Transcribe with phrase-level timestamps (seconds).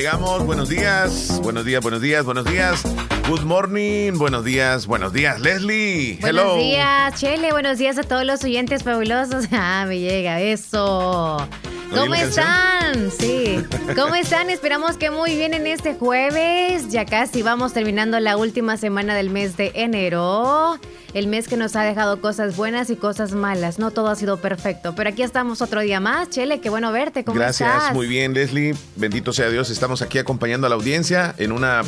[0.00, 2.82] Llegamos, buenos días, buenos días, buenos días, buenos días.
[3.28, 6.16] Good morning, buenos días, buenos días, Leslie.
[6.22, 6.56] Buenos Hello.
[6.56, 7.52] días, Chele.
[7.52, 9.44] Buenos días a todos los oyentes fabulosos.
[9.52, 11.46] Ah, me llega eso.
[11.92, 13.10] ¿No ¿Cómo están?
[13.10, 13.62] Sí.
[13.94, 14.48] ¿Cómo están?
[14.48, 16.88] Esperamos que muy bien en este jueves.
[16.88, 20.78] Ya casi vamos terminando la última semana del mes de enero.
[21.12, 23.78] El mes que nos ha dejado cosas buenas y cosas malas.
[23.78, 24.94] No todo ha sido perfecto.
[24.94, 26.30] Pero aquí estamos otro día más.
[26.30, 27.24] Chele, qué bueno verte.
[27.24, 27.94] ¿Cómo Gracias, estás?
[27.94, 28.74] muy bien, Leslie.
[28.96, 31.82] Bendito sea Dios, estamos aquí acompañando a la audiencia en una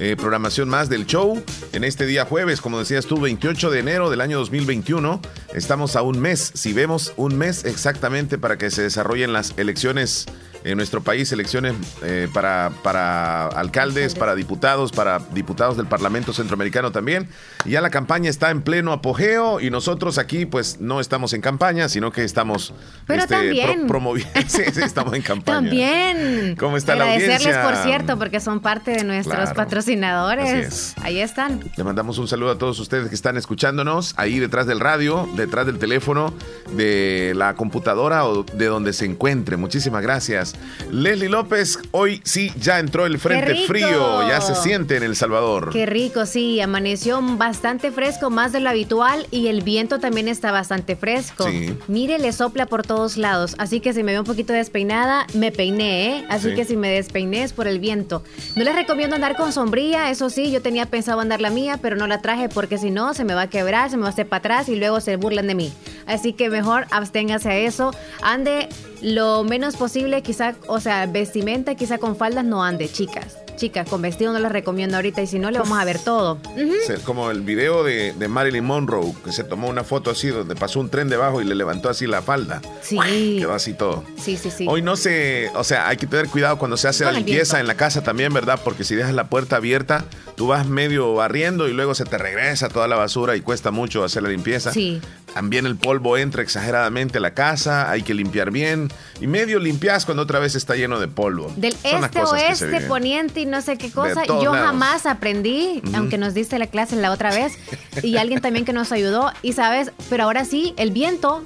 [0.00, 1.42] eh, programación más del show.
[1.72, 5.20] En este día jueves, como decías tú, 28 de enero del año 2021.
[5.54, 10.26] Estamos a un mes, si vemos un mes exactamente para que se desarrollen las elecciones
[10.64, 16.90] en nuestro país, elecciones eh, para, para alcaldes, para diputados, para diputados del Parlamento Centroamericano
[16.92, 17.28] también.
[17.64, 21.40] Y ya la campaña está en pleno apogeo y nosotros aquí pues no estamos en
[21.40, 22.74] campaña, sino que estamos
[23.06, 23.86] Pero también.
[23.86, 24.28] promoviendo.
[24.48, 25.58] Sí, sí, estamos en campaña.
[25.58, 26.56] También.
[26.58, 27.62] ¿Cómo está la Agradecerles, audiencia?
[27.62, 29.54] por cierto, porque son parte de nuestros Claro.
[29.54, 30.94] patrocinadores.
[31.02, 31.60] Ahí están.
[31.76, 35.66] Le mandamos un saludo a todos ustedes que están escuchándonos ahí detrás del radio, detrás
[35.66, 36.32] del teléfono,
[36.72, 39.56] de la computadora o de donde se encuentre.
[39.56, 40.47] Muchísimas gracias.
[40.90, 45.70] Leslie López, hoy sí ya entró el frente frío, ya se siente en El Salvador.
[45.72, 50.50] Qué rico, sí, amaneció bastante fresco, más de lo habitual, y el viento también está
[50.52, 51.44] bastante fresco.
[51.48, 51.76] Sí.
[51.88, 55.52] Mire, le sopla por todos lados, así que si me veo un poquito despeinada, me
[55.52, 56.26] peiné, ¿eh?
[56.28, 56.54] Así Sí.
[56.54, 58.22] que si me despeiné es por el viento.
[58.56, 61.96] No les recomiendo andar con sombría, eso sí, yo tenía pensado andar la mía, pero
[61.96, 64.12] no la traje porque si no, se me va a quebrar, se me va a
[64.12, 65.72] hacer para atrás y luego se burlan de mí.
[66.06, 67.90] Así que mejor absténgase a eso,
[68.22, 68.68] ande
[69.02, 70.22] lo menos posible,
[70.66, 73.38] o sea, vestimenta, quizá con faldas no ande, chicas.
[73.58, 76.38] Chicas, con vestido no les recomiendo ahorita y si no, le vamos a ver todo.
[76.54, 76.72] Ujú.
[76.86, 80.54] Se- Como el video de, de Marilyn Monroe, que se tomó una foto así donde
[80.54, 82.62] pasó un tren debajo y le levantó así la falda.
[82.80, 83.36] Sí.
[83.40, 84.04] Quedó así todo.
[84.16, 84.66] Sí, sí, sí.
[84.68, 87.60] Hoy no se, o sea, hay que tener cuidado cuando se hace Con la limpieza
[87.60, 88.60] en la casa también, ¿verdad?
[88.62, 90.04] Porque si dejas la puerta abierta,
[90.36, 94.04] tú vas medio barriendo y luego se te regresa toda la basura y cuesta mucho
[94.04, 94.72] hacer la limpieza.
[94.72, 95.00] Sí.
[95.34, 98.88] También el polvo entra exageradamente a la casa, hay que limpiar bien
[99.20, 101.52] y medio limpias cuando otra vez está lleno de polvo.
[101.56, 104.22] Del Son las este, oeste, poniente y no sé qué cosa.
[104.24, 104.66] todos Yo lados.
[104.68, 107.58] jamás aprendí, aunque nos diste la clase la otra vez,
[108.02, 109.32] y alguien también que nos ayudó.
[109.42, 111.44] Y sabes, pero ahora sí, el viento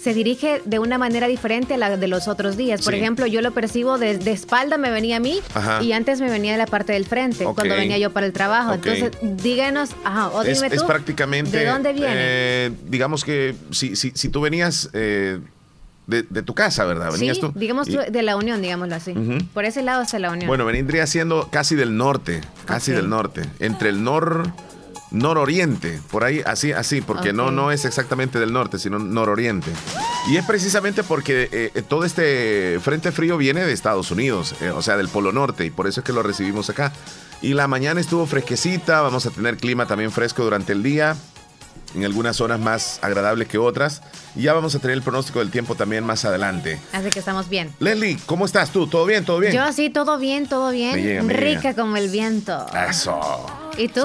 [0.00, 2.82] se dirige de una manera diferente a la de los otros días.
[2.82, 3.00] Por Sí.
[3.00, 5.82] ejemplo, yo lo percibo de, de espalda, me venía a mí, Ajá.
[5.82, 8.74] y antes me venía de la parte del frente, cuando venía yo para el trabajo.
[8.74, 9.10] Entonces,
[9.42, 11.58] díganos, ajá, o dime es tú, prácticamente.
[11.58, 12.12] ¿de dónde viene?
[12.14, 15.40] eh, digamos que si, si, si tú venías eh,
[16.08, 17.10] de, de tu casa, ¿verdad?
[17.12, 17.52] sí, Venías tú.
[17.54, 19.14] digamos y- tú, de la Unión, digámoslo así.
[19.54, 20.48] Por ese lado está la Unión.
[20.48, 24.50] Bueno, vendría siendo casi del norte, casi del norte, entre el nor
[25.10, 29.70] nororiente, por ahí así así, porque no no es exactamente del norte, sino nororiente.
[30.30, 34.70] Y es precisamente porque eh, eh, todo este frente frío viene de Estados Unidos, eh,
[34.70, 36.92] o sea, del Polo Norte, y por eso es que lo recibimos acá.
[37.40, 41.16] Y la mañana estuvo fresquecita, vamos a tener clima también fresco durante el día,
[41.94, 44.02] en algunas zonas más agradables que otras,
[44.36, 46.78] y ya vamos a tener el pronóstico del tiempo también más adelante.
[46.92, 47.72] Así que estamos bien.
[47.80, 48.86] Leslie, ¿cómo estás tú?
[48.86, 49.24] ¿Todo bien?
[49.24, 49.52] ¿Todo bien?
[49.52, 50.94] Yo sí, todo bien, todo bien.
[50.96, 51.74] Me llega, me Rica llega.
[51.74, 52.66] como el viento.
[52.88, 53.20] Eso.
[53.78, 54.02] ¿Y tú?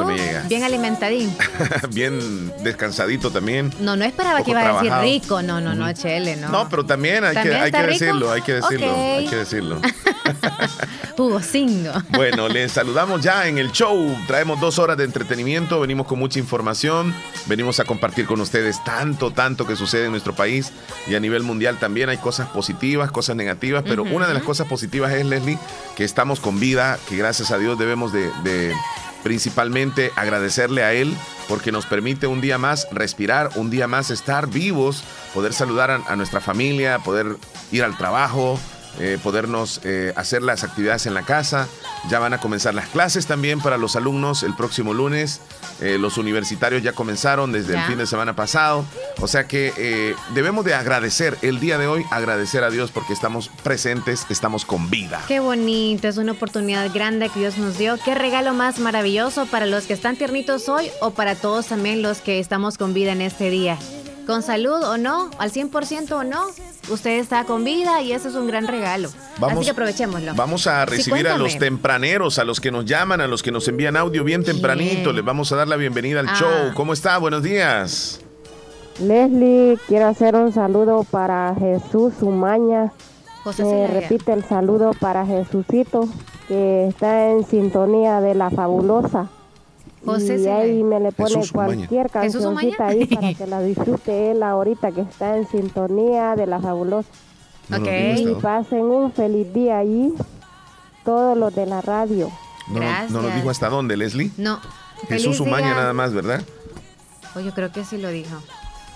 [0.47, 1.35] Bien alimentadín.
[1.89, 3.73] bien descansadito también.
[3.79, 5.41] No, no esperaba que iba a decir rico.
[5.41, 6.49] No, no, no, Chele, no.
[6.49, 8.97] No, pero también hay ¿También que, hay que decirlo, hay que decirlo, Ok.
[8.97, 9.81] hay que decirlo.
[11.17, 11.91] Jugocingo.
[12.13, 14.15] Bueno, les saludamos ya en el show.
[14.27, 17.13] Traemos dos horas de entretenimiento, venimos con mucha información,
[17.47, 20.71] venimos a compartir con ustedes tanto, tanto que sucede en nuestro país
[21.07, 24.67] y a nivel mundial también hay cosas positivas, cosas negativas, pero una de las cosas
[24.67, 25.57] positivas es, Leslie,
[25.95, 28.73] que estamos con vida, que gracias a Dios debemos de, de
[29.23, 31.15] principalmente agradecerle a Él
[31.47, 35.03] porque nos permite un día más respirar, un día más estar vivos,
[35.33, 37.37] poder saludar a, nuestra familia, poder
[37.71, 38.59] ir al trabajo,
[38.99, 41.67] eh, podernos eh, hacer las actividades en la casa.
[42.09, 45.39] Ya van a comenzar las clases también para los alumnos el próximo lunes.
[45.81, 47.81] Eh, los universitarios ya comenzaron desde Ya.
[47.83, 48.85] el fin de semana pasado.
[49.19, 53.49] O sea que debemos de agradecer el día de hoy, agradecer a Dios porque estamos
[53.63, 55.21] presentes, estamos con vida.
[55.27, 57.97] Qué bonito, es una oportunidad grande que Dios nos dio.
[58.03, 62.19] Qué regalo más maravilloso para los que están tiernitos hoy o para todos también los
[62.19, 63.77] que estamos con vida en este día.
[64.25, 66.45] Con salud o no, al 100% o no,
[66.89, 69.09] usted está con vida y eso es un gran regalo.
[69.39, 70.33] Vamos, Así que aprovechémoslo.
[70.35, 73.67] Vamos a recibir a los tempraneros, a los que nos llaman, a los que nos
[73.67, 75.11] envían audio bien tempranito.
[75.13, 76.35] Les vamos a dar la bienvenida al Ah.
[76.37, 76.73] show.
[76.73, 77.17] ¿Cómo está?
[77.17, 78.21] Buenos días.
[78.99, 82.91] Leslie, quiero hacer un saludo para Jesús Umaña.
[83.43, 83.87] José Zelaya.
[83.87, 86.07] repite el saludo para Jesucito,
[86.47, 89.27] que está en sintonía de la fabulosa.
[90.05, 94.43] José y ahí me le pone Jesús cualquier cancioncita ahí para que la disfrute él
[94.43, 97.07] ahorita que está en sintonía de la fabulosa.
[97.69, 100.13] No Y pasen un feliz día allí,
[101.05, 102.29] todos los de la radio.
[102.67, 103.35] No, no- no nos Gracias.
[103.35, 104.31] dijo hasta dónde, Leslie.
[104.37, 104.59] No.
[105.07, 106.41] Jesús Umaña nada más, ¿verdad?
[107.35, 108.35] Oh, yo creo que sí lo dijo.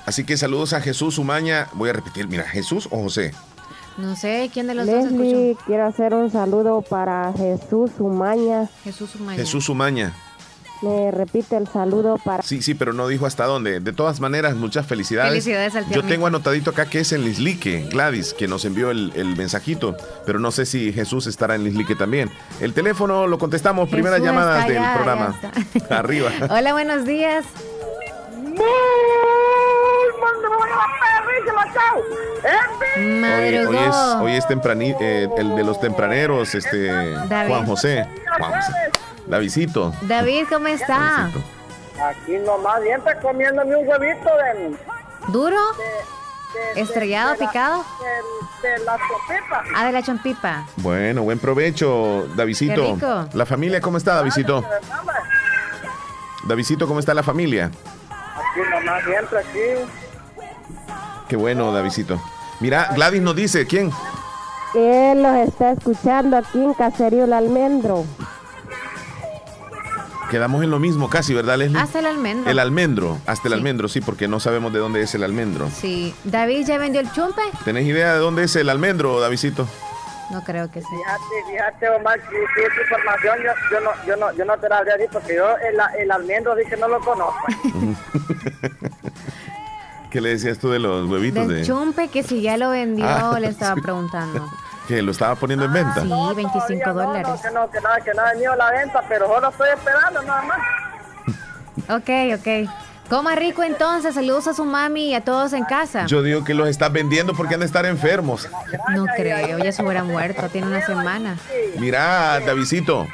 [0.06, 1.68] Así que saludos a Jesús Umaña.
[1.74, 3.33] Voy a repetir, mira, Jesús o José.
[3.98, 5.65] No sé quién de los dos Leslie, escuchó.
[5.65, 8.69] quiero hacer un saludo para Jesús Umaña.
[8.83, 9.38] Jesús Umaña.
[9.38, 10.13] Jesús Umaña.
[10.81, 13.79] Me repite el saludo para Sí, sí, pero no dijo hasta dónde.
[13.79, 15.31] De todas maneras, muchas felicidades.
[15.31, 19.12] Felicidades al Yo tengo anotadito acá que es en Lislique, Gladys, que nos envió el,
[19.15, 19.95] el mensajito,
[20.25, 22.29] pero no sé si Jesús estará en Lislique también.
[22.62, 25.39] El teléfono lo contestamos, primeras Jesús llamadas del programa.
[25.89, 26.31] Arriba.
[26.50, 27.45] Hola, buenos días.
[32.97, 37.50] Hoy, hoy es, hoy es temprani- eh, el de los tempraneros, este David.
[37.50, 38.07] Juan José.
[38.39, 38.73] Juan José.
[39.27, 39.94] Davidcito.
[40.03, 41.25] David, ¿cómo está?
[41.25, 44.77] Aquí nomás, siempre comiéndome un huevito de,
[45.31, 45.57] ¿Duro?
[45.74, 47.83] de- de- ¿Estrellado, de picado?
[48.62, 49.63] De, de la sopita.
[49.75, 50.65] Ah, de la chompipa.
[50.77, 52.27] Bueno, buen provecho.
[52.35, 52.45] Qué
[52.75, 53.25] rico.
[53.33, 54.63] La familia, ¿cómo está, Davidito?
[56.45, 57.65] Davidito, ¿cómo está la familia?
[58.09, 59.91] Aquí nomás, siempre aquí.
[61.27, 62.21] Qué bueno, Davidito.
[62.59, 63.91] Mira, Gladys nos dice, ¿quién?
[64.73, 68.06] Él los está escuchando aquí en Caserío El Almendro.
[70.29, 71.79] Quedamos en lo mismo casi, ¿verdad, Leslie?
[71.79, 72.51] Hasta el almendro.
[72.51, 73.57] El almendro, hasta el Sí.
[73.57, 75.69] almendro, sí, porque no sabemos de dónde es el almendro.
[75.69, 76.13] Sí.
[76.25, 77.41] ¿David ya vendió el chumpe?
[77.63, 79.65] ¿Tenés idea de dónde es el almendro, Davidito?
[80.29, 80.88] No creo que sí.
[80.89, 84.79] Fíjate, fíjate, Omar, si esa información yo, yo, no, yo, no, yo no te la
[84.79, 87.45] habría dicho, porque yo el, el almendro dije no lo conozco.
[90.12, 93.06] ¿Qué le decías tú de los huevitos Del de chumpe que si ya lo vendió,
[93.07, 93.81] Ah, le estaba sí.
[93.81, 94.50] preguntando.
[94.87, 96.01] Que lo estaba poniendo en venta?
[96.01, 97.27] Sí, 25 Todavía no, dólares.
[97.27, 100.41] No, que no, que nada, que ha venido la venta, pero solo estoy esperando nada
[100.43, 100.57] más.
[101.89, 102.69] Ok, ok.
[103.07, 104.15] Coma rico entonces.
[104.15, 106.07] Saludos a su mami y a todos en casa.
[106.07, 108.49] Yo digo que los estás vendiendo porque han de estar enfermos.
[108.95, 110.49] No creo, ya se hubiera muerto.
[110.49, 111.37] Tiene una semana.
[111.79, 113.07] Mira, Davidito,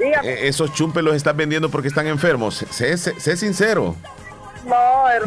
[0.00, 2.64] eh, esos chumpes los estás vendiendo porque están enfermos.
[2.70, 3.94] Sé, sé- sé sincero.
[4.64, 4.74] no,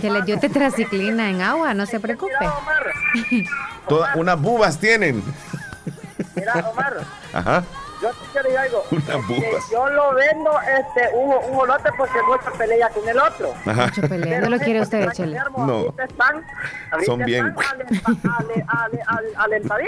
[0.01, 0.19] Que hermano.
[0.19, 2.33] le dio tetraciclina en agua, no se preocupe.
[3.87, 5.23] Todas unas bubas tienen.
[6.35, 6.97] Mira, Omar.
[7.33, 7.63] Ajá.
[8.01, 8.83] Yo te quiero decir algo.
[8.91, 13.53] Este, yo lo vendo este, un, un olote porque mucho pelea con el otro.
[13.65, 13.85] Ajá.
[13.85, 14.41] Mucho pelea.
[14.41, 15.39] No lo quiere usted, échale.
[15.55, 15.95] No.
[15.97, 16.43] Están,
[17.05, 17.55] Son bien.
[19.67, 19.87] ¿sabes?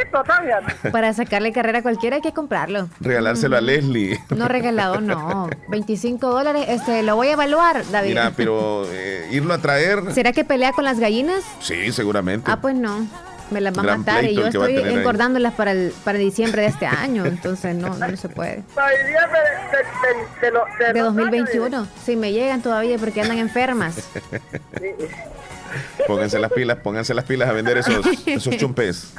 [0.91, 2.87] Para sacarle carrera a cualquiera hay que comprarlo.
[3.01, 4.17] Regalárselo a Leslie.
[4.29, 5.49] No regalado, no.
[5.67, 6.65] 25 dólares.
[6.69, 8.09] Este, lo voy a evaluar, David.
[8.09, 10.13] Mira, pero eh, irlo a traer.
[10.13, 11.43] ¿Será que pelea con las gallinas?
[11.59, 12.49] Sí, seguramente.
[12.49, 13.05] Ah, pues no.
[13.51, 16.85] Me las va a matar y yo estoy engordándolas para, el, para diciembre de este
[16.87, 17.25] año.
[17.25, 18.63] Entonces no, no se puede.
[18.75, 21.87] De, de, de, de, lo- de De los 2021.
[22.05, 23.95] Sí, me llegan todavía porque andan enfermas.
[26.07, 29.13] Pónganse las pilas, pónganse las pilas a vender esos, esos chumpes.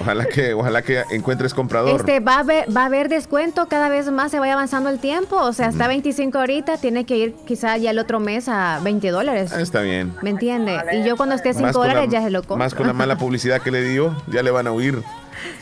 [0.00, 2.00] Ojalá que, ojalá que encuentres comprador.
[2.00, 4.98] Este, va a, haber, va a haber descuento cada vez más se vaya avanzando el
[4.98, 5.36] tiempo.
[5.36, 9.10] O sea, está 25 ahorita, tiene que ir quizá ya el otro mes a 20
[9.10, 9.52] dólares.
[9.54, 10.14] Ah, está bien.
[10.22, 10.78] ¿Me entiende?
[10.92, 12.56] Y yo cuando esté 5 Más con la- dólares ya se lo compro.
[12.56, 15.02] Más con la mala publicidad que le dio, ya le van a oír.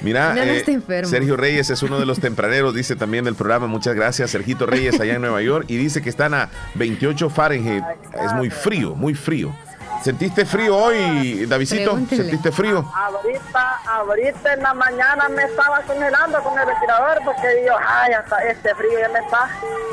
[0.03, 1.05] Mira, No, no eh.
[1.05, 3.67] Sergio Reyes es uno de los tempraneros, dice también del programa.
[3.67, 5.67] Muchas gracias, Sergito Reyes, allá en Nueva York.
[5.69, 7.85] Y dice que están a 28 Fahrenheit.
[8.25, 9.55] Es muy frío, muy frío.
[10.03, 11.77] ¿Sentiste frío hoy, Davidito?
[11.93, 12.23] Pregúntele.
[12.23, 12.85] ¿Sentiste frío?
[12.95, 18.39] Ahorita, ahorita en la mañana me estaba congelando con el ventilador porque digo, ay, hasta
[18.45, 19.49] este frío ya me está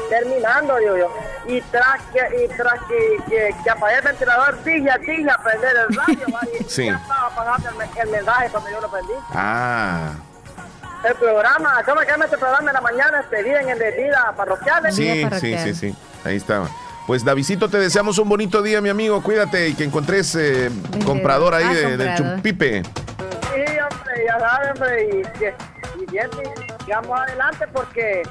[0.09, 1.11] terminando, digo yo.
[1.47, 5.75] Y tras que, y tras que, que, que apagué el ventilador, dije, dije a prender
[5.89, 6.39] el radio, ¿va?
[6.59, 6.85] y Sí.
[6.85, 9.13] ya estaba apagando el, me- el mensaje cuando yo lo prendí.
[9.33, 10.11] Ah,
[11.03, 13.19] El programa, ¿cómo se llama este programa en la mañana?
[13.21, 14.95] Este día en el de vida parroquiales.
[14.95, 15.63] Vida sí, sí, parroquial.
[15.63, 15.95] sí, sí.
[16.23, 16.67] Ahí estaba.
[17.05, 19.21] Pues Davidito, te deseamos un bonito día, mi amigo.
[19.21, 20.69] Cuídate y que encuentres eh,
[21.05, 22.81] comprador ahí Ah, de, chumpipe.
[22.83, 25.53] Sí, hombre, ya saben, hombre, y, que-
[26.01, 28.21] y bien, y sigamos adelante porque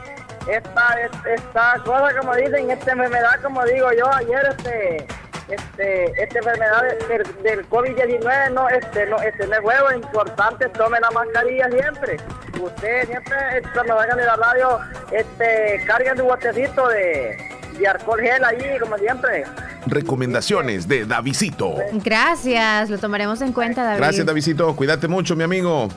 [0.49, 5.07] esta, es- esta cosa, como dicen, esta enfermedad, como digo yo ayer, este,
[5.51, 9.97] este, esta enfermedad de- del, del COVID-19 no, este, no, este, no es huevo, es
[9.97, 12.17] importante, tome la mascarilla siempre.
[12.59, 13.37] Usted siempre,
[13.75, 14.79] cuando vayan a la radio,
[15.11, 17.37] este, carguen su botecito de,
[17.79, 19.45] de alcohol gel allí, como siempre.
[19.87, 21.75] recomendaciones de Davidito.
[22.05, 23.99] Gracias, lo tomaremos en cuenta, David.
[23.99, 24.75] Gracias, Davidito.
[24.77, 25.89] Cuídate mucho, mi amigo.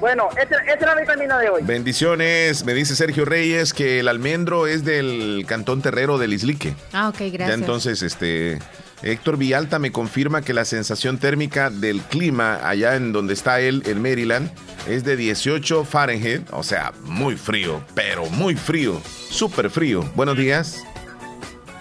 [0.00, 1.62] Bueno, ese era mi camino de hoy.
[1.64, 2.64] Bendiciones.
[2.64, 6.74] Me dice Sergio Reyes que el almendro es del Cantón Terrero del Islique.
[6.92, 7.48] Ah, ok, gracias.
[7.48, 8.58] Ya entonces, este.
[9.02, 13.82] Héctor Villalta me confirma que la sensación térmica del clima allá en donde está él,
[13.86, 14.50] en Maryland,
[14.88, 20.02] es de 18 Fahrenheit, o sea, muy frío, pero muy frío, súper frío.
[20.14, 20.82] Buenos días.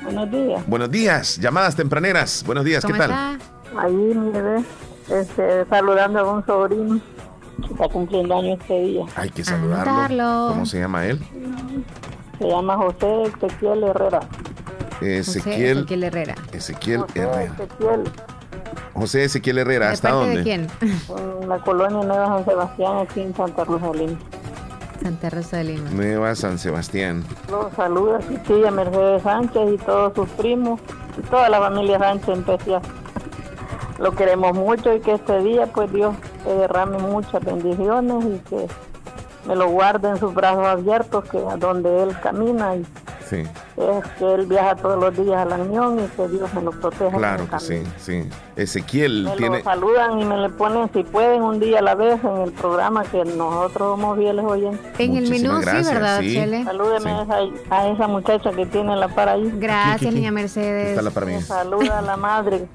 [0.06, 0.68] Buenos días.
[0.68, 2.44] Buenos días, llamadas tempraneras.
[2.46, 3.12] Buenos días, ¿qué ¿Cómo tal?
[3.12, 3.82] está?
[3.82, 4.64] Ahí, mi bebé,
[5.10, 7.00] este, saludando a un sobrino
[7.66, 9.06] que está cumpliendo años este día.
[9.16, 10.48] Hay que Saludarlo.
[10.50, 11.20] ¿Cómo se llama él?
[12.40, 14.20] Se llama José Ezequiel Herrera.
[15.00, 15.78] José Ezequiel.
[15.80, 16.36] Ezequiel Herrera.
[16.54, 17.54] Ezequiel José Herrera.
[17.56, 18.04] Ezequiel,
[18.94, 20.38] José Ezequiel Herrera, ¿De ¿hasta parte dónde?
[20.38, 20.68] de quién?
[21.42, 24.18] en la colonia Nueva San Sebastián, aquí en Santa Rosalina.
[25.02, 25.90] Santa Rosa de Lima.
[25.92, 27.24] Nueva San Sebastián.
[27.50, 30.80] Los saluda su tía Mercedes Sánchez y todos sus primos
[31.18, 32.82] y toda la familia Sánchez en especial.
[34.00, 38.68] Lo queremos mucho y que este día pues Dios te derrame muchas bendiciones y que
[39.48, 42.86] me lo guarde en sus brazos abiertos, que a donde él camina y
[43.30, 43.44] Sí,
[43.77, 46.72] es que él viaja todos los días a la Unión y que Dios me lo
[46.72, 47.17] proteja.
[47.17, 48.29] claro que sí, sí.
[48.55, 49.58] Ezequiel Me tiene.
[49.58, 52.51] lo saludan y me le ponen, si pueden, un día a la vez en el
[52.53, 54.79] programa que nosotros somos fieles oyentes.
[54.98, 56.34] En el menú, gracias, sí, ¿verdad, sí.
[56.34, 56.63] Chele?
[56.63, 57.10] Salúdeme Sí.
[57.10, 59.51] a, esa, a esa muchacha que tiene la para ahí.
[59.58, 60.15] Gracias, Aquí, aquí.
[60.15, 61.03] niña Está Mercedes.
[61.03, 61.34] la para mí.
[61.34, 62.67] Me saluda a la madre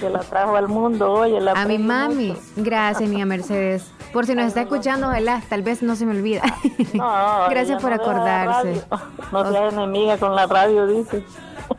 [0.00, 1.12] que la trajo al mundo.
[1.12, 2.28] Oye, la A mi mami.
[2.30, 2.40] mucho.
[2.56, 3.84] Gracias, niña Mercedes.
[4.12, 6.42] Por si nos está escuchando, ojalá, tal vez no se me olvida.
[6.94, 8.82] No, Gracias por no acordarse.
[9.32, 11.24] No seas enemiga con la radio, dice.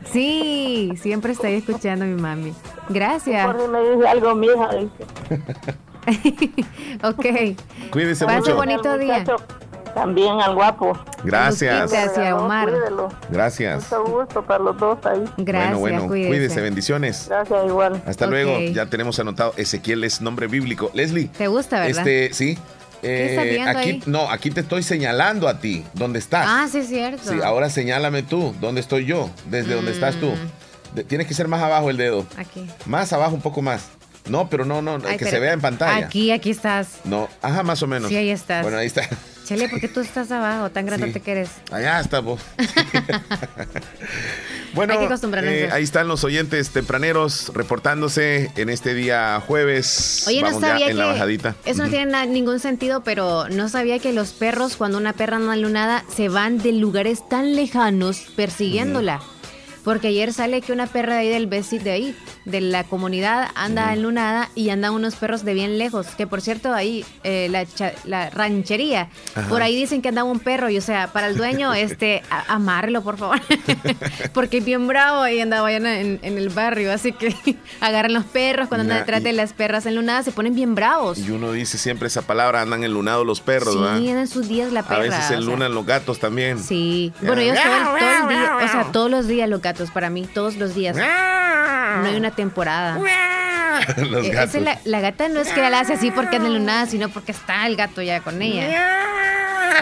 [0.06, 2.54] Sí, siempre estoy escuchando a mi mami.
[2.88, 3.46] Gracias.
[3.46, 5.04] Por si me dice algo, mija, dice.
[7.02, 7.26] ok.
[7.90, 8.56] Cuídese Pase mucho.
[8.56, 9.18] bonito día.
[9.18, 9.36] muchacho,
[9.94, 10.98] También al guapo.
[11.22, 11.90] Gracias.
[11.90, 12.70] Gracias, Omar.
[12.70, 13.08] cuídelo.
[13.30, 13.84] Gracias.
[13.90, 15.22] Mucho gusto para los dos ahí.
[15.36, 16.28] Gracias, bueno, bueno, cuídese.
[16.28, 17.26] cuídese, bendiciones.
[17.28, 18.02] Gracias, igual.
[18.06, 18.58] Hasta luego.
[18.72, 19.52] Ya tenemos anotado.
[19.56, 20.90] Ezequiel es nombre bíblico.
[20.94, 21.28] Leslie.
[21.28, 22.06] ¿Te gusta, verdad?
[22.06, 22.58] Este, sí.
[23.02, 24.02] ¿Qué estás viendo aquí, ahí?
[24.06, 25.84] no, aquí te estoy señalando a ti.
[25.92, 26.46] ¿Dónde estás?
[26.48, 27.30] Ah, sí, es cierto.
[27.32, 28.54] Sí, ahora señálame tú.
[28.60, 29.28] ¿Dónde estoy yo?
[29.46, 30.28] Desde dónde estás tú.
[30.30, 30.94] Mm.
[30.94, 32.24] De- tienes que ser más abajo el dedo.
[32.38, 32.64] Aquí.
[32.86, 33.88] Más abajo, un poco más.
[34.28, 36.06] No, pero no, no, Ay, que pero- se vea en pantalla.
[36.06, 37.00] Aquí, aquí estás.
[37.02, 38.08] No, ajá, más o menos.
[38.08, 38.62] Sí, ahí estás.
[38.62, 39.02] Bueno, ahí está.
[39.52, 40.70] Chele, ¿por qué tú estás abajo?
[40.70, 41.12] Tan grande Sí.
[41.12, 41.50] te quieres.
[41.70, 42.40] Allá está vos.
[44.74, 50.24] bueno, Hay que eh, ahí están los oyentes tempraneros reportándose en este día jueves.
[50.26, 51.54] Oye, Vamos no sabía ya en que la bajadita.
[51.66, 55.52] eso no tiene ningún sentido, pero no sabía que los perros cuando una perra anda
[55.54, 59.20] enlunada se van de lugares tan lejanos persiguiéndola.
[59.84, 63.48] Porque ayer sale que una perra de ahí del vecino de ahí, de la comunidad,
[63.54, 66.06] anda enlunada y andan unos perros de bien lejos.
[66.16, 69.48] Que por cierto, ahí eh, la, cha- la ranchería, Ajá.
[69.48, 70.68] por ahí dicen que andaba un perro.
[70.70, 73.40] Y o sea, para el dueño, este, a- amárrelo, por favor.
[74.34, 76.92] Porque es bien bravo y andaba allá en, en el barrio.
[76.92, 77.34] Así que
[77.80, 81.18] agarran los perros cuando andan detrás de las perras enlunadas, se ponen bien bravos.
[81.18, 83.96] Y uno dice siempre esa palabra, andan enlunados los perros, Sí, ¿verdad?
[83.96, 84.96] andan sus días la perra.
[84.96, 86.58] A veces o sea, enlunan los gatos también.
[86.62, 87.12] Sí.
[87.22, 90.10] Bueno, yo todo el, todo el día, o sea, todos los días los gatos, para
[90.10, 90.96] mí, todos los días.
[90.96, 92.98] No hay una temporada.
[94.10, 94.60] los Eh, gatos.
[94.62, 97.66] la, la gata no es que la hace así porque anda enlunada, sino porque está
[97.66, 99.06] el gato ya con ella.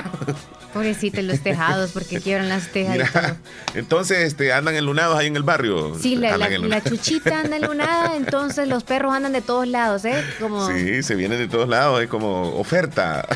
[0.72, 3.08] Pobrecita, en los tejados, porque quiebran las tejas y todo.
[3.22, 3.36] Mira,
[3.74, 5.96] entonces este, andan enlunados ahí en el barrio.
[6.00, 10.22] Sí, la, chuchita anda enlunada, entonces los perros andan de todos lados, ¿eh?
[10.38, 10.68] Como...
[10.68, 13.26] Sí, se vienen de todos lados, es como oferta.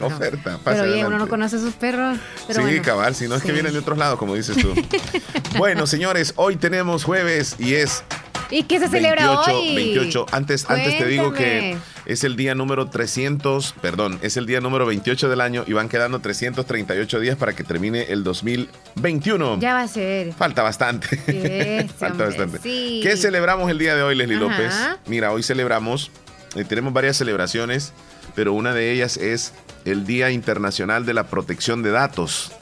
[0.00, 0.06] no.
[0.06, 0.60] oferta.
[0.64, 2.18] Pero oye, uno no conoce a sus perros.
[2.46, 2.82] Pero sí, bueno.
[2.84, 4.72] cabal, si no es que vienen de otros lados, como dices tú.
[5.58, 8.04] bueno, señores, hoy tenemos jueves y es
[8.50, 9.74] ¿Y qué se celebra 28, hoy?
[9.74, 10.26] 28.
[10.32, 11.80] Antes, antes te digo que Cuéntame.
[12.06, 15.88] es el día número 300, perdón, es el día número 28 del año y van
[15.88, 19.58] quedando 338 días para que termine el 2021.
[19.58, 20.32] Ya va a ser.
[20.32, 21.08] Falta bastante.
[21.26, 22.58] Yes, Falta hombre, bastante.
[22.62, 23.00] sí.
[23.02, 24.44] ¿Qué celebramos el día de hoy, Leslie Ajá.
[24.44, 24.74] López?
[25.06, 26.10] Mira, hoy celebramos,
[26.54, 27.92] eh, tenemos varias celebraciones,
[28.36, 29.52] pero una de ellas es
[29.84, 32.52] el Día Internacional de la Protección de Datos.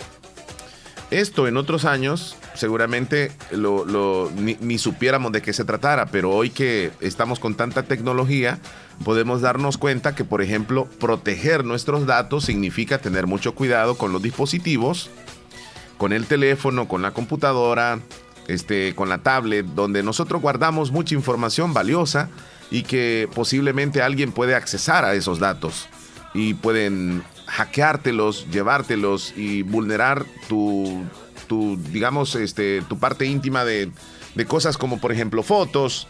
[1.11, 6.93] Esto en otros años seguramente lo, ni supiéramos de qué se tratara, pero hoy que
[7.01, 8.59] estamos con tanta tecnología,
[9.05, 14.23] podemos darnos cuenta que, por ejemplo, proteger nuestros datos significa tener mucho cuidado con los
[14.23, 15.11] dispositivos,
[15.99, 17.99] con el teléfono, con la computadora,
[18.49, 22.31] este, con la tablet, donde nosotros guardamos mucha información valiosa
[22.71, 25.89] y que posiblemente alguien puede accesar a esos datos
[26.35, 31.05] y pueden hackeártelos, llevártelos y vulnerar tu,
[31.47, 33.91] tu digamos, este, tu parte íntima de,
[34.35, 36.07] de cosas como por ejemplo fotos,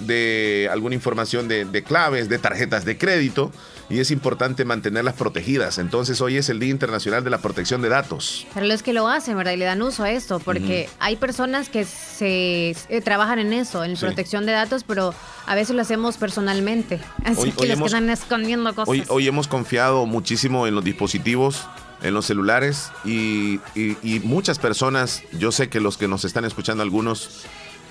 [0.00, 3.52] de alguna información de, de claves, de tarjetas de crédito
[3.90, 5.78] y es importante mantenerlas protegidas.
[5.78, 8.46] Entonces hoy es el Día Internacional de la Protección de Datos.
[8.54, 9.52] Pero los que lo hacen, ¿verdad?
[9.52, 13.84] Y le dan uso a esto, porque hay personas que se eh, trabajan en eso,
[13.84, 14.06] en Sí.
[14.06, 15.14] protección de datos, pero
[15.46, 16.98] a veces lo hacemos personalmente.
[17.24, 18.88] Así Hoy- que hoy los hemos- que están escondiendo cosas.
[18.88, 21.66] Hoy, hoy hemos confiado muchísimo en los dispositivos,
[22.02, 26.44] en los celulares y, y- y muchas personas, yo sé que los que nos están
[26.44, 27.44] escuchando algunos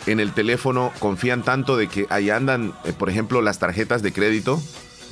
[0.08, 4.12] en el teléfono confían tanto de que ahí andan, eh, por ejemplo, las tarjetas de
[4.12, 4.62] crédito,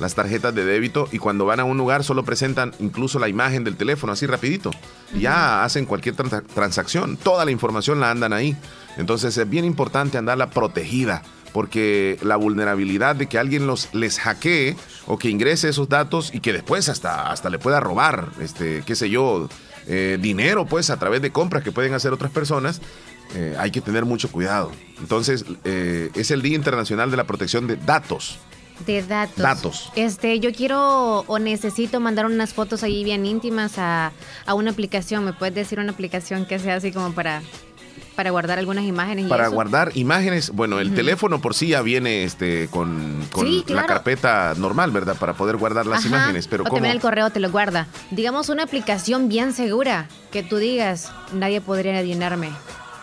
[0.00, 3.64] las tarjetas de débito y cuando van a un lugar solo presentan incluso la imagen
[3.64, 4.70] del teléfono así rapidito.
[5.18, 8.56] Ya hacen cualquier transa- transacción, toda la información la andan ahí.
[8.96, 14.76] Entonces es bien importante andarla protegida porque la vulnerabilidad de que alguien los les hackee
[15.06, 18.94] o que ingrese esos datos y que después hasta, hasta le pueda robar, este, qué
[18.94, 19.48] sé yo,
[19.86, 22.80] eh, dinero pues a través de compras que pueden hacer otras personas,
[23.34, 24.70] eh, hay que tener mucho cuidado.
[25.00, 28.38] Entonces eh, es el Día Internacional de la Protección de Datos.
[28.86, 29.36] De datos.
[29.36, 29.92] Datos.
[29.94, 34.12] Este, yo quiero o necesito mandar unas fotos ahí bien íntimas a,
[34.46, 35.22] a una aplicación.
[35.26, 37.42] ¿Me puedes decir una aplicación que sea así como para,
[38.20, 39.24] para guardar algunas imágenes?
[39.24, 39.52] y Para eso?
[39.52, 44.52] guardar imágenes, bueno, el teléfono por sí ya viene este, con, con Sí, la carpeta
[44.58, 45.16] normal, ¿verdad?
[45.16, 46.46] Para poder guardar las Ajá, imágenes.
[46.46, 46.76] Pero o ¿cómo?
[46.76, 47.86] también el correo te lo guarda.
[48.10, 52.50] Digamos una aplicación bien segura que tú digas, nadie podría adivinarme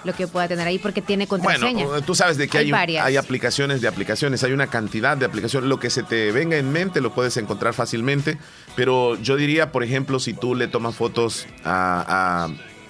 [0.03, 1.85] lo que pueda tener ahí porque tiene contraseña.
[1.87, 5.25] Bueno, tú sabes de que Hay hay, hay aplicaciones de aplicaciones, hay una cantidad de
[5.25, 5.67] aplicaciones.
[5.67, 8.37] Lo que se te venga en mente lo puedes encontrar fácilmente,
[8.75, 12.49] pero yo diría, por ejemplo, si tú le tomas fotos a, a-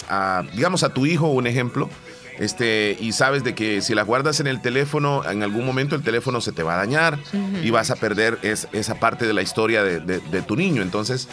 [0.10, 1.90] a, digamos, a tu hijo, un ejemplo,
[2.40, 6.04] este, y sabes de que si las guardas en el teléfono, en algún momento el
[6.04, 7.20] teléfono se te va a dañar
[7.64, 10.82] y vas a perder es- esa parte de la historia de, de- de tu niño.
[10.82, 11.28] Entonces,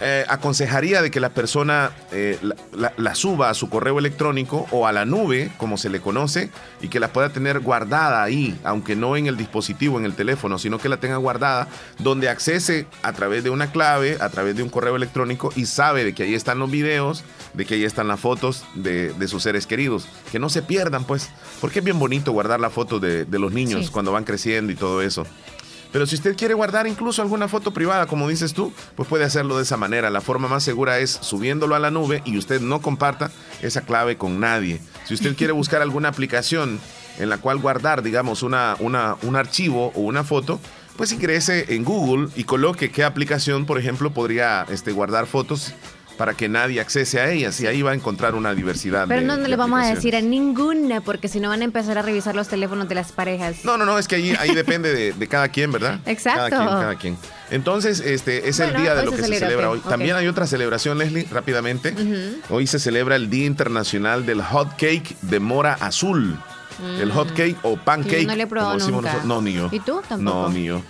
[0.00, 4.66] eh, aconsejaría de que la persona eh, la, la- la suba a su correo electrónico
[4.70, 8.58] o a la nube, como se le conoce, y que la pueda tener guardada ahí,
[8.64, 12.86] aunque no en el dispositivo, en el teléfono, sino que la tenga guardada, donde accese
[13.02, 16.24] a través de una clave, a través de un correo electrónico y sabe de que
[16.24, 17.22] ahí están los videos,
[17.54, 20.08] de que ahí están las fotos de, de sus seres queridos.
[20.32, 23.52] Que no se pierdan, pues, porque es bien bonito guardar las fotos de, de los
[23.52, 23.92] niños Sí.
[23.92, 25.24] cuando van creciendo y todo eso.
[25.94, 29.58] Pero si usted quiere guardar incluso alguna foto privada, como dices tú, pues puede hacerlo
[29.58, 30.10] de esa manera.
[30.10, 33.30] La forma más segura es subiéndolo a la nube y usted no comparta
[33.62, 34.80] esa clave con nadie.
[35.04, 36.80] Si usted quiere buscar alguna aplicación
[37.20, 40.58] en la cual guardar, digamos, una, una, un archivo o una foto,
[40.96, 45.74] pues ingrese en Google y coloque qué aplicación, por ejemplo, podría este, guardar fotos
[46.16, 49.06] para que nadie accese a ellas y ahí va a encontrar una diversidad.
[49.08, 51.64] Pero de- no, no le vamos a decir a ninguna porque si no van a
[51.64, 53.64] empezar a revisar los teléfonos de las parejas.
[53.64, 55.98] No, no, no, es que ahí, ahí depende de, de cada quien, ¿verdad?
[56.06, 56.50] Exacto.
[56.50, 57.16] Cada quien, cada quien.
[57.50, 59.80] Entonces, este es el día de lo se que se celebra, hoy.
[59.80, 61.94] También hay otra celebración, Leslie, rápidamente.
[62.48, 66.38] Hoy se celebra el Día Internacional del Hot Cake de mora azul.
[67.00, 68.18] El hot cake o pancake.
[68.18, 68.22] Mm.
[68.22, 69.20] Yo no le he probado nunca.
[69.24, 69.68] No, ni yo.
[69.70, 70.02] ¿Y tú?
[70.08, 70.22] Tampoco.
[70.22, 70.82] No, ni yo.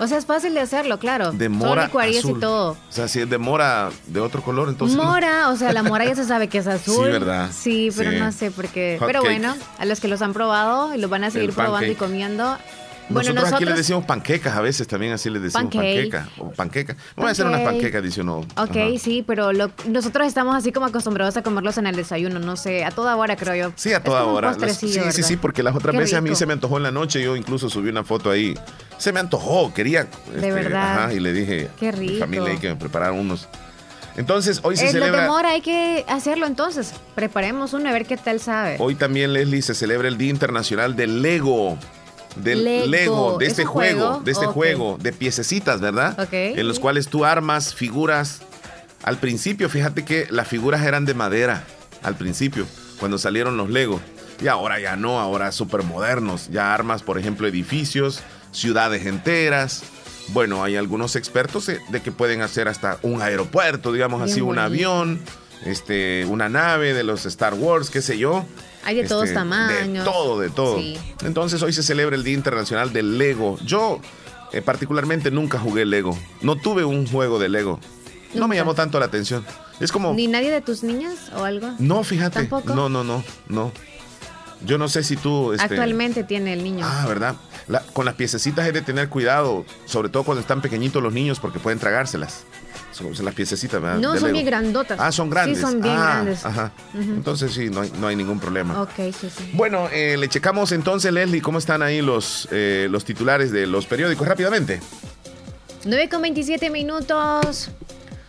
[0.00, 1.30] O sea, es fácil de hacerlo, claro.
[1.30, 2.38] De mora licuarías azul.
[2.38, 2.70] y todo.
[2.72, 4.96] O sea, si es de mora de otro color, entonces.
[4.96, 5.04] no.
[5.04, 7.04] Mora, o sea, la mora ya se sabe que es azul.
[7.06, 7.50] Sí, ¿verdad?
[7.52, 8.16] Sí, pero Sí.
[8.18, 8.96] no sé por qué.
[8.98, 9.32] Hot pero cake.
[9.38, 11.98] bueno, a los que los han probado y los van a seguir probando y pancake.
[13.14, 13.14] Comiendo.
[13.14, 13.78] Bueno, nosotros, aquí nosotros.
[13.78, 16.10] decimos panquecas a veces, también así les decimos Pancake.
[16.10, 16.28] panqueca.
[16.38, 16.96] O panqueca.
[17.16, 18.38] Voy a hacer unas panquecas, dice uno.
[18.38, 18.98] Ok, Ajá.
[18.98, 22.84] sí, pero lo- nosotros estamos así como acostumbrados a comerlos en el desayuno, no sé,
[22.84, 23.72] a toda hora creo yo.
[23.76, 24.56] Sí, a Es toda hora.
[24.58, 25.12] Las- sí, sí, ¿verdad?
[25.12, 26.38] sí, porque las otras Qué veces a mí rico.
[26.38, 27.22] se me antojó en la noche.
[27.22, 28.54] Yo incluso subí una foto ahí.
[28.98, 30.06] Se me antojó, quería.
[30.34, 31.04] este, verdad.
[31.04, 32.20] Ajá, y le dije Qué a mi rico.
[32.20, 33.48] familia ahí que me prepararan unos.
[34.16, 35.26] Entonces, hoy se Eh, lo de celebra.
[35.28, 36.92] mora hay que hacerlo entonces.
[37.14, 38.76] Preparemos uno a ver qué tal sabe.
[38.80, 41.78] Hoy también, Leslie, se celebra el Día Internacional del Lego.
[42.36, 42.86] Del Lego.
[42.86, 44.20] Lego, de ¿Es este juego, juego?
[44.24, 46.28] de este juego, de piececitas, ¿verdad?
[46.32, 48.40] En los cuales tú armas figuras.
[49.02, 51.64] Al principio, fíjate que las figuras eran de madera,
[52.02, 52.66] al principio,
[52.98, 54.00] cuando salieron los Lego.
[54.42, 56.48] Y ahora ya no, ahora súper modernos.
[56.50, 58.20] Ya armas, por ejemplo, edificios,
[58.52, 59.82] ciudades enteras.
[60.28, 64.40] Bueno, hay algunos expertos eh, de que pueden hacer hasta un aeropuerto, digamos Bien así,
[64.40, 64.62] un bonito.
[64.62, 65.20] avión,
[65.66, 68.44] este, una nave de los Star Wars, qué sé yo.
[68.84, 70.04] Hay de todos Este, tamaños.
[70.04, 70.78] De todo, de todo.
[70.78, 70.98] Sí.
[71.24, 73.58] Entonces hoy se celebra el Día Internacional del Lego.
[73.64, 74.00] Yo
[74.52, 76.18] eh, particularmente nunca jugué Lego.
[76.42, 77.78] No tuve un juego de Lego.
[78.34, 79.44] No me llamó tanto la atención.
[79.80, 80.14] Es como...
[80.14, 81.72] ¿Ni nadie de tus niñas o algo?
[81.78, 82.40] No, fíjate.
[82.40, 82.74] ¿Tampoco?
[82.74, 83.72] No, no, no, no.
[84.64, 85.52] Yo no sé si tú...
[85.52, 86.84] este, Actualmente tiene el niño.
[86.88, 87.34] Ah, ¿verdad?
[87.66, 91.40] La- con las piececitas hay de tener cuidado, sobre todo cuando están pequeñitos los niños,
[91.40, 92.44] porque pueden tragárselas.
[93.00, 93.98] Son, son las piececitas, ¿verdad?
[93.98, 94.34] no, De son Lego.
[94.34, 94.98] bien grandotas.
[95.00, 95.56] Ah, son grandes.
[95.58, 96.44] Sí, son bien Ah, grandes.
[96.44, 96.72] Ajá.
[96.94, 98.82] Entonces sí, no hay, no hay ningún problema.
[98.82, 99.50] Ok, sí, sí.
[99.54, 103.86] Bueno, eh, le checamos entonces, Leslie, cómo están ahí los, eh, los titulares de los
[103.86, 104.80] periódicos rápidamente.
[105.84, 107.70] 9 con 27 minutos.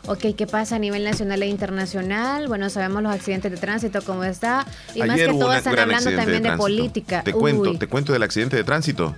[0.07, 2.47] Ok, ¿qué pasa a nivel nacional e internacional?
[2.47, 4.65] Bueno, sabemos los accidentes de tránsito, cómo está.
[4.95, 7.21] Y más que todo están hablando también de, política.
[7.23, 9.15] Te cuento, te cuento del accidente de tránsito.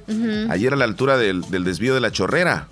[0.50, 2.68] Ayer a la altura del, del desvío de la chorrera,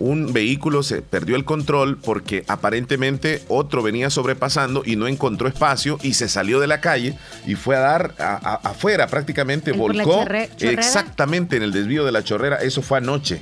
[0.00, 5.98] un vehículo se perdió el control porque aparentemente otro venía sobrepasando y no encontró espacio
[6.02, 10.24] y se salió de la calle y fue a dar afuera prácticamente, volcó
[10.60, 12.56] exactamente en el desvío de la chorrera.
[12.56, 13.40] Eso fue anoche.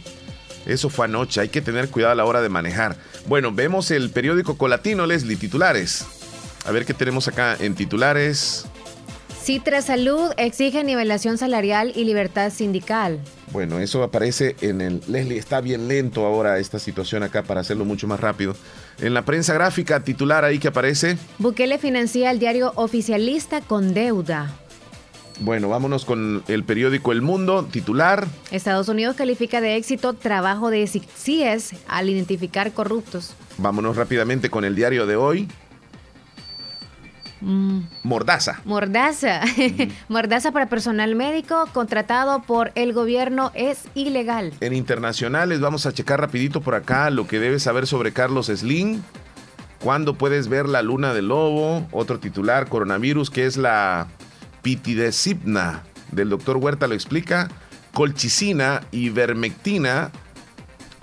[0.66, 1.40] Eso fue anoche.
[1.40, 2.96] Hay que tener cuidado a la hora de manejar.
[3.26, 6.06] Bueno, vemos el periódico Colatino, Leslie, titulares.
[6.64, 8.66] A ver qué tenemos acá en titulares.
[9.46, 13.20] Citra Salud exige nivelación salarial y libertad sindical.
[13.52, 15.00] Bueno, eso aparece en el...
[15.06, 18.56] Leslie, está bien lento ahora esta situación acá para hacerlo mucho más rápido.
[18.98, 21.16] En la prensa gráfica titular ahí que aparece...
[21.38, 24.52] Bukele financia el diario oficialista con deuda.
[25.38, 28.26] Bueno, vámonos con el periódico El Mundo, titular.
[28.50, 33.34] Estados Unidos califica de éxito trabajo de CIES al identificar corruptos.
[33.58, 35.46] Vámonos rápidamente con el diario de hoy.
[37.40, 37.80] Mm.
[38.02, 38.60] Mordaza.
[38.64, 39.40] Mordaza.
[40.08, 44.52] Mordaza para personal médico contratado por el gobierno es ilegal.
[44.60, 49.02] En internacionales vamos a checar rapidito por acá lo que debes saber sobre Carlos Slim.
[49.80, 51.86] ¿Cuándo puedes ver la luna del lobo?
[51.92, 54.08] Otro titular, coronavirus, que es la
[54.62, 57.48] pitidecipna del doctor Huerta lo explica.
[57.92, 60.10] Colchicina, ivermectina,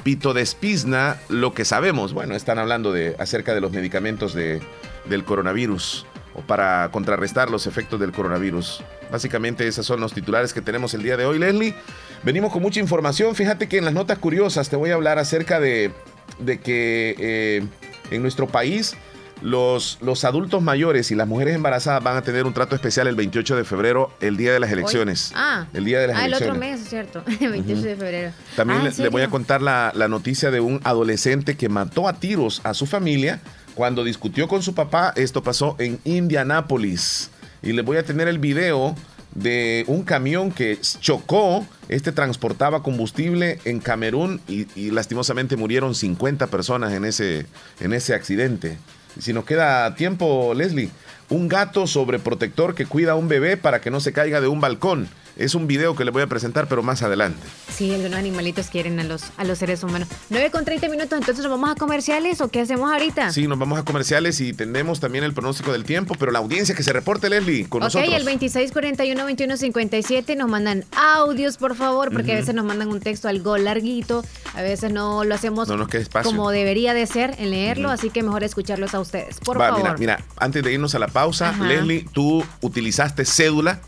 [0.04, 2.13] pitodespizna, lo que sabemos.
[2.13, 4.62] Bueno, están hablando de, acerca de los medicamentos de,
[5.06, 8.84] del coronavirus o para contrarrestar los efectos del coronavirus.
[9.12, 11.76] Básicamente esos son los titulares que tenemos el día de hoy, Leslie.
[12.24, 13.36] Venimos con mucha información.
[13.36, 15.91] Fíjate que en las notas curiosas te voy a hablar acerca de,
[16.39, 17.63] de que eh,
[18.12, 18.96] en nuestro país
[19.41, 23.15] los, los adultos mayores y las mujeres embarazadas van a tener un trato especial el
[23.15, 25.34] 28 de febrero, el día de las elecciones.
[25.36, 26.56] Ah, el día de las ah, elecciones.
[26.56, 28.32] el otro mes, cierto, el 28 de febrero.
[28.56, 31.67] También Ah, le, ¿en le voy a contar la, la noticia de un adolescente que
[31.67, 33.41] mató a tiros a su familia
[33.75, 35.13] cuando discutió con su papá.
[35.15, 37.29] Esto pasó en Indianápolis.
[37.62, 38.95] Y les voy a tener el video
[39.36, 41.65] de un camión que chocó.
[41.89, 47.45] Este transportaba combustible en Camerún y, lastimosamente murieron 50 personas en ese,
[47.79, 48.77] en ese accidente.
[49.19, 50.89] Si nos queda tiempo, Leslie,
[51.29, 54.62] un gato sobreprotector que cuida a un bebé para que no se caiga de un
[54.62, 55.07] balcón.
[55.36, 57.39] Es un video que les voy a presentar, pero más adelante.
[57.74, 60.08] Sí, algunos animalitos quieren a los, a los seres humanos.
[60.30, 63.32] 9 con 30 minutos, entonces nos vamos a comerciales o qué hacemos ahorita?
[63.32, 66.76] Sí, nos vamos a comerciales y tenemos también el pronóstico del tiempo, pero la audiencia
[66.76, 68.13] que se reporte, Leslie, con ok, nosotros.
[68.13, 73.58] el 2641-2157 nos mandan audios, por favor, porque a veces nos mandan un texto algo
[73.58, 75.88] larguito, a veces no lo hacemos No nos
[76.24, 79.82] como debería de ser en leerlo, así que mejor escucharlos a ustedes, por Va, favor.
[79.82, 81.63] mira, mira, antes de irnos a la pausa, Ajá.
[81.65, 83.82] Leslie, tú utilizaste cédula,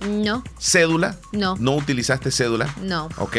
[0.00, 1.16] No, cédula.
[1.32, 1.56] No.
[1.56, 2.74] No utilizaste cédula.
[2.82, 3.08] no.
[3.18, 3.36] Ok.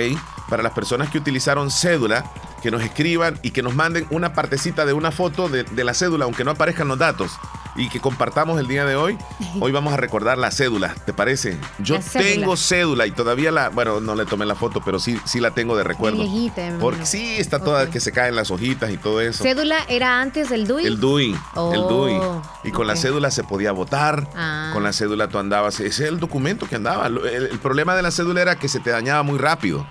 [0.49, 2.25] Para las personas que utilizaron cédula,
[2.61, 5.93] que nos escriban y que nos manden una partecita de una foto de, de la
[5.93, 7.31] cédula, aunque no aparezcan los datos,
[7.75, 9.17] y que compartamos el día de hoy.
[9.61, 11.57] Hoy vamos a recordar la cédula, ¿te parece?
[11.79, 15.19] Yo La tengo cédula y todavía la, bueno, no le tomé la foto, pero sí,
[15.25, 16.19] sí la tengo de recuerdo.
[16.19, 19.43] viejita, Porque sí, está toda que se caen las hojitas y todo eso.
[19.43, 20.85] Cédula era antes del DUI.
[20.85, 22.41] El DUI, el Oh, DUI.
[22.65, 24.27] Y con la cédula se podía votar.
[24.35, 24.69] Ah.
[24.73, 25.79] Con la cédula tú andabas.
[25.79, 27.07] Ese es el documento que andaba.
[27.07, 29.85] El problema de la cédula era que se te dañaba muy rápido.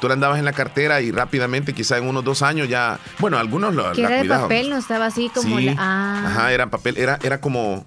[0.00, 2.98] Tú la andabas en la cartera y rápidamente, quizá en unos dos años ya.
[3.18, 5.64] Bueno, algunos lo, que era de papel, no estaba así como Sí.
[5.66, 5.74] la.
[5.78, 6.22] Ah.
[6.26, 6.96] Ajá, era papel.
[6.96, 7.84] Era, era como.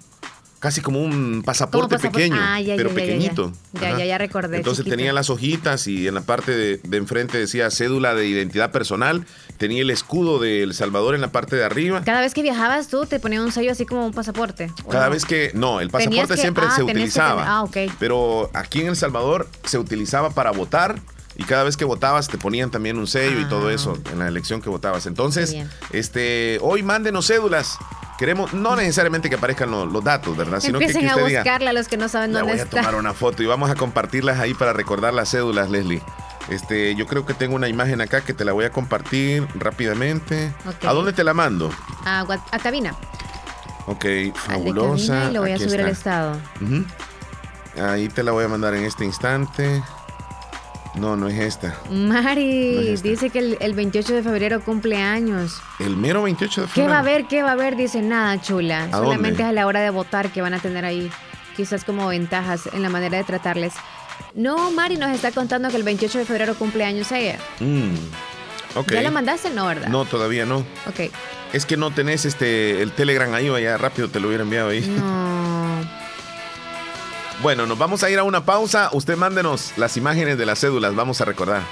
[0.60, 2.24] Casi como un pasaporte, pasaporte.
[2.24, 3.12] pequeño, Ah, ya, pero ya, ya, ya, ya.
[3.18, 3.52] pequeñito.
[3.74, 4.96] Ya, ya, ya recordé, Entonces chiquito.
[4.96, 9.26] tenía las hojitas y en la parte de, de enfrente decía cédula de identidad personal.
[9.58, 12.00] Tenía el escudo de El Salvador en la parte de arriba.
[12.02, 14.70] Cada vez que viajabas tú te ponían un sello así como un pasaporte.
[14.84, 15.10] ¿o Cada no?
[15.10, 17.42] vez que, no, el pasaporte que- siempre ah, se utilizaba.
[17.42, 17.76] tener- ah, ok.
[17.98, 20.98] Pero aquí en El Salvador se utilizaba para votar
[21.36, 23.72] y cada vez que votabas te ponían también un sello y todo Ah.
[23.72, 25.06] eso en la elección que votabas.
[25.06, 25.54] Entonces,
[25.92, 27.76] este, hoy mándenos cédulas.
[28.18, 30.60] Queremos, no necesariamente que aparezcan lo- los, datos, ¿verdad?
[30.60, 32.62] Sino que, Empiecen que a usted diga, buscarla los que no saben dónde voy a
[32.62, 32.76] está.
[32.78, 36.00] tomar una foto y vamos a compartirlas ahí para recordar las cédulas, Leslie.
[36.48, 40.54] Este, yo creo que tengo una imagen acá que te la voy a compartir rápidamente.
[40.66, 40.84] Ok.
[40.84, 41.70] ¿A dónde te la mando?
[42.04, 42.20] A,
[42.52, 42.94] a cabina.
[43.86, 45.06] Ok, Al de fabulosa.
[45.14, 46.10] cabina y lo voy a Aquí subir al está.
[46.10, 46.36] estado.
[46.60, 46.84] Ujú.
[47.84, 49.82] Ahí te la voy a mandar en este instante.
[50.94, 51.74] No, no es esta.
[51.90, 53.08] Mari No es esta.
[53.08, 55.60] dice que el, el 28 de febrero cumple años.
[55.80, 56.90] El mero 28 de ¿Qué febrero.
[56.90, 57.26] va a haber?
[57.26, 57.76] ¿Qué va a haber?
[57.76, 58.84] Dice nada, chula.
[58.84, 59.42] ¿A Solamente dónde?
[59.42, 61.10] es a la hora de votar que van a tener ahí
[61.56, 63.74] quizás como ventajas en la manera de tratarles.
[64.34, 67.38] No, Mari nos está contando que el 28 de febrero cumple años ella.
[67.60, 67.94] Mm.
[68.90, 69.50] ¿Ya la mandaste?
[69.50, 69.88] No, ¿verdad?
[69.88, 70.58] No, todavía no.
[70.88, 71.10] Ok.
[71.52, 74.80] Es que no tenés este el Telegram ahí, vaya rápido te lo hubiera enviado ahí.
[74.98, 75.64] No.
[77.42, 78.88] Bueno, nos vamos a ir a una pausa.
[78.92, 81.62] Usted mándenos las imágenes de las cédulas, vamos a recordar.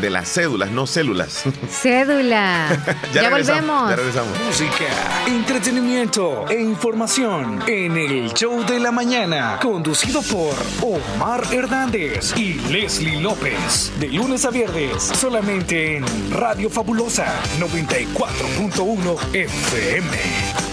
[0.00, 1.44] de las cédulas, no células.
[1.70, 2.68] Cédula.
[3.12, 3.90] ya, volvemos.
[3.90, 4.38] Ya regresamos.
[4.46, 4.84] Música,
[5.26, 13.20] entretenimiento e información en el show de la mañana, conducido por Omar Hernández y Leslie
[13.20, 13.90] López.
[13.98, 17.26] De lunes a viernes, solamente en Radio Fabulosa
[17.58, 20.67] 94.1 FM.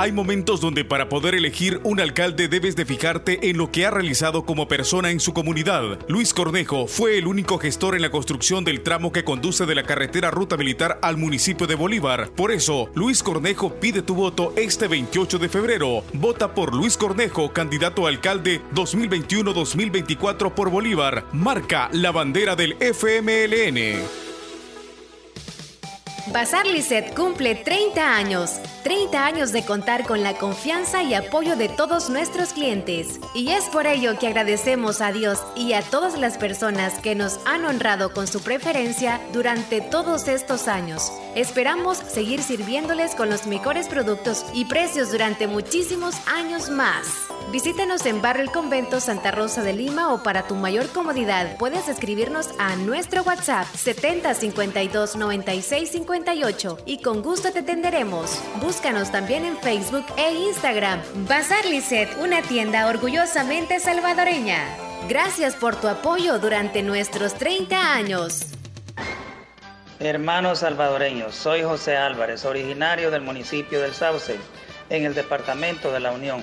[0.00, 3.90] Hay momentos donde para poder elegir un alcalde debes de fijarte en lo que ha
[3.90, 5.98] realizado como persona en su comunidad.
[6.08, 9.82] Luis Cornejo fue el único gestor en la construcción del tramo que conduce de la
[9.82, 12.30] carretera Ruta Militar al municipio de Bolívar.
[12.30, 16.02] Por eso, Luis Cornejo pide tu voto este 28 de febrero.
[16.14, 21.26] Vota por Luis Cornejo, candidato a alcalde 2021-2024 por Bolívar.
[21.34, 24.29] Marca la bandera del FMLN.
[26.32, 28.60] Bazar Lisset cumple 30 años.
[28.84, 33.18] 30 años de contar con la confianza y apoyo de todos nuestros clientes.
[33.34, 37.40] Y es por ello que agradecemos a Dios y a todas las personas que nos
[37.46, 41.12] han honrado con su preferencia durante todos estos años.
[41.34, 47.06] Esperamos seguir sirviéndoles con los mejores productos y precios durante muchísimos años más.
[47.52, 51.88] Visítenos en Barrio El Convento Santa Rosa de Lima o para tu mayor comodidad puedes
[51.88, 55.90] escribirnos a nuestro WhatsApp 70 52 96
[56.20, 58.38] 58 y con gusto te atenderemos.
[58.60, 61.00] Búscanos también en Facebook e Instagram.
[61.26, 64.76] Bazar Lisset, una tienda orgullosamente salvadoreña.
[65.08, 68.46] Gracias por tu apoyo durante nuestros 30 años.
[69.98, 74.38] Hermanos salvadoreños, soy José Álvarez, originario del municipio del Sauce,
[74.90, 76.42] en el departamento de la Unión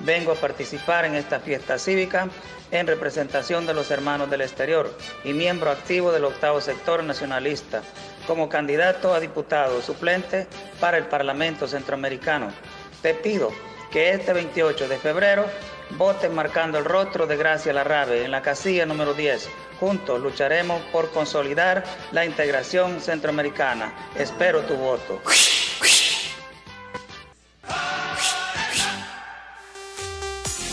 [0.00, 2.28] vengo a participar en esta fiesta cívica
[2.70, 7.82] en representación de los hermanos del exterior y miembro activo del octavo sector nacionalista
[8.28, 10.46] como candidato a diputado suplente
[10.78, 12.52] para el Parlamento Centroamericano.
[13.00, 13.50] Te pido
[13.90, 15.46] que este 28 de febrero
[15.92, 19.48] voten marcando el rostro de Gracia Larrabe en la casilla número 10.
[19.80, 23.94] Juntos lucharemos por consolidar la integración centroamericana.
[24.14, 25.22] Espero tu voto.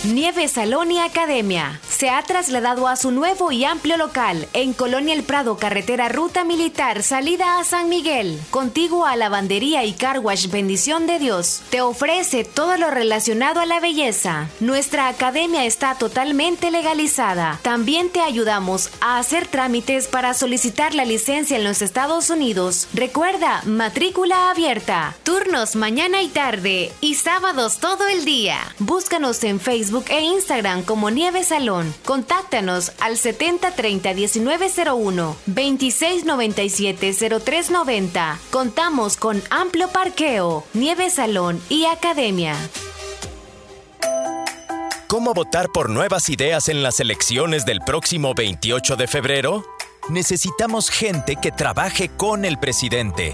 [0.03, 5.15] Nieve Salón y Academia se ha trasladado a su nuevo y amplio local en Colonia
[5.15, 11.07] El Prado, carretera Ruta Militar, salida a San Miguel, contiguo a Lavandería y Carwash Bendición
[11.07, 11.63] de Dios.
[11.71, 14.49] Te ofrece todo lo relacionado a la belleza.
[14.59, 17.59] Nuestra academia está totalmente legalizada.
[17.63, 22.87] También te ayudamos a hacer trámites para solicitar la licencia en los Estados Unidos.
[22.93, 25.15] Recuerda, matrícula abierta.
[25.23, 28.59] Turnos mañana y tarde y sábados todo el día.
[28.77, 31.94] Búscanos en Facebook e Instagram como Nieve Salón.
[32.03, 38.39] Contáctanos al 7030 1901 2697 0390.
[38.51, 42.55] Contamos con amplio parqueo, nieve salón y academia.
[45.07, 49.63] ¿Cómo votar por nuevas ideas en las elecciones del próximo 28 de febrero?
[50.09, 53.33] Necesitamos gente que trabaje con el presidente.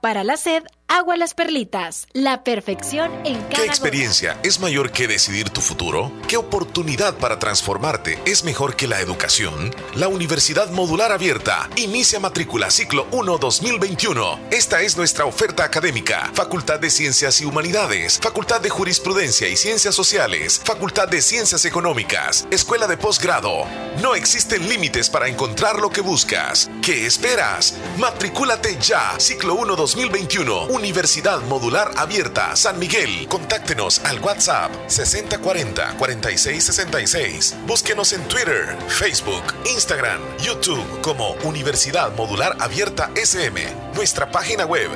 [0.00, 5.08] Para la sed, Agua Las Perlitas, la perfección en cada ¿Qué experiencia es mayor que
[5.08, 6.12] decidir tu futuro?
[6.28, 9.74] ¿Qué oportunidad para transformarte es mejor que la educación?
[9.96, 14.38] La Universidad Modular Abierta inicia matrícula ciclo 1 2021.
[14.52, 16.30] Esta es nuestra oferta académica.
[16.34, 22.46] Facultad de Ciencias y Humanidades, Facultad de Jurisprudencia y Ciencias Sociales, Facultad de Ciencias Económicas,
[22.52, 23.64] Escuela de Posgrado.
[24.00, 26.70] No existen límites para encontrar lo que buscas.
[26.80, 27.74] ¿Qué esperas?
[27.98, 29.18] Matricúlate ya.
[29.18, 33.26] Ciclo 1 2021 Universidad Modular Abierta San Miguel.
[33.28, 37.54] Contáctenos al WhatsApp 6040-4666.
[37.66, 43.58] Búsquenos en Twitter, Facebook, Instagram, YouTube como Universidad Modular Abierta SM.
[43.94, 44.90] Nuestra página web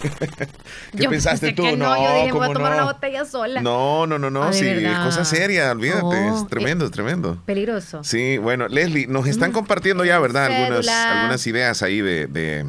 [0.00, 1.62] ¿Qué Yo pensaste tú?
[1.62, 2.76] que no, no, yo dije, voy a ¿cómo tomar no?
[2.82, 3.60] una botella sola.
[3.60, 5.04] No, no, no, no, Ah, ¿de sí, verdad?
[5.04, 7.42] cosa seria, olvídate, No, es tremendo, es tremendo.
[7.46, 8.02] Peligroso.
[8.04, 10.46] Sí, bueno, Leslie, nos están compartiendo ya, ¿verdad?
[10.46, 12.66] Algunas, ideas ahí de, de,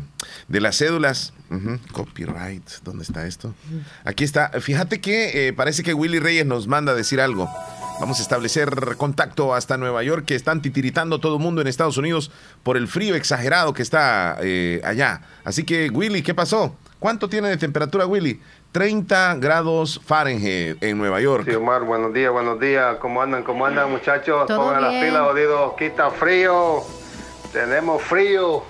[0.48, 1.34] de las cédulas.
[1.94, 3.54] Copyright, ¿dónde está esto?
[4.04, 4.50] Aquí está.
[4.60, 7.50] Fíjate que eh, parece que Willy Reyes nos manda a decir algo.
[8.00, 11.98] Vamos a establecer contacto hasta Nueva York, que están titiritando todo el mundo en Estados
[11.98, 12.30] Unidos
[12.62, 15.22] por el frío exagerado que está eh, allá.
[15.44, 16.76] Así que, Willy, ¿qué pasó?
[17.00, 18.42] ¿Cuánto tiene de temperatura, Willy?
[18.72, 21.46] 30 grados Fahrenheit en Nueva York.
[21.48, 22.98] Sí, Omar, buenos días, buenos días.
[22.98, 23.44] ¿Cómo andan?
[23.44, 24.48] ¿Cómo andan, muchachos?
[24.48, 25.06] Todo Pongan las bien.
[25.06, 25.74] pilas, jodidos.
[25.78, 26.84] Quita frío.
[27.54, 28.64] Tenemos frío.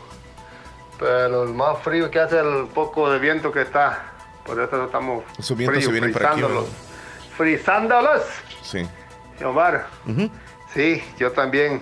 [1.00, 4.12] Pero el más frío que hace el poco de viento que está.
[4.46, 6.70] Por eso estamos Esos vientos frío, se vienen para aquí, frizándolos.
[7.38, 8.22] Frizándolos.
[8.64, 8.88] Sí.
[9.38, 9.86] Sí, Omar,
[10.74, 11.80] sí, yo también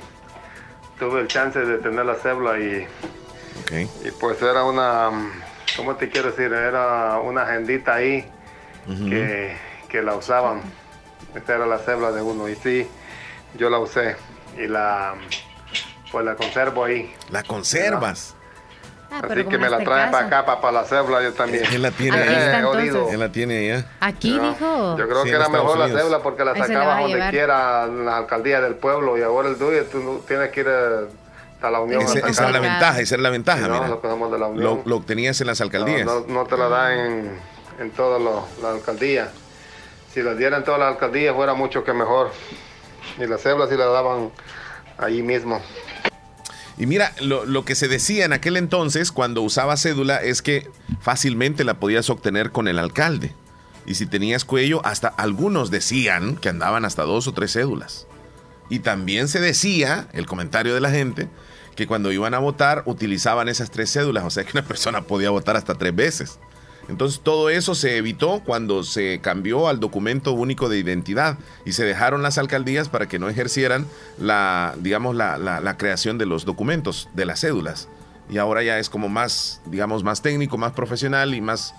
[0.99, 2.86] tuve el chance de tener la cédula y,
[3.71, 5.12] y pues era una,
[5.77, 6.51] ¿cómo te quiero decir?
[6.53, 8.27] Era una agendita ahí
[8.88, 9.55] que,
[9.89, 10.61] que la usaban.
[11.35, 12.88] Esta era la cédula de uno y sí,
[13.57, 14.15] yo la usé
[14.57, 15.15] y la,
[16.11, 17.13] pues la conservo ahí.
[17.29, 18.35] La conservas.
[19.11, 20.25] Ah, Así que me la este trae para caso.
[20.27, 21.63] acá, para, para la cédula yo también.
[21.71, 22.59] Él la tiene allá.
[22.59, 23.05] Eh.
[23.11, 23.85] Él la tiene allá.
[23.99, 24.97] Aquí dijo.
[24.97, 26.01] Yo creo Sí, que era mejor Estados la Unidos.
[26.01, 29.57] cédula porque la sacaba a donde quiera en la alcaldía del pueblo y ahora el
[29.57, 31.05] tuyo tú no tienes que ir eh,
[31.56, 32.02] hasta la Unión.
[32.02, 33.88] Ese- esa es la ventaja, esa es la ventaja, Sí, no, mira.
[33.88, 34.82] lo de la Unión.
[34.86, 36.06] lo obtenías en las alcaldías.
[36.06, 37.39] No, no, no te la dan en,
[37.80, 38.22] en todas
[38.62, 39.30] las alcaldías.
[40.13, 42.32] Si la dieran en todas las alcaldías fuera mucho que mejor.
[43.20, 44.32] Y la cédula si la daban
[44.98, 45.62] allí mismo.
[46.78, 50.70] Y mira, lo, lo que se decía en aquel entonces, cuando usaba cédula, es que
[51.00, 53.34] fácilmente la podías obtener con el alcalde.
[53.86, 58.08] Y si tenías cuello, hasta algunos decían que andaban hasta dos o tres cédulas.
[58.69, 61.30] Y también se decía, el comentario de la gente,
[61.75, 64.23] que cuando iban a votar utilizaban esas tres cédulas.
[64.23, 66.39] O sea que una persona podía votar hasta tres veces.
[66.88, 71.84] Entonces todo eso se evitó cuando se cambió al documento único de identidad y se
[71.84, 73.88] dejaron las alcaldías para que no ejercieran
[74.19, 77.89] la, digamos, la, la- la creación de los documentos, de las cédulas.
[78.30, 81.73] Y ahora ya es como más, digamos, más técnico, más profesional y más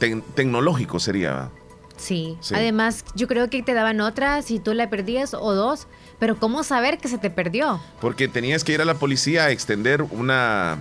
[0.00, 1.50] tec- tecnológico sería.
[1.96, 2.36] Sí.
[2.40, 2.54] Sí.
[2.54, 5.86] Además, yo creo que te daban otra si tú la perdías o dos.
[6.18, 7.80] Pero ¿cómo saber que se te perdió?
[8.00, 10.78] Porque tenías que ir a la policía a extender una...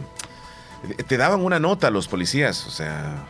[1.08, 3.24] Te daban una nota a los policías, o sea,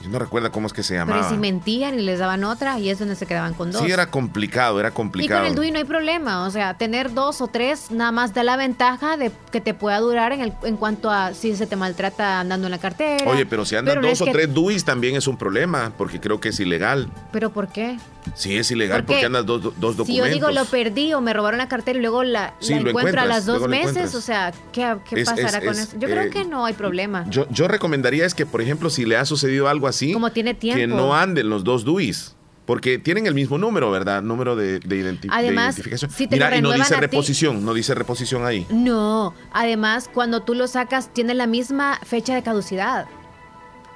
[0.00, 1.26] yo no recuerdo cómo es que se Pero llamaba.
[1.26, 3.82] y si mentían y les daban otra y es donde se quedaban con dos.
[3.82, 5.40] Sí, era complicado, era y complicado.
[5.40, 8.44] con el DUI no hay problema, o sea, tener dos o tres nada más da
[8.44, 11.74] la ventaja de que te pueda durar en, el, en cuanto a si se te
[11.74, 13.28] maltrata andando en la cartera.
[13.28, 16.20] Oye, pero si andan Pero dos o que- tres DUIs también es un problema, porque
[16.20, 17.10] creo que es ilegal.
[17.32, 17.98] ¿Pero por qué?
[18.34, 20.06] Sí, es ilegal Porque porque andas dos, dos documentos.
[20.06, 22.90] Si yo digo lo perdí o me robaron la cartera y luego la, Sí, la
[22.90, 25.96] encuentro a las dos meses, o sea, ¿qué, qué Es- pasará es- con es, eso?
[25.98, 27.24] Yo creo eh, que no hay problema.
[27.30, 30.54] Yo, yo recomendaría es que, por ejemplo, si le ha sucedido algo así, Como tiene
[30.54, 30.78] tiempo.
[30.80, 32.36] que no anden los dos DUIs.
[32.66, 34.22] Porque tienen el mismo número, ¿verdad?
[34.22, 36.10] Número de, de identi- de Además, identificación.
[36.12, 38.64] si te Mira, y no dice ti- reposición, no dice reposición ahí.
[38.70, 43.06] No, además cuando tú lo sacas tiene la misma fecha de caducidad.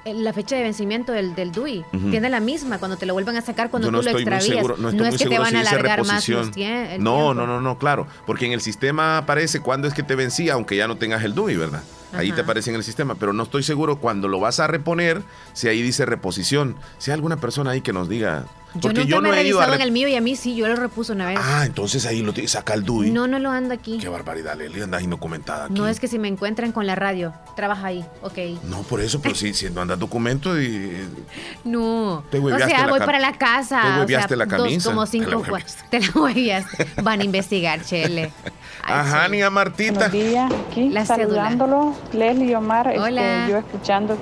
[0.05, 3.41] La fecha de vencimiento del, del DUI tiene la misma cuando te lo vuelven a
[3.41, 4.45] sacar cuando no tú lo extravías.
[4.57, 6.47] seguro, no estoy es que te van si a alargar más reposición.
[6.49, 7.35] los tie- el no, tiempo.
[7.35, 10.77] no, no, no, claro, porque en el sistema aparece cuándo es que te vencía, aunque
[10.77, 11.83] ya no tengas el DUI, ¿verdad?
[12.17, 12.37] Ahí Ajá.
[12.37, 15.23] te aparece en el sistema, pero no estoy seguro cuando lo vas a reponer
[15.53, 16.77] si ahí dice reposición.
[16.99, 19.41] Si hay alguna persona ahí que nos diga, Yo porque nunca yo me no he
[19.41, 21.39] he ido a en el mío y a mí sí, yo lo repuso una vez.
[21.41, 23.11] Ah, entonces ahí lo tiene, saca el DUI.
[23.11, 23.99] no, no lo ando aquí.
[23.99, 25.75] Qué barbaridad, Leli, andas indocumentada aquí.
[25.75, 28.39] No es que si me encuentran con la radio, trabaja ahí, ok.
[28.65, 30.93] No, por eso, pero si, si no andas documento y
[31.65, 32.25] No.
[32.31, 34.05] Te o sea, voy para la casa.
[34.07, 34.91] te o sea, la dos, camisa.
[34.91, 35.43] como cinco.
[35.91, 36.87] Te la hueveaste.
[37.03, 38.33] Van a investigar, Chele.
[38.87, 39.93] Ajá, ni a Martita.
[39.95, 41.25] Buenos días, aquí La cédula.
[41.25, 43.47] saludándolo, Leslie y Omar, este, Hola.
[43.49, 44.17] yo escuchando.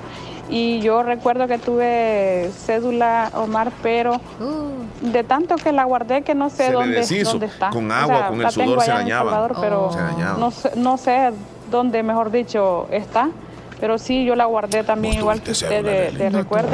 [0.49, 5.07] Y yo recuerdo que tuve cédula, Omar, pero Uh.
[5.11, 7.31] de tanto que la guardé que no sé Se dónde, deshizo.
[7.31, 7.69] dónde está.
[7.69, 9.31] Con agua, con el la sudor tengo se allá en El dañaba.
[9.31, 10.37] Salvador, pero Se dañaba.
[10.37, 11.31] no sé, no sé
[11.71, 13.29] dónde, mejor dicho, está.
[13.79, 16.69] Pero sí, yo la guardé también igual que usted de, de No recuerdo.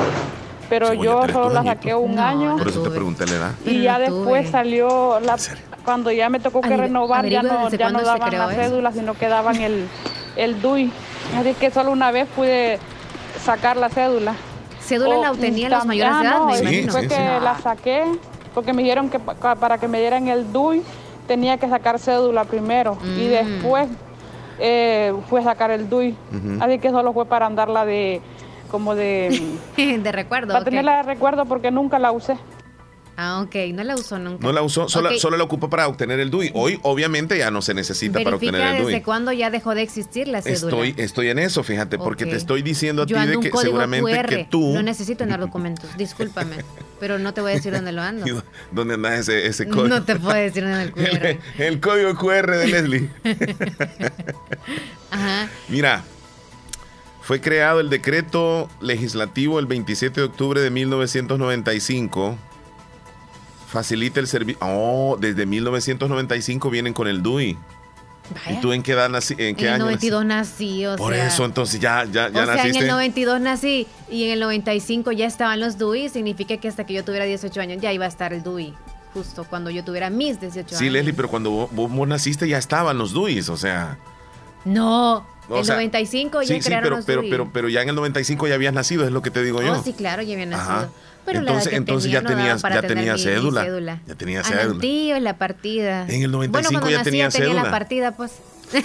[0.69, 3.51] Pero yo solo la saqué un año Por eso te pregunté la edad.
[3.65, 5.35] y ya después salió la
[5.83, 8.61] cuando ya me tocó que renovar ya no ya no daban la eso.
[8.61, 9.87] cédula sino que daban el
[10.35, 10.91] el DUI
[11.37, 12.79] así que solo una vez pude
[13.43, 14.33] sacar la cédula
[14.81, 16.91] Cédula O la obtenían los tam- mayores de ah, edad, no, me imagino.
[16.91, 18.03] fue que la saqué
[18.55, 20.81] porque me dijeron que pa- para que me dieran el DUI
[21.27, 23.29] tenía que sacar cédula primero y Mm.
[23.29, 23.87] después
[24.59, 26.15] eh, fue a sacar el DUI
[26.59, 28.21] así que solo fue para andarla de
[28.71, 29.29] como de
[29.77, 30.53] de recuerdo.
[30.53, 32.35] para tenerla de recuerdo porque nunca la usé
[33.21, 34.41] Ah, ok, no la usó nunca.
[34.41, 36.51] No la usó, solo, solo la ocupó para obtener el DUI.
[36.53, 39.01] Hoy, obviamente, ya no se necesita para obtener el desde DUI.
[39.01, 40.85] cuándo ya dejó de existir la cédula.
[40.85, 44.09] Estoy, estoy en eso, fíjate, porque te estoy diciendo a Yo ti de que seguramente
[44.09, 44.29] QR.
[44.29, 44.73] que tú.
[44.73, 46.63] No necesito tener documentos, discúlpame.
[47.01, 48.25] pero no te voy a decir dónde lo ando.
[48.71, 49.89] ¿Dónde anda ese, ese código?
[49.89, 51.25] No te puedo decir en el QR.
[51.25, 53.09] el, el código QR de Leslie.
[55.11, 55.49] Ajá.
[55.67, 56.05] Mira,
[57.21, 62.37] fue creado el decreto legislativo el 27 de octubre de 1995.
[63.69, 64.57] Facilita el servicio.
[64.61, 67.57] Oh, desde 1995 vienen con el DUI.
[68.49, 69.33] ¿Y tú en qué edad nací?
[69.39, 70.95] ¿En qué en el año 92 nací, o?
[70.97, 71.27] Por sea.
[71.27, 72.77] eso, entonces ya, ya, ya o sea, naciste.
[72.77, 76.85] en el 92 nací y en el 95 ya estaban los DUI, significa que hasta
[76.85, 78.75] que yo tuviera 18 años ya iba a estar el DUI,
[79.15, 80.93] justo cuando yo tuviera mis 18 Sí, años.
[80.93, 83.97] Leslie, pero cuando vos, vos- naciste ya estaban los DUIs, o sea.
[84.63, 87.29] No, O el sea, 95 ya sí, sí, crearon pero, los pero, DUI.
[87.31, 89.73] pero, pero ya en el 95 ya habías nacido, es lo que te digo yo.
[89.73, 90.71] Oh, sí, claro, ya había nacido.
[90.71, 90.89] Ajá.
[91.25, 93.63] Pero la entonces, que entonces tenía ya no tenías, para ya mi cédula.
[93.63, 94.01] cédula.
[94.07, 94.79] Ya tenías no, cédula.
[94.81, 96.05] tío, en la partida.
[96.07, 97.63] En el 95 bueno, cuando ya nací, tenía tenía cédula.
[97.63, 98.31] la partida, pues.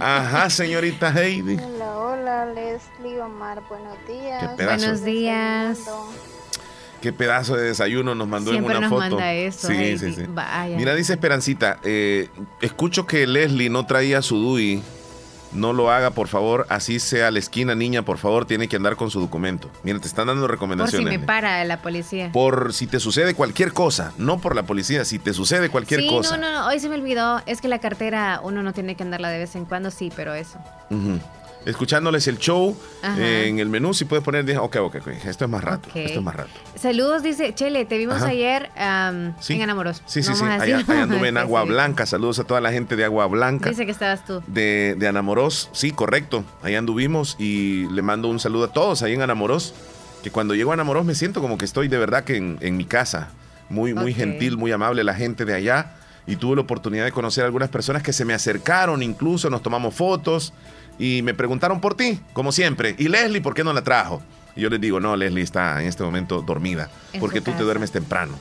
[0.00, 1.56] Ajá, señorita Heidi.
[1.58, 4.40] Hola, hola, Leslie Omar, buenos días.
[4.42, 4.78] Qué pedazo.
[4.86, 5.78] Buenos días.
[7.02, 9.16] Qué pedazo de desayuno nos mandó Siempre en una nos foto.
[9.16, 9.98] manda eso, Sí, Heidi.
[9.98, 10.22] sí, sí.
[10.28, 10.76] Vaya.
[10.76, 12.28] Mira, dice Esperancita, eh,
[12.60, 14.82] escucho que Leslie no traía su DUI.
[15.52, 16.66] No lo haga, por favor.
[16.68, 19.70] Así sea la esquina, niña, por favor, tiene que andar con su documento.
[19.82, 21.18] Mira, te están dando Por si recomendaciones.
[21.20, 22.30] me para la policía.
[22.32, 26.08] Por si te sucede cualquier cosa, no por la policía, si te sucede cualquier sí,
[26.08, 26.36] cosa.
[26.36, 27.42] no, no, no, hoy se me olvidó.
[27.46, 30.34] Es que la cartera uno no tiene que andarla de vez en cuando, sí, pero
[30.34, 30.58] eso.
[31.66, 32.74] Escuchándoles el show
[33.18, 35.96] eh, en el menú, si puedes poner, ok, ok, ok, esto es más rato, Ok.
[35.96, 36.50] esto es más rato.
[36.74, 38.28] Saludos, dice Chele, te vimos Ajá.
[38.28, 39.54] ayer am, Sí.
[39.54, 40.02] en Enamoros.
[40.06, 41.64] Sí, sí, sí, allá, allá anduve en Agua.
[41.64, 42.06] Blanca.
[42.06, 43.68] Saludos a toda la gente de Agua Blanca.
[43.68, 44.42] Dice que estabas tú.
[44.46, 46.44] de, de Anamoros, sí, correcto.
[46.62, 49.74] Ahí anduvimos y le mando un saludo a todos ahí en Anamoros.
[50.22, 52.76] Que cuando llego a Anamoros me siento como que estoy de verdad que en, en
[52.78, 53.28] mi casa.
[53.68, 54.16] Muy, muy Ok.
[54.16, 55.92] gentil, muy amable la gente de allá.
[56.26, 59.62] Y tuve la oportunidad de conocer a algunas personas que se me acercaron, incluso nos
[59.62, 60.52] tomamos fotos
[61.00, 62.94] y me preguntaron por ti, como siempre.
[62.98, 64.22] ¿Y Leslie por qué no la trajo?
[64.54, 67.62] Y yo les digo, no, Leslie está en este momento dormida, En porque tú te
[67.62, 68.38] duermes temprano.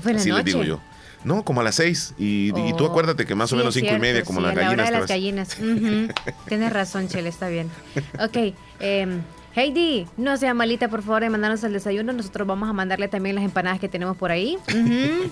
[0.00, 0.80] Fue en la Así les digo yo.
[1.24, 2.14] No, como a las seis.
[2.18, 4.56] Y, y tú Oh, acuérdate que más o menos cinco y media, como sí, las
[4.56, 5.56] a la hora gallinas.
[5.58, 6.14] de las gallinas.
[6.48, 7.68] Tienes razón, Chele, está bien.
[8.18, 9.20] Ok, em,
[9.54, 12.12] Heidi, no sea malita, por favor, de mandarnos el desayuno.
[12.12, 14.56] Nosotros vamos a mandarle también las empanadas que tenemos por ahí.
[14.68, 15.30] Ujú.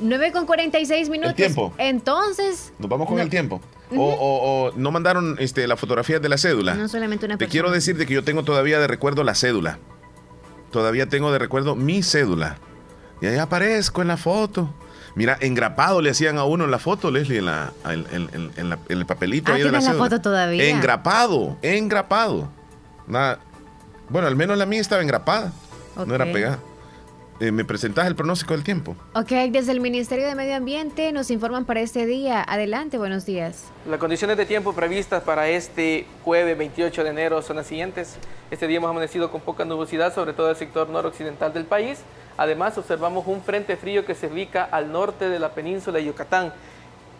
[0.00, 1.34] 9 con 46 minutos.
[1.36, 1.72] tiempo.
[1.78, 3.22] Entonces, Nos vamos con No.
[3.22, 3.60] el tiempo.
[3.96, 6.74] O, o- o no mandaron este, la fotografía de la cédula.
[6.74, 7.50] no solamente una Te persona.
[7.52, 9.78] quiero decir de que yo tengo todavía de recuerdo la cédula.
[10.70, 12.58] Todavía tengo de recuerdo mi cédula.
[13.22, 14.74] Y ahí aparezco en la foto.
[15.14, 18.50] Mira, engrapado le hacían a uno en la foto, Leslie, en, la, en, en- en-
[18.56, 20.68] en la- el papelito Ah, ahí de la ¿tienes la foto todavía?
[20.68, 22.50] Engrapado, engrapado.
[23.08, 23.40] Nada.
[24.08, 25.52] Bueno, al menos la mía estaba engrapada.
[26.06, 26.58] No era pegada.
[27.40, 28.96] Eh, ¿Me presentás el pronóstico del tiempo?
[29.14, 32.42] Ok, desde el Ministerio de Medio Ambiente nos informan para este día.
[32.42, 33.66] Adelante, buenos días.
[33.88, 38.16] Las condiciones de tiempo previstas para este jueves 28 de enero son las siguientes.
[38.50, 42.00] Este día hemos amanecido con poca nubosidad, sobre todo el sector noroccidental del país.
[42.36, 46.52] Además, observamos un frente frío que se ubica al norte de la península de Yucatán.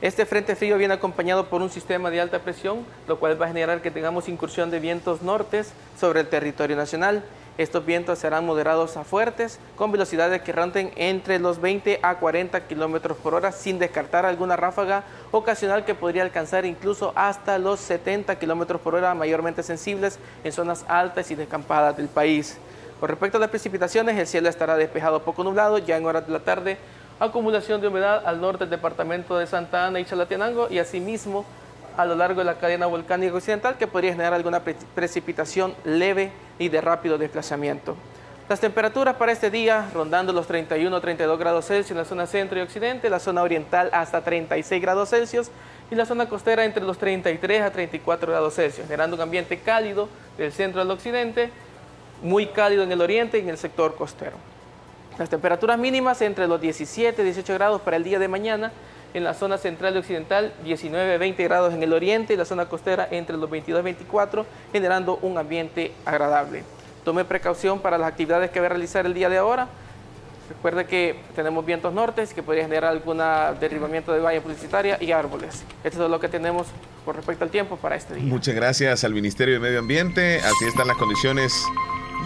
[0.01, 3.49] Este frente frío viene acompañado por un sistema de alta presión, lo cual va a
[3.49, 7.25] generar que tengamos incursión de vientos nortes sobre el territorio nacional.
[7.59, 12.69] Estos vientos serán moderados a fuertes, con velocidades que ronten entre los 20 a 40
[12.69, 18.39] kilómetros por hora, sin descartar alguna ráfaga ocasional que podría alcanzar incluso hasta los 70
[18.39, 22.57] kilómetros por hora, mayormente sensibles en zonas altas y descampadas del país.
[23.01, 26.33] Con respecto a las precipitaciones, el cielo estará despejado poco nublado, ya en horas de
[26.33, 26.79] la tarde,
[27.21, 31.45] acumulación de humedad al norte del departamento de Santa Ana y Chalatenango y asimismo
[31.97, 36.31] a lo largo de la cadena volcánica occidental que podría generar alguna pre- precipitación leve
[36.59, 37.97] y de rápido desplazamiento.
[38.49, 42.27] Las temperaturas para este día rondando los 31 o 32 grados Celsius en la zona
[42.27, 45.51] centro y occidente, la zona oriental hasta 36 grados Celsius
[45.91, 50.09] y la zona costera entre los 33 a 34 grados Celsius, generando un ambiente cálido
[50.39, 51.51] del centro al occidente
[52.23, 54.37] muy cálido en el oriente y en el sector costero.
[55.19, 58.71] Las temperaturas mínimas entre los 17 y 18 grados para el día de mañana,
[59.15, 63.09] en la zona central y occidental 19-20 grados en el oriente y la zona costera
[63.11, 66.63] entre los 22 y 24, generando un ambiente agradable.
[67.05, 69.67] Tome precaución para las actividades que va a realizar el día de ahora.
[70.49, 73.19] Recuerde que tenemos vientos nortes que podría generar algún
[73.61, 75.63] derribamiento de valla publicitaria y árboles.
[75.85, 76.67] Esto es lo que tenemos
[77.05, 78.25] con respecto al tiempo para este día.
[78.25, 80.41] Muchas gracias al Ministerio de Medio Ambiente.
[80.41, 81.65] Así están las condiciones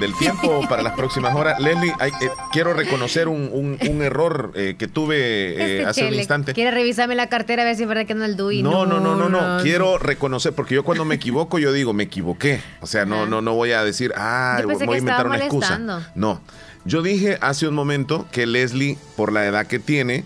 [0.01, 1.61] del tiempo para las próximas horas.
[1.61, 6.55] Leslie, eh, quiero reconocer un, error eh, que tuve eh, este hace un instante.
[6.55, 8.63] Quiere revisarme la cartera a ver si es verdad que no el DUI.
[8.63, 12.05] No, no, no, no, no, Quiero reconocer, porque yo cuando me equivoco, yo digo, me
[12.05, 12.61] equivoqué.
[12.81, 15.79] O sea, no, no, no voy a decir, ah, voy a inventar una excusa.
[16.15, 16.41] No.
[16.85, 20.25] Yo dije hace un momento que Leslie, por la edad que tiene,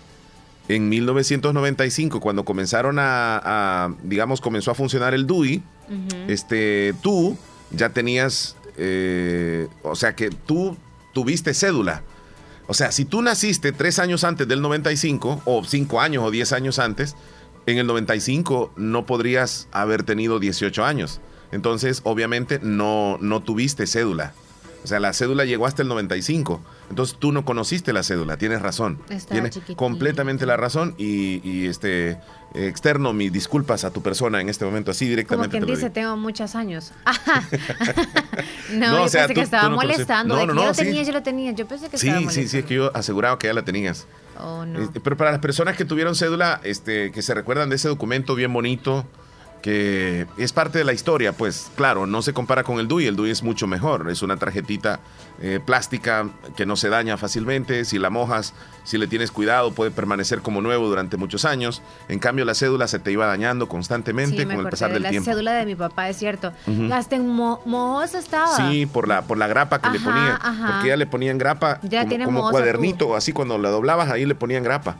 [0.67, 5.63] en 1995, cuando comenzaron a, digamos, comenzó a funcionar el DUI,
[6.27, 7.37] este, tú
[7.71, 10.77] ya tenías eh, o sea que tú
[11.13, 12.03] tuviste cédula.
[12.67, 16.51] O sea, si tú naciste tres años antes del 95, o cinco años o diez
[16.53, 17.15] años antes,
[17.65, 21.19] en el 95 no podrías haber tenido 18 años.
[21.51, 24.33] Entonces, obviamente, no, no tuviste cédula.
[24.87, 26.61] O sea, la cédula llegó hasta el 95.
[26.89, 29.01] Entonces tú no conociste la cédula, tienes razón.
[29.29, 32.17] tienes completamente la razón y, este
[32.53, 35.57] externo mis disculpas a tu persona en este momento, así directamente.
[35.57, 36.93] Como quien dice, tengo muchos años.
[38.71, 40.37] no, yo pensé que estaba molestando.
[40.37, 41.51] No, no, no, yo lo tenía, yo lo tenía.
[41.51, 42.47] Yo pensé que sí, estaba molestando.
[42.47, 44.07] Sí, sí, es que yo aseguraba que ya la tenías.
[44.39, 44.79] Oh, no.
[44.79, 48.35] Este, pero para las personas que tuvieron cédula, este, que se recuerdan de ese documento
[48.35, 49.05] bien bonito,
[49.67, 53.17] que es parte de la historia, pues claro, no se compara con el DUI, el
[53.17, 55.01] DUI es mucho mejor, es una tarjetita
[55.41, 58.53] eh, plástica que no se daña fácilmente, si la mojas,
[58.85, 62.87] si le tienes cuidado, puede permanecer como nuevo durante muchos años, en cambio la cédula
[62.87, 65.29] se te iba dañando constantemente con el pasar del la tiempo.
[65.29, 66.53] La cédula de mi papá, es cierto,
[66.93, 68.55] hasta en mohosa estaba.
[68.55, 71.81] Sí, por la, por la grapa que le ponían, porque ya le ponían grapa
[72.23, 74.95] como, cuadernito, así cuando la doblabas ahí le ponían grapa.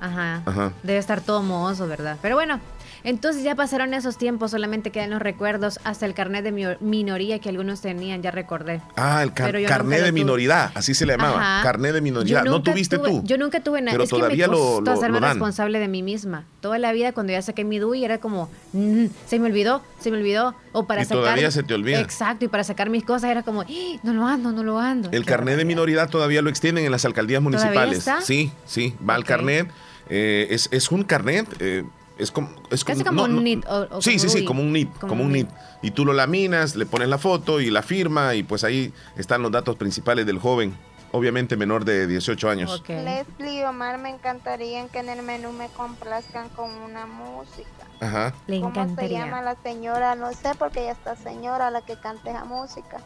[0.00, 0.42] Ajá.
[0.46, 0.72] Ajá.
[0.82, 2.16] Debe estar todo mohoso, ¿verdad?
[2.22, 2.58] Pero bueno,
[3.04, 7.48] entonces ya pasaron esos tiempos, solamente quedan los recuerdos hasta el carnet de minoría que
[7.48, 8.80] algunos tenían, ya recordé.
[8.96, 12.44] Ah, el carnet de minoridad, así se le llamaba, carnet de minoridad.
[12.44, 13.22] ¿No tuviste tú?
[13.24, 13.92] Yo nunca tuve nada.
[13.92, 16.44] Pero es todavía que me lo, lo, hacerme responsable de mí misma.
[16.60, 20.10] Toda la vida cuando ya saqué mi DUI era como, mm, se me olvidó, se
[20.10, 20.54] me olvidó.
[20.72, 22.00] O para y sacar, todavía se te olvida.
[22.00, 23.66] Exacto, y para sacar mis cosas era como, ¡Ah!
[24.02, 25.10] no lo ando, no lo ando.
[25.12, 28.08] El carnet de minoridad todavía lo extienden en las alcaldías municipales.
[28.22, 29.68] Sí, sí, va al carnet.
[30.12, 31.84] Eh, es, es, un carnet, eh,
[32.20, 33.64] es como, es como, un NIT.
[34.00, 35.48] sí, sí, sí, como un NIT, como, un NIT.
[35.82, 39.42] Y tú lo laminas, le pones la foto y la firma y pues ahí están
[39.42, 40.76] los datos principales del joven,
[41.12, 42.80] obviamente menor de 18 años.
[42.80, 43.02] Okay.
[43.02, 47.68] Leslie Omar, me encantaría que en el menú me complazcan con una música.
[48.00, 48.34] Ajá.
[48.46, 50.14] Le ¿Cómo se llama la señora?
[50.14, 52.98] No sé porque ella está señora la que canta esa música.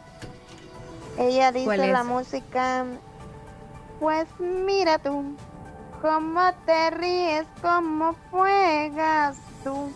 [1.17, 2.85] Ella dice la música,
[4.01, 5.35] pues mira tú
[6.01, 9.91] cómo te ríes, cómo juegas tú.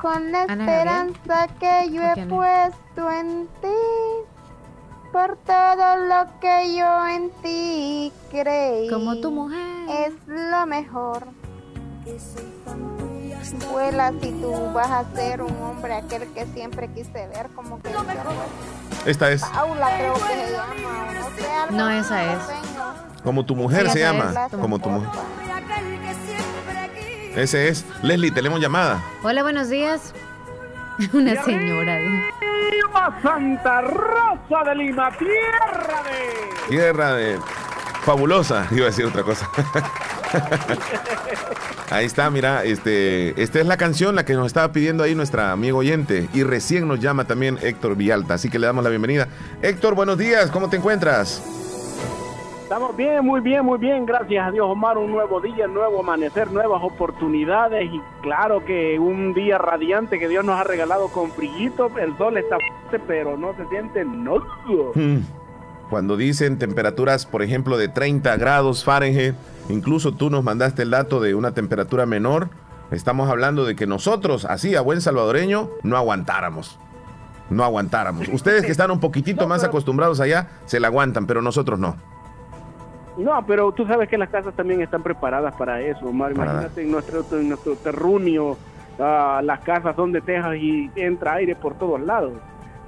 [0.00, 3.68] Con la esperanza que yo he puesto en ti.
[5.12, 8.88] Por todo lo que yo en ti creí.
[8.90, 9.60] Como tu mujer.
[9.88, 11.26] Es lo mejor.
[13.70, 17.90] Vuela si tú vas a ser un hombre aquel que siempre quise ver como que
[19.06, 22.42] esta es Paula creo que se llama no, sé, no esa es
[23.24, 24.48] como tu mujer se llama.
[24.50, 25.10] Como tu mujer.
[27.36, 27.84] Ese es.
[28.02, 29.02] Leslie, tenemos llamada.
[29.22, 30.12] Hola, buenos días.
[31.12, 31.98] Una señora.
[32.00, 36.68] Lima Santa Rosa de Lima, tierra de.
[36.68, 37.38] Tierra de.
[38.02, 39.48] Fabulosa, iba a decir otra cosa.
[41.90, 45.52] ahí está, mira, este, esta es la canción la que nos estaba pidiendo ahí nuestra
[45.52, 49.28] amigo oyente y recién nos llama también Héctor Villalta, así que le damos la bienvenida.
[49.62, 51.42] Héctor, buenos días, ¿cómo te encuentras?
[52.72, 54.96] Estamos bien, muy bien, muy bien, gracias a Dios, Omar.
[54.96, 60.26] Un nuevo día, un nuevo amanecer, nuevas oportunidades y claro que un día radiante que
[60.26, 61.90] Dios nos ha regalado con frillito.
[61.98, 64.42] El sol está fuerte, pero no se siente no.
[65.92, 69.34] Cuando dicen temperaturas, por ejemplo, de 30 grados Fahrenheit,
[69.68, 72.48] incluso tú nos mandaste el dato de una temperatura menor.
[72.90, 76.78] Estamos hablando de que nosotros, así a buen salvadoreño, no aguantáramos.
[77.50, 78.26] No aguantáramos.
[78.32, 81.96] Ustedes que están un poquitito más acostumbrados allá, se la aguantan, pero nosotros no.
[83.18, 86.32] No, pero tú sabes que las casas también están preparadas para eso, Omar.
[86.32, 88.56] Imagínate en nuestro, en nuestro terruño,
[88.98, 92.32] ah, las casas son de tejas y entra aire por todos lados.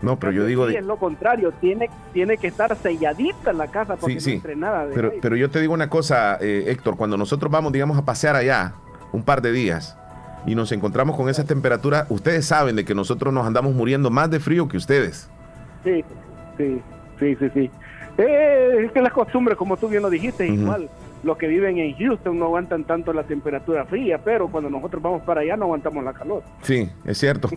[0.03, 0.69] No, pero yo digo...
[0.69, 4.87] Sí, es lo contrario, tiene, tiene que estar selladita la casa porque no entre nada
[4.95, 8.37] pero, pero yo te digo una cosa, eh, Héctor, cuando nosotros vamos, digamos, a pasear
[8.37, 8.75] allá
[9.13, 9.97] un par de días
[10.47, 14.31] y nos encontramos con esas temperaturas, ustedes saben de que nosotros nos andamos muriendo más
[14.31, 15.29] de frío que ustedes.
[15.85, 16.05] Sí,
[16.59, 16.83] sí.
[17.19, 17.71] Sí, sí, sí.
[18.19, 20.89] Eh, es que las costumbres, como tú bien lo dijiste, igual
[21.25, 25.23] los que viven en Houston no aguantan tanto la temperatura fría, pero cuando nosotros vamos
[25.23, 26.43] para allá no aguantamos la calor.
[26.63, 27.49] Sí, es cierto.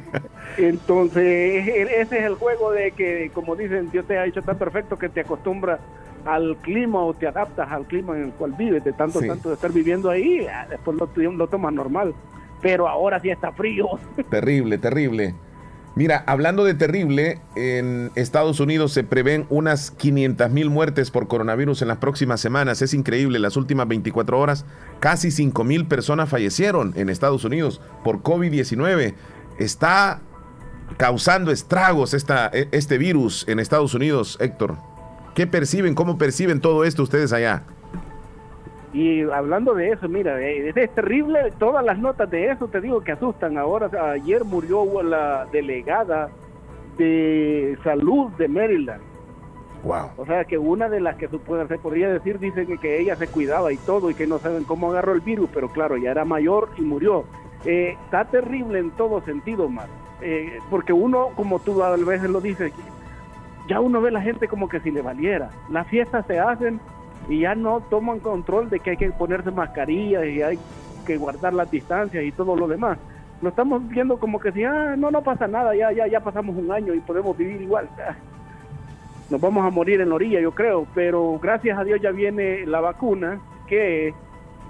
[0.56, 4.98] Entonces, ese es el juego de que, como dicen, Dios te ha hecho tan perfecto
[4.98, 5.80] que te acostumbras
[6.24, 9.54] al clima o te adaptas al clima en el cual vives, de tanto, tanto de
[9.54, 12.14] estar viviendo ahí, después lo, lo tomas normal.
[12.62, 13.86] Pero ahora sí está frío.
[14.30, 15.34] Terrible, terrible.
[15.96, 21.82] Mira, hablando de terrible, en Estados Unidos se prevén unas 500 mil muertes por coronavirus
[21.82, 22.80] en las próximas semanas.
[22.80, 24.64] Es increíble, las últimas 24 horas
[25.00, 29.14] casi 5 mil personas fallecieron en Estados Unidos por COVID-19.
[29.58, 30.20] Está
[30.96, 34.76] causando estragos e, este virus en Estados Unidos, Héctor.
[35.34, 35.94] ¿Qué perciben?
[35.94, 37.64] ¿Cómo perciben todo esto ustedes allá?
[38.92, 43.02] Y hablando de eso, mira, eh, es, terrible, todas las notas de eso te digo
[43.02, 43.56] que asustan.
[43.56, 46.28] Ahora, ayer murió la delegada
[46.98, 49.02] de salud de Maryland.
[49.84, 50.10] Wow.
[50.16, 53.72] O sea, que una de las que se podría decir, dice que, ella se cuidaba
[53.72, 56.68] y todo y que no saben cómo agarró el virus, pero claro, ya era mayor
[56.76, 57.24] y murió.
[57.64, 59.88] Eh, está terrible en todo sentido, más.
[60.20, 62.72] Eh, porque uno, como tú a veces lo dices,
[63.68, 65.50] ya uno ve la gente como que si le valiera.
[65.70, 66.80] Las fiestas se hacen
[67.28, 70.58] y ya no toman control de que hay que ponerse mascarillas y hay
[71.06, 72.98] que guardar las distancias y todo lo demás.
[73.42, 76.56] Lo estamos viendo como que si, ah, no, no pasa nada, ya, ya, ya pasamos
[76.56, 77.88] un año y podemos vivir igual.
[79.30, 82.66] Nos vamos a morir en la orilla, yo creo, pero gracias a Dios ya viene
[82.66, 84.12] la vacuna que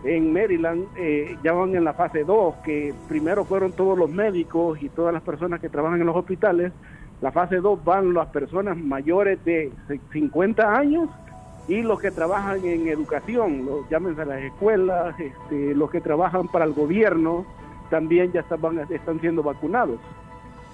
[0.05, 4.83] en Maryland eh, ya van en la fase 2, que primero fueron todos los médicos
[4.83, 6.73] y todas las personas que trabajan en los hospitales.
[7.21, 9.73] La fase 2 van las personas mayores de
[10.13, 11.09] 50 años
[11.71, 16.49] y los que trabajan en educación, los, llámense a las escuelas, este, los que trabajan
[16.49, 17.47] para el gobierno,
[17.91, 18.61] también ya están,
[18.91, 20.01] están siendo vacunados.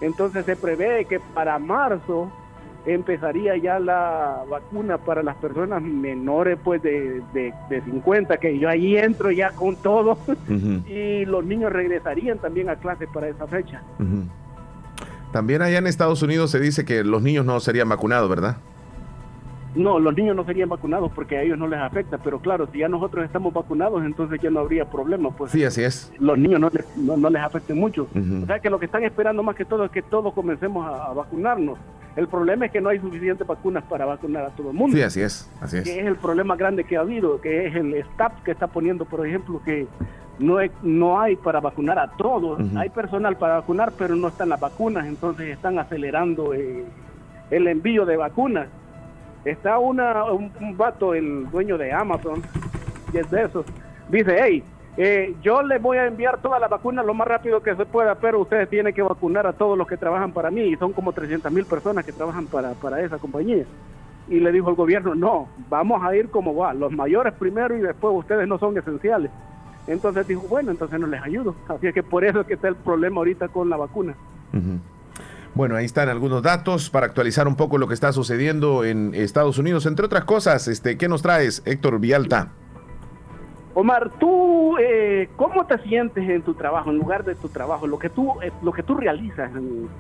[0.01, 2.33] Entonces se prevé que para marzo
[2.87, 8.97] empezaría ya la vacuna para las personas menores pues de, de, 50, que yo ahí
[8.97, 10.17] entro ya con todo,
[10.89, 13.83] y los niños regresarían también a clase para esa fecha.
[15.31, 18.57] También allá en Estados Unidos se dice que los niños no serían vacunados, ¿verdad?
[19.77, 22.79] No, los niños no serían vacunados porque a ellos no les afecta, pero claro, si
[22.79, 25.31] ya nosotros estamos vacunados, entonces ya no habría problema.
[25.31, 26.11] Pues sí, así es.
[26.19, 28.09] Los niños no les, no, les afecte mucho.
[28.43, 31.13] O sea que lo que están esperando más que todo es que todos comencemos a,
[31.13, 31.79] vacunarnos.
[32.17, 34.97] El problema es que no hay suficientes vacunas para vacunar a todo el mundo.
[34.97, 35.85] Sí, así es, así es.
[35.85, 39.05] Que es el problema grande que ha habido, que es el staff que está poniendo,
[39.05, 39.87] por ejemplo, que
[40.39, 42.59] no, no hay para vacunar a todos.
[42.77, 46.87] Hay personal para vacunar, pero no están las vacunas, entonces están acelerando eh,
[47.51, 48.69] el envío de vacunas
[49.47, 52.43] está una, un, vato, el dueño de Amazon,
[53.13, 53.65] y es de esos,
[54.09, 54.63] dice, hey,
[54.97, 58.15] eh, yo les voy a enviar todas las vacunas lo más rápido que se pueda,
[58.17, 61.13] pero ustedes tienen que vacunar a todos los que trabajan para mí, y son como
[61.13, 63.65] 300 mil personas que trabajan para, para esa compañía.
[64.29, 67.81] Y le dijo el gobierno, no, vamos a ir como va, los mayores primero y
[67.81, 69.31] después ustedes no son esenciales.
[69.87, 71.55] Entonces dijo, bueno, entonces no les ayudo.
[71.69, 74.17] Así es que por eso es que está el problema ahorita con la vacuna.
[75.57, 79.57] Bueno, ahí están algunos datos para actualizar un poco lo que está sucediendo en Estados
[79.57, 79.87] Unidos.
[79.87, 82.51] Entre otras cosas, este, ¿qué nos traes, Héctor Vialta?
[83.73, 87.99] Omar, tú, eh, ¿cómo te sientes en tu trabajo, en lugar de tu trabajo, lo
[87.99, 89.51] que tú, eh, lo que tú realizas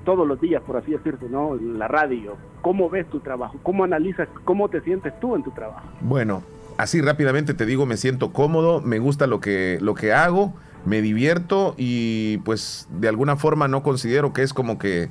[0.04, 1.54] todos los días, por así decirlo, ¿no?
[1.54, 2.36] En la radio.
[2.60, 3.56] ¿Cómo ves tu trabajo?
[3.62, 5.88] ¿Cómo analizas, cómo te sientes tú en tu trabajo?
[6.02, 6.42] Bueno,
[6.76, 10.52] así rápidamente te digo, me siento cómodo, me gusta lo que, lo que hago,
[10.84, 15.08] me divierto y pues de alguna forma no considero que es como que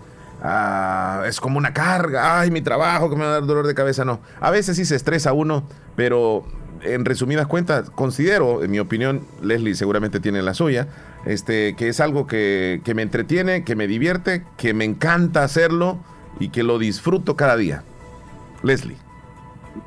[0.47, 3.73] Ah, es como una carga, ay, mi trabajo que me va a dar dolor de
[3.73, 4.19] cabeza, no.
[4.39, 6.45] A veces sí se estresa uno, pero
[6.83, 10.87] en resumidas cuentas, considero, en mi opinión, Leslie seguramente tiene la suya,
[11.25, 15.97] este, que es algo que, me entretiene, que me divierte, que me encanta hacerlo
[16.39, 17.81] y que lo disfruto cada día.
[18.61, 18.97] Leslie.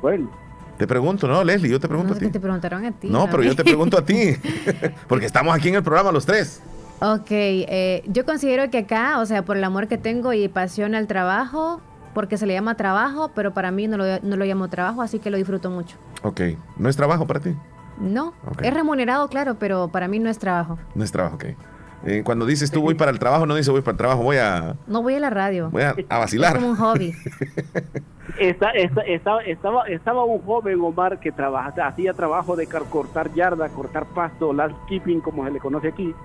[0.01, 0.29] Bueno.
[0.77, 2.27] Te pregunto, no, Leslie, yo te pregunto a ti.
[2.27, 3.07] Te preguntaron a ti.
[3.09, 4.35] No, pero yo te pregunto a ti,
[5.07, 6.61] porque estamos aquí en el programa los tres.
[7.01, 10.95] Ok, eh, yo considero que acá, o sea, por el amor que tengo y pasión
[10.95, 11.81] al trabajo,
[12.13, 15.19] porque se le llama trabajo, pero para mí no lo, no lo llamo trabajo, así
[15.19, 15.97] que lo disfruto mucho.
[16.23, 16.41] Ok,
[16.77, 17.55] ¿no es trabajo para ti?
[17.99, 20.77] No, es remunerado, claro, pero para mí no es trabajo.
[20.95, 21.45] No es trabajo, ok.
[22.05, 24.37] Eh, cuando dices tú voy para el trabajo, no dices voy para el trabajo, voy
[24.37, 24.75] a...
[24.87, 25.69] No voy a la radio.
[25.69, 26.55] Voy a, vacilar.
[26.55, 27.13] Es como un hobby.
[28.39, 35.19] estaba, estaba un joven Omar que trabaja, hacía trabajo de cortar yarda, cortar pasto, landscaping,
[35.19, 36.15] como se le conoce aquí.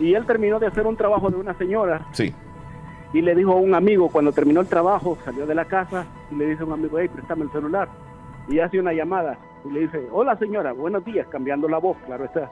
[0.00, 2.06] Y él terminó de hacer un trabajo de una señora.
[2.12, 2.34] Sí.
[3.12, 6.36] Y le dijo a un amigo, cuando terminó el trabajo, salió de la casa y
[6.36, 7.88] le dice a un amigo, hey, préstame el celular.
[8.48, 12.24] Y hace una llamada y le dice, hola señora, buenos días, cambiando la voz, claro
[12.24, 12.50] está.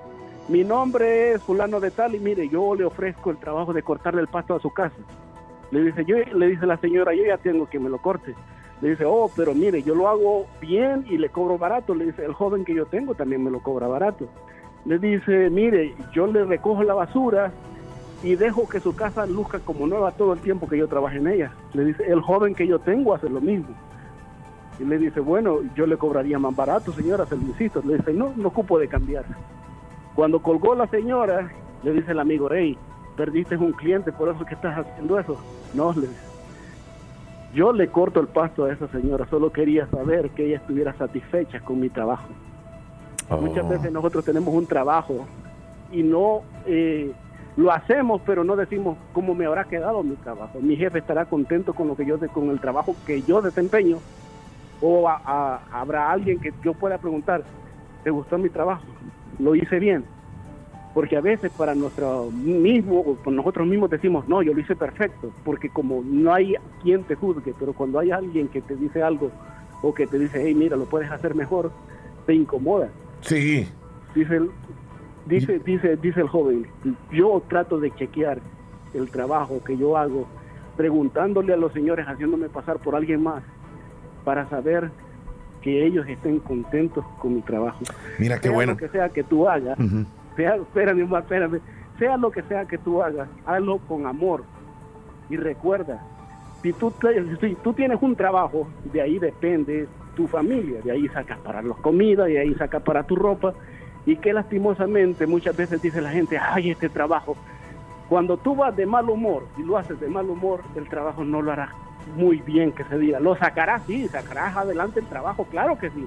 [0.49, 4.21] Mi nombre es fulano de tal y mire, yo le ofrezco el trabajo de cortarle
[4.21, 4.97] el pasto a su casa.
[5.71, 8.35] Le dice, yo, le dice la señora, yo ya tengo que me lo corte.
[8.81, 11.95] Le dice, oh, pero mire, yo lo hago bien y le cobro barato.
[11.95, 14.29] Le dice, el joven que yo tengo también me lo cobra barato.
[14.89, 17.53] Le dice, mire, yo le recojo la basura
[18.23, 21.27] y dejo que su casa luzca como nueva todo el tiempo que yo trabaje en
[21.27, 21.53] ella.
[21.75, 23.69] Le dice, el joven que yo tengo hace lo mismo.
[24.81, 27.83] Y le dice, bueno, yo le cobraría más barato, señora, se lo insisto.
[27.85, 29.27] Le dice, no, no ocupo de cambiar.
[30.15, 32.79] Cuando colgó la señora, le dice el amigo, hey,
[33.15, 35.39] perdiste un cliente, por eso que estás haciendo eso.
[35.75, 36.29] No, le dice,
[37.53, 41.61] yo le corto el pasto a esa señora, solo quería saber que ella estuviera satisfecha
[41.61, 42.29] con mi trabajo.
[43.31, 43.69] Muchas Oh.
[43.69, 45.29] veces nosotros tenemos un trabajo
[45.91, 47.13] y no eh,
[47.57, 50.61] lo hacemos, pero no decimos cómo me habrá quedado mi trabajo.
[50.61, 54.03] Mi jefe estará contento con lo que yo con el trabajo que yo desempeño
[54.81, 57.45] o a- a- habrá alguien que yo pueda preguntar,
[58.05, 58.87] ¿te gustó mi trabajo?
[59.39, 60.07] ¿Lo hice bien?
[60.95, 64.75] Porque a veces para nuestro mismo, o por nosotros mismos decimos, no, yo lo hice
[64.77, 69.03] perfecto, porque como no hay quien te juzgue, pero cuando hay alguien que te dice
[69.03, 69.33] algo
[69.83, 71.73] o que te dice, hey, mira, lo puedes hacer mejor,
[72.27, 72.91] te incomoda.
[73.21, 73.69] Sí.
[74.15, 74.51] Dice el,
[75.27, 76.67] dice, dice, dice el joven,
[77.13, 78.41] yo trato de chequear
[78.95, 80.27] el trabajo que yo hago,
[80.77, 83.43] preguntándole a los señores, haciéndome pasar por alguien más,
[84.25, 84.91] para saber
[85.61, 87.81] que ellos estén contentos con mi trabajo.
[88.19, 88.73] Mira qué Sea bueno.
[88.73, 90.05] Lo que sea que tú hagas, Ujú.
[90.37, 91.61] sea, espérame,
[91.99, 94.45] sea lo que sea que tú hagas, hazlo con amor.
[95.29, 96.01] Y recuerda,
[96.63, 96.93] si tú,
[97.41, 99.87] si tú tienes un trabajo, de ahí depende
[100.19, 103.55] tu familia, de ahí sacas para los comidas, de ahí sacas para tu ropa,
[104.05, 107.37] y que lastimosamente muchas veces dice la gente, ay, este trabajo,
[108.09, 111.41] cuando tú vas de mal humor y lo haces de mal humor, el trabajo no
[111.41, 111.71] lo harás
[112.17, 113.21] muy bien que se diga.
[113.21, 116.05] Lo sacarás, sí, sacarás adelante el trabajo, claro que sí,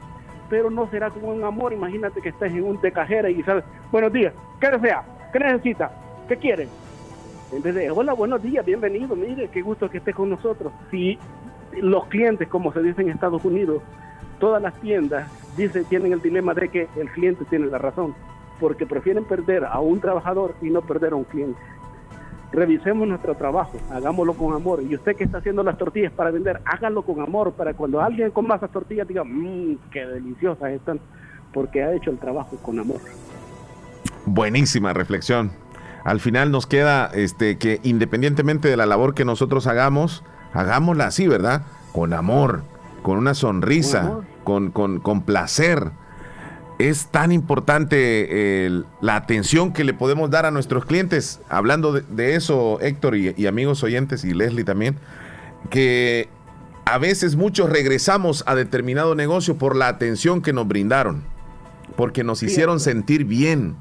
[0.50, 1.72] pero no será con un amor.
[1.72, 5.04] Imagínate que estés en un de cajera y sabes, buenos días, ¿qué desea?
[5.32, 5.90] ¿Qué necesita?
[6.28, 6.68] ¿Qué quiere?
[7.54, 10.74] En vez de, hola, buenos días, bienvenido, mire, qué gusto que esté con nosotros.
[10.90, 11.18] Si
[11.80, 13.82] los clientes, como se dice en Estados Unidos,
[14.40, 18.14] todas las tiendas dice, tienen el dilema de que el cliente tiene la razón,
[18.60, 21.60] porque prefieren perder a un trabajador y no perder a un cliente.
[22.52, 24.84] Revisemos nuestro trabajo, hagámoslo con amor.
[24.84, 28.30] Y usted que está haciendo las tortillas para vender, hágalo con amor, para cuando alguien
[28.32, 31.00] coma esas tortillas diga, mmm, qué deliciosas están,
[31.54, 33.00] porque ha hecho el trabajo con amor.
[34.26, 35.52] Buenísima reflexión.
[36.04, 40.24] Al final nos queda este que independientemente de la labor que nosotros hagamos,
[40.54, 41.64] hagámosla así, ¿verdad?
[41.92, 42.64] Con amor,
[43.02, 45.92] con una sonrisa, con, con, con placer.
[46.80, 51.40] Es tan importante la atención que le podemos dar a nuestros clientes.
[51.48, 54.98] Hablando de, de eso, Héctor y, y amigos oyentes y Leslie también,
[55.70, 56.28] que
[56.86, 61.24] a veces muchos regresamos a determinado negocio por la atención que nos brindaron,
[61.96, 63.76] porque nos hicieron sentir bien.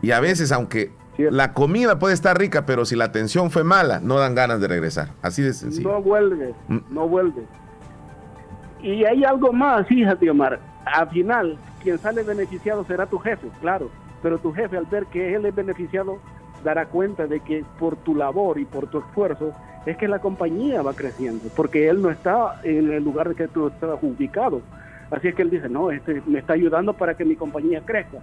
[0.00, 4.00] Y a veces, aunque la comida puede estar rica, pero si la atención fue mala,
[4.00, 5.08] no dan ganas de regresar.
[5.22, 5.90] Así de sencillo.
[5.90, 6.54] No vuelve,
[6.90, 7.42] no vuelve.
[8.82, 10.60] Y hay algo más, fíjate, Omar.
[10.84, 13.90] Al final, quien sale beneficiado será tu jefe, claro.
[14.22, 16.18] Pero tu jefe, al ver que él es beneficiado,
[16.64, 19.52] dará cuenta de que por tu labor y por tu esfuerzo
[19.86, 23.68] es que la compañía va creciendo, porque él no está en el lugar que tú
[23.68, 24.60] estás ubicado.
[25.10, 28.18] Así es que él dice, no, este me está ayudando para que mi compañía crezca.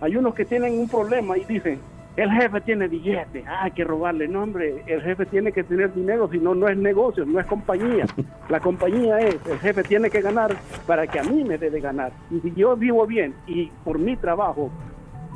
[0.00, 1.78] Hay unos que tienen un problema y dicen,
[2.16, 4.28] el jefe tiene billete, ah, hay que robarle.
[4.28, 7.46] No, hombre, el jefe tiene que tener dinero, si no, no es negocio, no es
[7.46, 8.04] compañía.
[8.48, 10.54] La compañía es, el jefe tiene que ganar
[10.86, 12.12] para que a mí me dé de ganar.
[12.30, 14.70] Y si yo vivo bien y por mi trabajo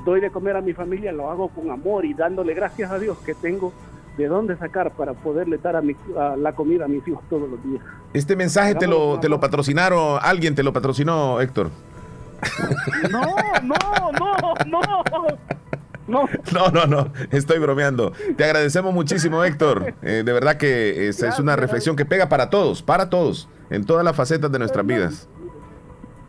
[0.05, 3.17] doy de comer a mi familia, lo hago con amor y dándole gracias a Dios
[3.25, 3.73] que tengo
[4.19, 7.49] de dónde sacar para poderle dar a, mi- a la comida a mis hijos todos
[7.51, 7.83] los días.
[8.13, 11.71] Este mensaje te lo, te lo patrocinaron, alguien te lo patrocinó, Héctor.
[13.11, 13.21] No,
[13.63, 13.75] no,
[14.13, 14.33] no,
[14.67, 15.03] no.
[16.09, 16.29] No.
[16.53, 18.13] No, no, no, estoy bromeando.
[18.37, 19.95] Te agradecemos muchísimo, Héctor.
[20.03, 23.85] Eh, de verdad que es, es una reflexión que pega para todos, para todos, en
[23.85, 25.29] todas las facetas de nuestras vidas.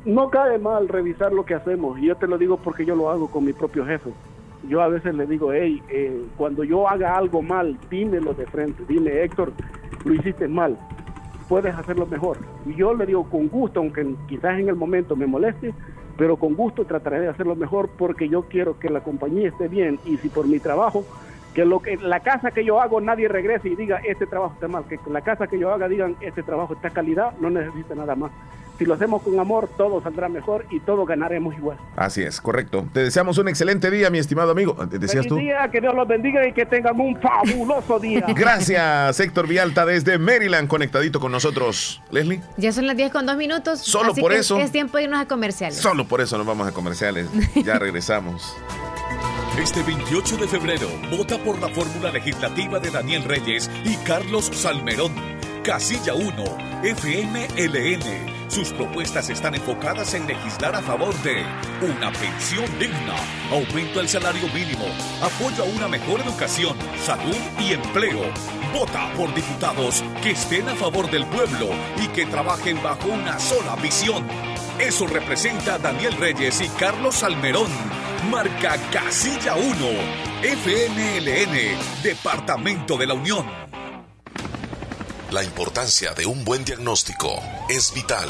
[0.05, 1.99] No cae mal revisar lo que hacemos.
[1.99, 4.11] Y yo te lo digo porque yo lo hago con mi propio jefe.
[4.67, 8.83] Yo a veces le digo, hey, eh, cuando yo haga algo mal, dímelo de frente.
[8.87, 9.51] Dime, Héctor,
[10.03, 10.77] lo hiciste mal.
[11.47, 12.37] Puedes hacerlo mejor.
[12.65, 15.73] Y yo le digo con gusto, aunque quizás en el momento me moleste,
[16.17, 19.99] pero con gusto trataré de hacerlo mejor porque yo quiero que la compañía esté bien.
[20.03, 21.05] Y si por mi trabajo,
[21.57, 24.67] que lo que la casa que yo hago nadie regrese y diga este trabajo está
[24.67, 28.13] mal, que la casa que yo haga digan este trabajo está calidad, no necesita nada
[28.13, 28.31] más.
[28.77, 31.77] Si lo hacemos con amor, todo saldrá mejor y todos ganaremos igual.
[31.95, 32.85] Así es, correcto.
[32.93, 34.75] Te deseamos un excelente día, mi estimado amigo.
[34.87, 35.37] ¿Te decías Feliz tú?
[35.37, 38.23] día, que Dios los bendiga y que tengan un fabuloso día.
[38.35, 42.03] Gracias, Héctor Vialta, desde Maryland, conectadito con nosotros.
[42.11, 43.79] Leslie, Ya son las 10 con 2 minutos.
[43.79, 44.59] Solo así por que eso.
[44.59, 45.75] Es tiempo de irnos a comerciales.
[45.75, 47.27] solo por eso nos vamos a comerciales.
[47.65, 48.55] Ya regresamos.
[49.57, 55.11] Este 28 de febrero, vota por la fórmula legislativa de Daniel Reyes y Carlos Salmerón.
[55.63, 58.49] Casilla 1, FMLN.
[58.49, 61.43] Sus propuestas están enfocadas en legislar a favor de
[61.81, 63.15] una pensión digna,
[63.51, 64.85] aumento al salario mínimo,
[65.23, 68.21] apoyo a una mejor educación, salud y empleo.
[68.71, 73.75] Vota por diputados que estén a favor del pueblo y que trabajen bajo una sola
[73.77, 74.23] visión.
[74.79, 77.67] Eso representa Daniel Reyes y Carlos Almerón.
[78.29, 79.65] Marca Casilla 1,
[80.43, 83.45] FMLN, Departamento de la Unión.
[85.31, 88.29] La importancia de un buen diagnóstico es vital.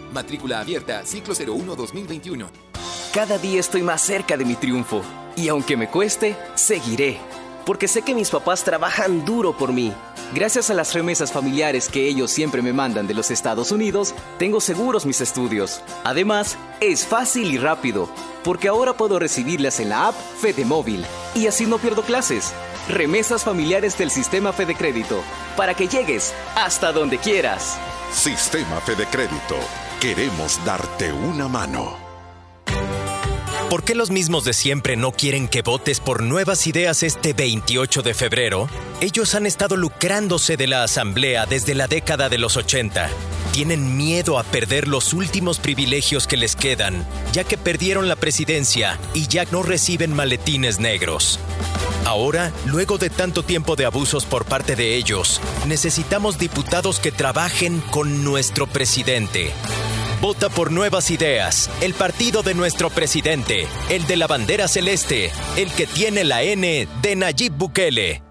[0.11, 2.47] Matrícula abierta, ciclo 01-2021.
[3.13, 5.01] Cada día estoy más cerca de mi triunfo.
[5.35, 7.19] Y aunque me cueste, seguiré.
[7.65, 9.93] Porque sé que mis papás trabajan duro por mí.
[10.33, 14.61] Gracias a las remesas familiares que ellos siempre me mandan de los Estados Unidos, tengo
[14.61, 15.81] seguros mis estudios.
[16.05, 18.09] Además, es fácil y rápido,
[18.43, 21.05] porque ahora puedo recibirlas en la app Fede Móvil
[21.35, 22.53] y así no pierdo clases.
[22.87, 25.21] Remesas familiares del sistema Fede Crédito,
[25.57, 27.77] para que llegues hasta donde quieras.
[28.13, 29.57] Sistema Fede Crédito.
[30.01, 32.00] Queremos darte una mano.
[33.71, 38.01] ¿Por qué los mismos de siempre no quieren que votes por nuevas ideas este 28
[38.01, 38.67] de febrero?
[38.99, 43.09] Ellos han estado lucrándose de la Asamblea desde la década de los 80.
[43.53, 48.99] Tienen miedo a perder los últimos privilegios que les quedan, ya que perdieron la presidencia
[49.13, 51.39] y ya no reciben maletines negros.
[52.03, 57.79] Ahora, luego de tanto tiempo de abusos por parte de ellos, necesitamos diputados que trabajen
[57.89, 59.53] con nuestro presidente.
[60.21, 65.71] Vota por Nuevas Ideas, el partido de nuestro presidente, el de la bandera celeste, el
[65.71, 68.30] que tiene la N de Nayib Bukele.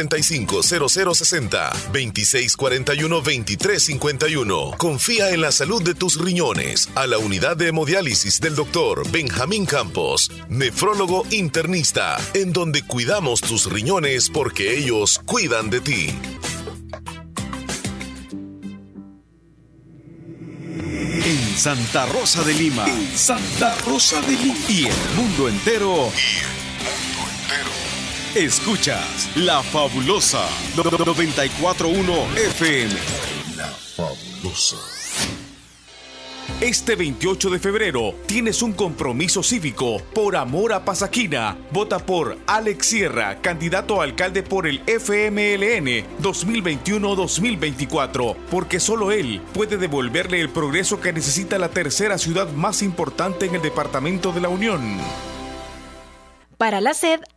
[0.00, 4.70] 45 0060 2641 2351.
[4.78, 9.66] Confía en la salud de tus riñones a la unidad de hemodiálisis del doctor Benjamín
[9.66, 16.14] Campos, nefrólogo internista, en donde cuidamos tus riñones porque ellos cuidan de ti.
[21.22, 22.86] En Santa Rosa de Lima.
[23.14, 24.54] Santa Rosa de Lima.
[24.68, 26.10] Y el mundo entero.
[28.34, 32.94] Escuchas La Fabulosa 941 FM.
[33.56, 34.76] La Fabulosa.
[36.60, 41.58] Este 28 de febrero tienes un compromiso cívico por amor a Pasaquina.
[41.72, 49.76] Vota por Alex Sierra, candidato a alcalde por el FMLN 2021-2024, porque solo él puede
[49.76, 54.50] devolverle el progreso que necesita la tercera ciudad más importante en el departamento de la
[54.50, 55.00] Unión.
[56.60, 57.20] Para la sed,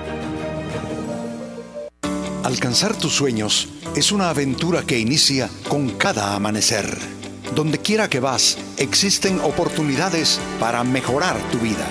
[2.45, 7.22] Alcanzar tus sueños es una aventura que inicia con cada amanecer
[7.55, 11.87] donde quiera que vas, existen oportunidades para mejorar tu vida.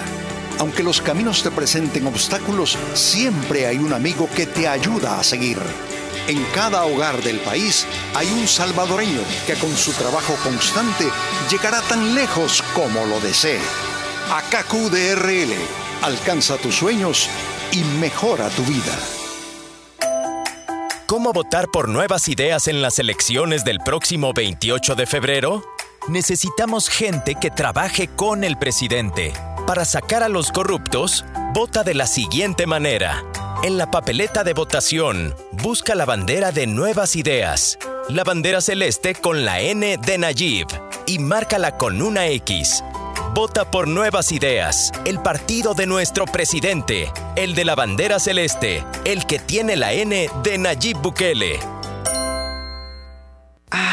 [0.59, 5.57] Aunque los caminos te presenten obstáculos, siempre hay un amigo que te ayuda a seguir.
[6.27, 11.09] En cada hogar del país hay un salvadoreño que con su trabajo constante
[11.49, 13.59] llegará tan lejos como lo desee.
[14.31, 15.53] AKQDRL,
[16.03, 17.27] alcanza tus sueños
[17.71, 19.20] y mejora tu vida.
[21.11, 25.61] ¿Cómo votar por nuevas ideas en las elecciones del próximo 28 de febrero?
[26.07, 29.33] Necesitamos gente que trabaje con el presidente.
[29.67, 33.25] Para sacar a los corruptos, vota de la siguiente manera.
[33.61, 39.43] En la papeleta de votación, busca la bandera de nuevas ideas, la bandera celeste con
[39.43, 40.67] la N de Nayib
[41.07, 42.85] y márcala con una X.
[43.33, 49.25] Vota por Nuevas Ideas, el partido de nuestro presidente, el de la bandera celeste, el
[49.25, 51.80] que tiene la N de Nayib Bukele.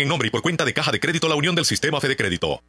[0.00, 2.62] en nombre y por cuenta de Caja de Crédito La Unión del Sistema Fede Crédito.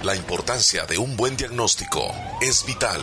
[0.02, 3.02] La importancia de un buen diagnóstico es vital.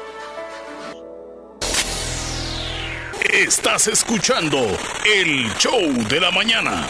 [3.31, 4.59] Estás escuchando
[5.05, 5.79] el show
[6.09, 6.85] de la mañana.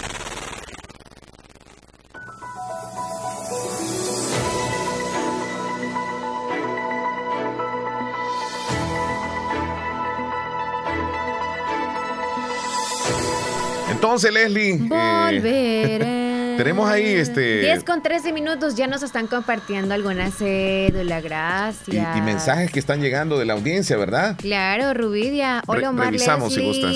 [13.92, 14.78] Entonces, Leslie.
[14.80, 16.31] Volveré.
[16.58, 17.62] Tenemos ahí este.
[17.62, 22.18] 10 con 13 minutos ya nos están compartiendo alguna cédula, gracias.
[22.18, 24.36] Y, mensajes que están llegando de la audiencia, ¿verdad?
[24.38, 25.64] Claro, Rubidia.
[25.68, 26.96] Hola, Omar revisamos si gustas.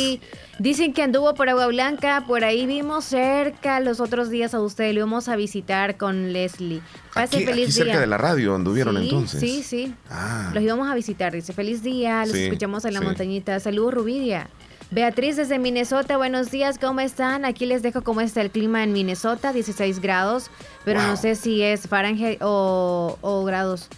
[0.57, 4.93] Dicen que anduvo por Agua Blanca, por ahí vimos cerca los otros días a usted,
[4.93, 6.81] lo íbamos a visitar con Leslie.
[7.13, 9.41] Pase aquí, feliz aquí cerca de la radio anduvieron entonces.
[9.41, 9.93] Sí, sí.
[10.09, 10.51] Ah.
[10.53, 13.59] Los íbamos a visitar, dice, feliz día, los escuchamos en la montañita.
[13.59, 14.49] Saludos, Rubidia.
[14.95, 17.43] Beatriz desde Minnesota, buenos días, ¿cómo están?
[17.43, 20.49] Aquí les dejo cómo está el clima en Minnesota, 16 grados,
[20.85, 23.89] pero no sé si es Fahrenheit o, grados.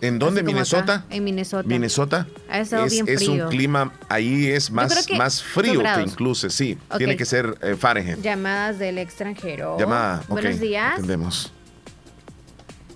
[0.00, 0.42] ¿En dónde?
[0.42, 1.04] ¿Minnesota?
[1.08, 1.68] En Minnesota.
[1.68, 2.26] Minnesota.
[2.52, 3.14] es, bien frío.
[3.14, 6.76] es un clima, ahí es más, más frío que incluso, sí.
[6.98, 8.20] Tiene que ser eh, Fahrenheit.
[8.20, 9.78] Llamadas del extranjero.
[9.78, 10.94] Llamada, Buenos días.
[10.96, 11.52] Entendemos.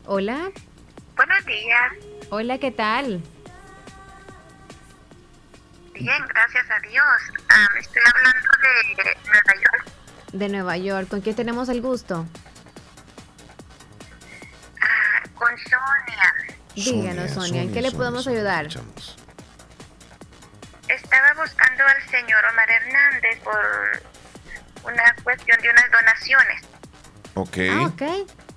[0.07, 0.51] Hola.
[1.15, 1.93] Buenos días.
[2.31, 3.23] Hola, ¿qué tal?
[5.95, 7.07] Bien, gracias a Dios.
[7.79, 9.85] Estoy hablando de Nueva York.
[10.33, 11.09] De Nueva York.
[11.09, 12.27] ¿Con quién tenemos el gusto?
[14.81, 16.35] Ah, con Sonia.
[16.75, 18.67] Díganos, Sonia, ¿en qué le podemos ayudar?
[20.89, 24.03] Estaba buscando al señor Omar Hernández por
[24.93, 26.63] una cuestión de unas donaciones.
[27.35, 27.57] Ok.
[27.71, 28.03] Ah, ok.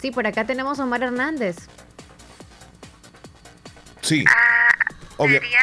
[0.02, 1.56] Sí, por acá tenemos a Omar Hernández.
[4.02, 4.26] Sí.
[4.28, 4.57] Ah,
[5.18, 5.60] ¿Sería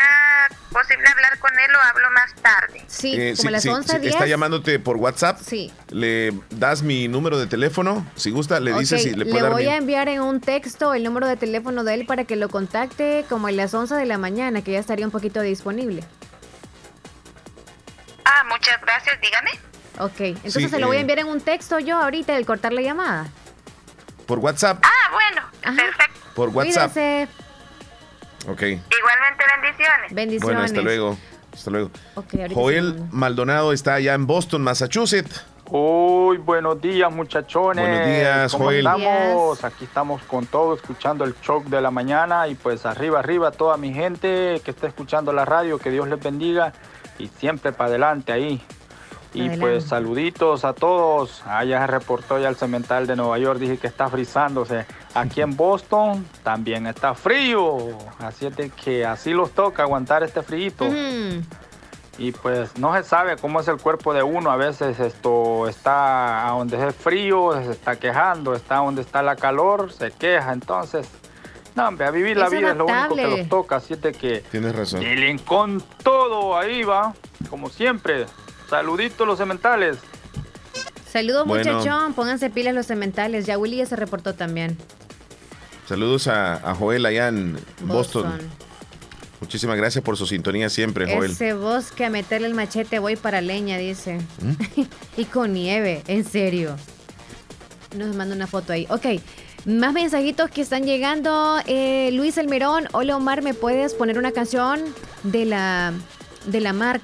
[0.71, 2.83] posible hablar con él o hablo más tarde?
[2.89, 4.09] Sí, Eh, como sí, las sí, 11 sí.
[4.09, 5.39] Está llamándote por WhatsApp.
[5.41, 5.73] Sí.
[5.91, 8.05] Le das mi número de teléfono.
[8.17, 10.21] Si gusta, le dices Ok, si le le puede dar voy mi- a enviar en
[10.23, 13.73] un texto el número de teléfono de él para que lo contacte como a las
[13.75, 16.03] 11 de la mañana, que ya estaría un poquito disponible.
[18.25, 19.51] Ah, muchas gracias, dígame.
[19.99, 21.03] Ok, entonces Sí, se lo voy a eh.
[21.03, 23.29] enviar en un texto yo ahorita al cortar la llamada.
[24.27, 24.83] Por WhatsApp.
[24.83, 26.21] Ah, bueno, perfecto.
[26.35, 26.93] Por WhatsApp.
[26.93, 27.29] Cuídese.
[28.49, 28.63] Ok.
[28.63, 30.15] Igualmente bendiciones.
[30.15, 30.43] Bendiciones.
[30.43, 31.17] Bueno, hasta luego.
[31.53, 31.91] Hasta luego.
[32.15, 35.45] Ok, ahorita Joel Maldonado está allá en Boston, Massachusetts.
[35.71, 37.87] Uy, buenos días muchachones.
[37.87, 38.87] Buenos días, ¿Cómo Joel.
[38.87, 39.65] estamos?
[39.65, 43.77] Aquí estamos con todo, escuchando el show de la mañana y pues arriba, arriba toda
[43.77, 46.73] mi gente que está escuchando la radio, que Dios les bendiga
[47.19, 48.63] y siempre para adelante ahí.
[49.35, 49.61] Y Adelante.
[49.61, 51.43] pues saluditos a todos.
[51.45, 54.87] Allá se reportó ya el cemental de Nueva York, dije que está frizándose.
[55.13, 57.77] Aquí en Boston también está frío,
[58.21, 60.73] así es de que así los toca aguantar este frío.
[60.81, 61.43] Mm.
[62.17, 64.51] Y pues no se sabe cómo es el cuerpo de uno.
[64.51, 69.35] A veces esto está a donde es frío, se está quejando, está donde está la
[69.35, 70.53] calor, se queja.
[70.53, 71.09] Entonces,
[71.75, 73.77] no, hombre, a vivir la Es vida es lo único que los toca.
[73.77, 75.01] Así es de que Tienes razón.
[75.01, 77.15] Delen con todo, ahí va,
[77.51, 78.27] como siempre.
[78.75, 79.99] Saluditos los cementales.
[81.13, 81.79] Saludos Bueno.
[81.79, 83.47] muchachón, pónganse pilas los cementales.
[83.47, 84.77] Ya Willy ya se reportó también.
[85.89, 87.53] Saludos a, a Joel allá en
[87.83, 88.25] Boston.
[88.33, 88.41] Boston.
[89.41, 91.31] Muchísimas gracias por su sintonía siempre, Joel.
[91.31, 94.19] Ese bosque a meterle el machete voy para leña, dice.
[94.41, 94.83] ¿Mm?
[95.19, 96.75] y con nieve, en serio.
[97.97, 98.89] Nos manda una foto ahí.
[98.91, 99.21] Ok,
[99.67, 101.59] más mensajitos que están llegando.
[101.67, 104.81] Eh, Luis Elmerón, hola Omar, ¿me puedes poner una canción
[105.23, 105.93] de la,
[106.47, 107.01] de la mar?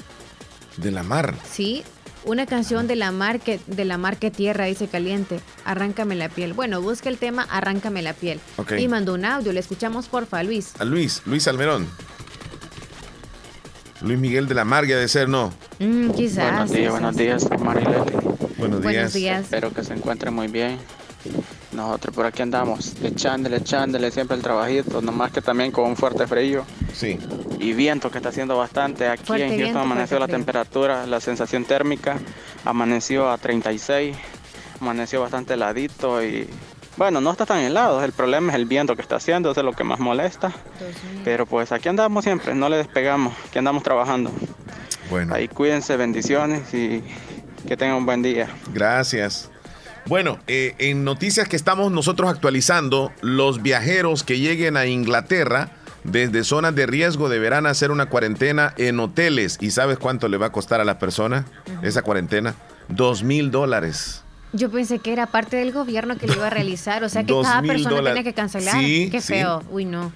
[0.81, 1.35] De la mar.
[1.51, 1.83] Sí,
[2.25, 5.41] una canción de la mar que, de la mar que tierra, dice caliente.
[5.65, 6.53] Arráncame la piel.
[6.53, 8.41] Bueno, busca el tema Arráncame la piel.
[8.57, 8.73] Ok.
[8.79, 10.73] Y mandó un audio, le escuchamos porfa, Luis.
[10.79, 11.87] A Luis, Luis Almerón.
[14.03, 15.53] Luis Miguel de la Mar, ya de ser, ¿no?
[15.79, 16.51] Mm, quizás.
[16.51, 18.21] Buenos días, buenos días, y Leslie.
[18.59, 19.45] Buenos Buenos días.
[19.45, 20.79] Espero que se encuentren muy bien.
[21.81, 26.27] Nosotros por aquí andamos, echándole, echándole siempre el trabajito, nomás que también con un fuerte
[26.27, 26.65] frío.
[26.93, 27.19] Sí.
[27.59, 29.09] Y viento que está haciendo bastante.
[29.09, 30.37] Aquí Fuerte en viento, Houston amaneció la frío.
[30.37, 32.19] temperatura, la sensación térmica
[32.67, 34.15] amaneció a 36,
[34.79, 36.49] amaneció bastante heladito y
[36.99, 39.65] bueno, no está tan helado, el problema es el viento que está haciendo, eso es
[39.65, 40.53] lo que más molesta.
[41.25, 44.31] Pero pues aquí andamos siempre, no le despegamos, aquí andamos trabajando.
[45.09, 45.35] Bueno.
[45.35, 47.03] Ahí cuídense, bendiciones y
[47.67, 48.49] que tengan un buen día.
[48.73, 49.50] Gracias.
[50.11, 55.71] Bueno, eh, en noticias que estamos nosotros actualizando, los viajeros que lleguen a Inglaterra
[56.03, 59.57] desde zonas de riesgo deberán hacer una cuarentena en hoteles.
[59.61, 61.45] ¿Y sabes cuánto le va a costar a las personas
[61.83, 62.57] esa cuarentena?
[62.89, 64.25] Dos mil dólares.
[64.53, 67.33] Yo pensé que era parte del gobierno que lo iba a realizar, o sea que
[67.41, 68.81] cada persona tiene que cancelar.
[68.81, 69.35] Sí, Qué sí.
[69.35, 69.63] feo.
[69.71, 70.13] Uy, no.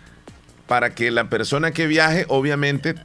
[0.66, 2.96] Para que la persona que viaje, obviamente,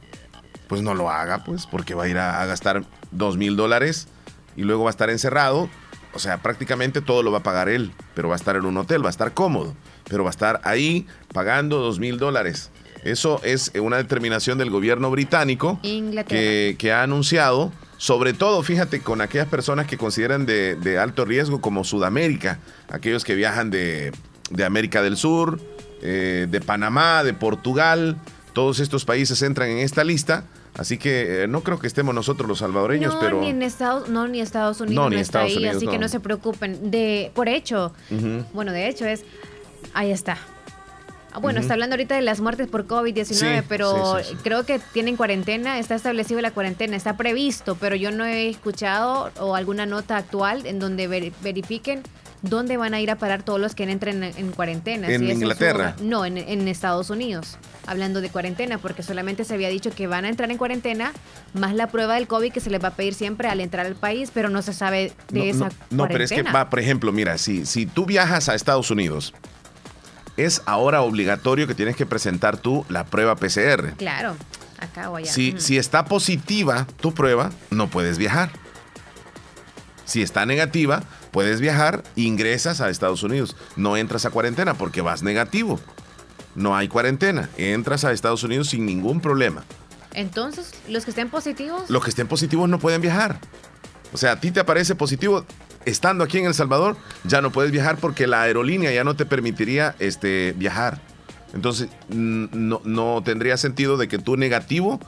[0.66, 4.08] pues no lo haga, pues, porque va a ir a, a gastar dos mil dólares
[4.56, 5.70] y luego va a estar encerrado.
[6.12, 8.76] O sea, prácticamente todo lo va a pagar él, pero va a estar en un
[8.76, 9.74] hotel, va a estar cómodo,
[10.08, 12.70] pero va a estar ahí pagando dos mil dólares.
[13.04, 15.80] Eso es una determinación del gobierno británico
[16.28, 21.24] que, que ha anunciado, sobre todo, fíjate, con aquellas personas que consideran de, de alto
[21.24, 22.58] riesgo como Sudamérica,
[22.90, 24.12] aquellos que viajan de,
[24.50, 25.60] de América del Sur,
[26.02, 28.16] eh, de Panamá, de Portugal,
[28.52, 30.44] todos estos países entran en esta lista,
[30.76, 33.40] así que eh, no creo que estemos nosotros los salvadoreños, no, pero...
[33.40, 35.86] ni en Estados, no, ni Estados Unidos No, no, ni está Estados ahí, Unidos, así
[35.86, 36.00] que no.
[36.02, 36.90] no se preocupen.
[36.90, 37.92] De, por hecho,
[38.52, 39.24] bueno, de hecho es,
[39.94, 40.38] ahí está.
[41.32, 43.24] Ah, Bueno, está hablando ahorita de las muertes por COVID-19,
[43.60, 44.36] Sí, pero sí, sí, sí.
[44.42, 49.30] creo que tienen cuarentena, está establecido la cuarentena, está previsto, pero yo no he escuchado
[49.38, 52.02] o alguna nota actual en donde ver- verifiquen
[52.42, 55.08] dónde van a ir a parar todos los que entren en, en cuarentena.
[55.08, 55.94] ¿En si es su Inglaterra?
[56.00, 60.24] no, en, en Estados Unidos, hablando de cuarentena, porque solamente se había dicho que van
[60.24, 61.12] a entrar en cuarentena,
[61.54, 63.94] más la prueba del COVID que se les va a pedir siempre al entrar al
[63.94, 66.52] país, pero no se sabe de No, esa no, no, pero es que cuarentena.
[66.64, 69.34] va, por ejemplo, mira, si, si tú viajas a Estados Unidos,
[70.36, 73.92] es ahora obligatorio que tienes que presentar tú la prueba PCR.
[73.98, 74.34] Claro,
[74.78, 75.30] acá o allá.
[75.30, 78.50] Si, si está positiva tu prueba, no puedes viajar.
[80.06, 83.56] Si está negativa, puedes viajar, ingresas a Estados Unidos.
[83.76, 85.80] No entras a cuarentena porque vas negativo.
[86.54, 87.48] No hay cuarentena.
[87.56, 89.64] Entras a Estados Unidos sin ningún problema.
[90.12, 93.38] Entonces, los que estén positivos, Los que estén positivos no pueden viajar.
[94.12, 95.44] O sea, a ti te aparece positivo
[95.84, 99.24] estando aquí en El Salvador, ya no puedes viajar porque la aerolínea ya no te
[99.24, 101.00] permitiría este, viajar.
[101.54, 105.00] Entonces, no, no tendría sentido de que tú negativo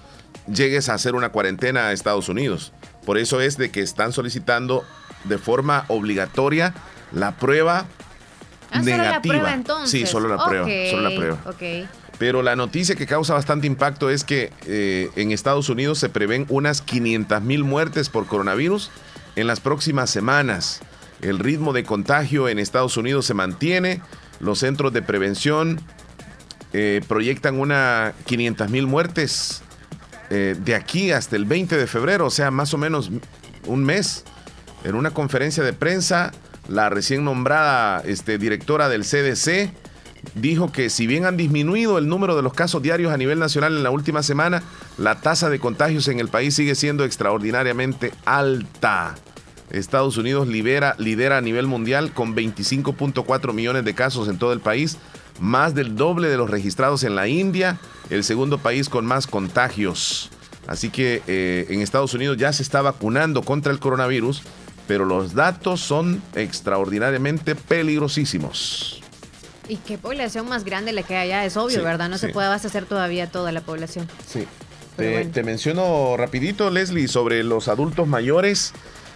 [0.52, 2.72] llegues a hacer una cuarentena a Estados Unidos.
[3.04, 4.84] Por eso es de que están solicitando
[5.24, 6.74] de forma obligatoria
[7.12, 7.86] la prueba
[8.74, 9.20] Ah, solo la negativa.
[9.34, 9.90] prueba entonces.
[9.90, 11.38] Sí, solo la prueba, solo la prueba.
[12.18, 16.46] Pero la noticia que causa bastante impacto es que eh, en Estados Unidos se prevén
[16.48, 18.90] unas 500 mil muertes por coronavirus
[19.36, 20.80] en las próximas semanas.
[21.20, 24.00] El ritmo de contagio en Estados Unidos se mantiene.
[24.40, 25.80] Los centros de prevención
[26.72, 29.62] eh, proyectan una 500 mil muertes
[30.30, 33.10] eh, de aquí hasta el 20 de febrero, o sea, más o menos
[33.66, 34.24] un mes.
[34.84, 36.32] En una conferencia de prensa,
[36.68, 39.72] la recién nombrada este, directora del CDC
[40.34, 43.76] dijo que si bien han disminuido el número de los casos diarios a nivel nacional
[43.76, 44.62] en la última semana,
[44.98, 49.14] la tasa de contagios en el país sigue siendo extraordinariamente alta.
[49.70, 50.96] Estados Unidos lidera
[51.38, 54.98] a nivel mundial con 25.4 millones de casos en todo el país,
[55.40, 57.78] más del doble de los registrados en la India,
[58.10, 60.30] el segundo país con más contagios.
[60.66, 64.42] Así que eh, en Estados Unidos ya se está vacunando contra el coronavirus,
[64.86, 69.00] pero los datos son extraordinariamente peligrosísimos.
[69.68, 72.08] Y qué población más grande la que allá, es obvio, Sí, ¿verdad?
[72.08, 74.08] No se puede abastecer todavía toda la población.
[74.26, 74.44] Sí.
[74.96, 75.30] Te, bueno.
[75.32, 78.72] te menciono rapidito, Leslie, sobre los adultos mayores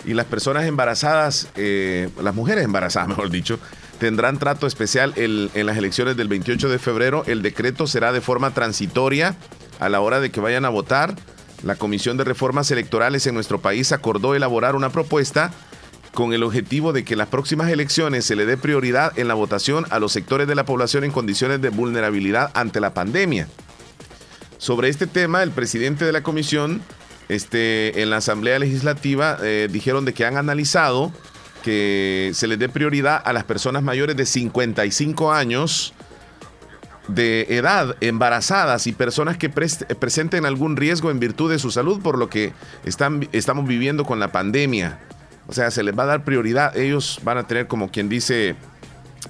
[0.06, 3.58] y las personas embarazadas, eh, las mujeres embarazadas, mejor dicho,
[3.98, 7.24] tendrán trato especial el- en las elecciones del 28 de febrero.
[7.26, 9.34] El decreto será de forma transitoria
[9.80, 11.16] a la hora de que vayan a votar.
[11.66, 15.50] La Comisión de Reformas Electorales en nuestro país acordó elaborar una propuesta
[16.14, 19.34] con el objetivo de que en las próximas elecciones se le dé prioridad en la
[19.34, 23.48] votación a los sectores de la población en condiciones de vulnerabilidad ante la pandemia.
[24.58, 26.82] Sobre este tema, el presidente de la comisión,
[27.28, 31.12] este, en la Asamblea Legislativa, eh, dijeron de que han analizado
[31.64, 35.94] que se les dé prioridad a las personas mayores de 55 años
[37.08, 42.00] de edad, embarazadas y personas que pres- presenten algún riesgo en virtud de su salud,
[42.02, 42.52] por lo que
[42.84, 44.98] están, estamos viviendo con la pandemia.
[45.46, 46.76] O sea, se les va a dar prioridad.
[46.76, 48.56] Ellos van a tener, como quien dice,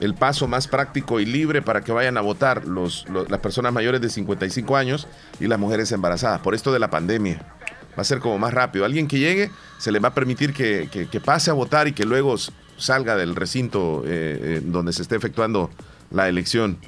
[0.01, 4.01] el paso más práctico y libre para que vayan a votar los, las personas mayores
[4.01, 5.07] de 55 años
[5.40, 7.40] y las mujeres embarazadas, por esto de la pandemia.
[7.98, 8.85] Va a ser como más rápido.
[8.85, 12.05] Alguien que llegue se le va a permitir que, que- pase a votar y que
[12.05, 12.35] luego
[12.78, 15.70] salga del recinto eh, donde se esté efectuando
[16.11, 16.78] la elección.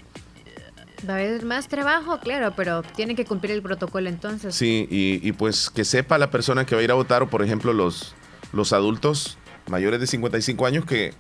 [1.09, 4.55] Va a haber más trabajo, claro, pero tienen que cumplir el protocolo entonces.
[4.55, 7.29] Sí, y, y pues que sepa la persona que va a ir a votar o
[7.29, 8.15] por ejemplo los,
[8.53, 9.39] los adultos
[9.69, 11.13] mayores de 55 años que,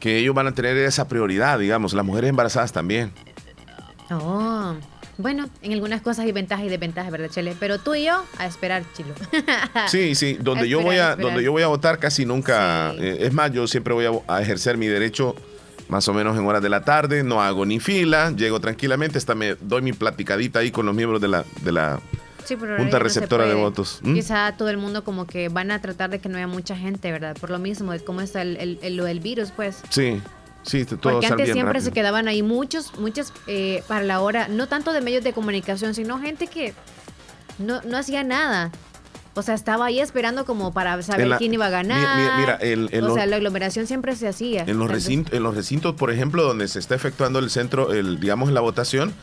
[0.00, 3.12] que ellos van a tener esa prioridad, digamos, las mujeres embarazadas también.
[4.10, 4.74] Oh,
[5.18, 7.54] bueno, en algunas cosas hay ventajas y desventajas, ¿verdad, Chele?
[7.60, 9.14] Pero tú y yo, a esperar, Chilo.
[9.86, 13.18] Sí, sí, donde yo Esperar, voy a, donde yo voy a votar casi nunca, eh,
[13.20, 15.36] es más, yo siempre voy a, a ejercer mi derecho
[15.90, 19.34] más o menos en horas de la tarde, no hago ni fila, llego tranquilamente, hasta
[19.34, 22.00] me doy mi platicadita ahí con los miembros de la, de la,
[22.78, 23.98] junta receptora de votos.
[24.02, 24.14] ¿Mm?
[24.14, 27.10] Quizá todo el mundo como que van a tratar de que no haya mucha gente,
[27.10, 27.36] ¿verdad?
[27.38, 29.82] Por lo mismo, de cómo está el, el, lo del virus, pues.
[29.90, 30.20] Sí.
[30.62, 34.68] Sí, todo Porque antes siempre se quedaban ahí muchos, muchas eh, para la hora, no
[34.68, 36.74] tanto de medios de comunicación, sino gente que
[37.58, 38.70] no, no hacía nada.
[39.40, 42.36] O sea, estaba ahí esperando como para saber quién iba a ganar.
[42.38, 42.58] Mira,
[43.06, 44.64] o sea, la aglomeración siempre se hacía.
[44.66, 48.20] En los, recintos, en los recintos, por ejemplo, donde se está efectuando el centro, el,
[48.20, 49.14] digamos, la votación,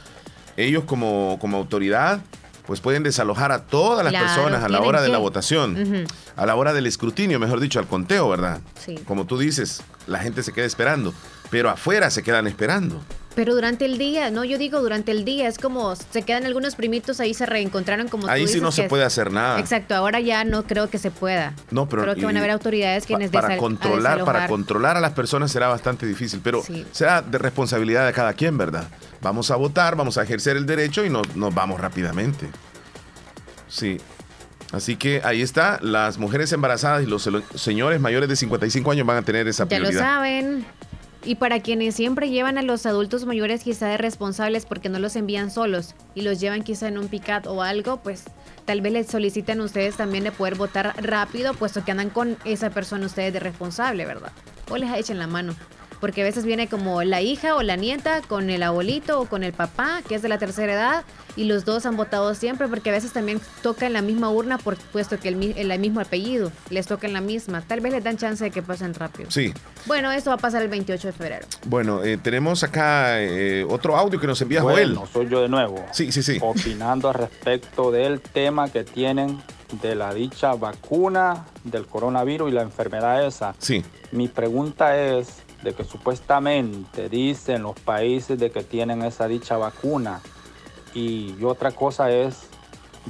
[0.58, 2.20] ellos como, como autoridad
[2.66, 6.56] pues pueden desalojar a todas las personas a la hora de la votación, a la
[6.56, 8.60] hora del escrutinio, mejor dicho, al conteo, ¿verdad?
[8.84, 8.96] Sí.
[9.06, 11.14] Como tú dices, la gente se queda esperando,
[11.50, 13.02] pero afuera se quedan esperando.
[13.38, 16.74] Pero durante el día, no, yo digo durante el día, es como se quedan algunos
[16.74, 19.60] primitos ahí se reencontraron como Ahí sí no se puede hacer nada.
[19.60, 21.54] Exacto, ahora ya no creo que se pueda.
[21.70, 25.14] No, pero creo que van a haber autoridades quienes para controlar, para controlar a las
[25.14, 28.88] personas será bastante difícil, pero será de responsabilidad de cada quien, ¿verdad?
[29.22, 32.50] Vamos a votar, vamos a ejercer el derecho y nos, nos vamos rápidamente.
[33.68, 34.00] Sí.
[34.72, 39.18] Así que ahí está, las mujeres embarazadas y los señores mayores de 55 años van
[39.18, 39.92] a tener esa prioridad.
[39.92, 40.66] Ya lo saben.
[41.28, 45.18] Y para quienes siempre llevan a los adultos mayores quizá de responsables porque no los
[45.18, 48.24] envían solos y los llevan quizá en un pick-up o algo, pues
[48.64, 52.70] tal vez les soliciten ustedes también de poder votar rápido, puesto que andan con esa
[52.70, 54.32] persona ustedes de responsable, ¿verdad?
[54.70, 55.54] O les echen la mano
[56.00, 59.44] porque a veces viene como la hija o la nieta con el abuelito o con
[59.44, 61.06] el papá, que es de la tercera edad,
[61.36, 64.58] y los dos han votado siempre, porque a veces también toca en la misma urna,
[64.58, 67.62] por, puesto que el, el, mismo apellido, les toca en la misma.
[67.62, 69.30] Tal vez les dan chance de que pasen rápido.
[69.30, 69.54] Sí.
[69.86, 71.46] Bueno, eso va a pasar el 28 de febrero.
[71.66, 74.94] Bueno, eh, tenemos acá eh, otro audio que nos envía Joel.
[74.94, 75.86] Bueno, soy yo de nuevo.
[75.92, 76.40] Sí, sí, sí.
[76.42, 79.40] Opinando al respecto del tema que tienen
[79.82, 83.56] de la dicha vacuna del coronavirus y la enfermedad esa.
[83.60, 83.84] Sí.
[84.12, 90.22] Mi pregunta es, de que supuestamente dicen los países de que tienen esa dicha vacuna.
[90.94, 92.48] Y, otra cosa es,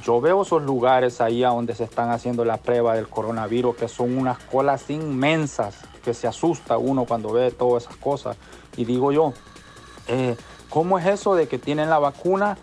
[0.02, 3.88] yo veo esos lugares ahí a donde se están haciendo la prueba del coronavirus, que
[3.88, 8.36] son unas colas inmensas, que se asusta uno cuando ve todas esas cosas.
[8.76, 9.32] Y digo yo,
[10.06, 10.36] eh,
[10.68, 12.58] ¿cómo es eso de que tienen la vacuna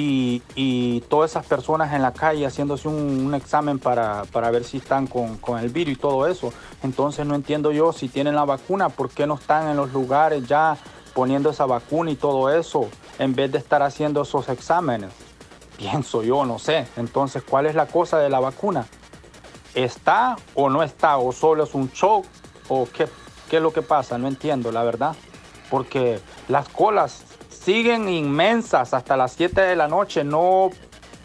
[0.00, 5.58] y, todas esas personas en la calle haciéndose un, examen para, ver si están con,
[5.58, 6.52] el virus y todo eso.
[6.82, 10.46] Entonces no entiendo yo si tienen la vacuna, ¿por qué no están en los lugares
[10.46, 10.76] ya
[11.14, 12.88] poniendo esa vacuna y todo eso
[13.18, 15.10] en vez de estar haciendo esos exámenes?
[15.76, 16.86] Pienso yo, no sé.
[16.96, 18.86] Entonces, ¿cuál es la cosa de la vacuna?
[19.74, 21.18] ¿Está o no está?
[21.18, 22.24] ¿O solo es un show?
[22.68, 23.08] ¿O qué,
[23.48, 24.18] qué es lo que pasa?
[24.18, 25.14] No entiendo, la verdad.
[25.70, 27.24] Porque las colas
[27.68, 30.24] siguen inmensas hasta las 7 de la noche.
[30.24, 30.70] No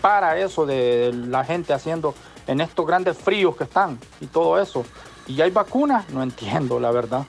[0.02, 2.14] para eso de la gente haciendo
[2.48, 4.86] en estos grandes fríos que están y todo eso.
[5.26, 6.10] ¿Y hay vacunas?
[6.10, 7.26] No entiendo, la verdad.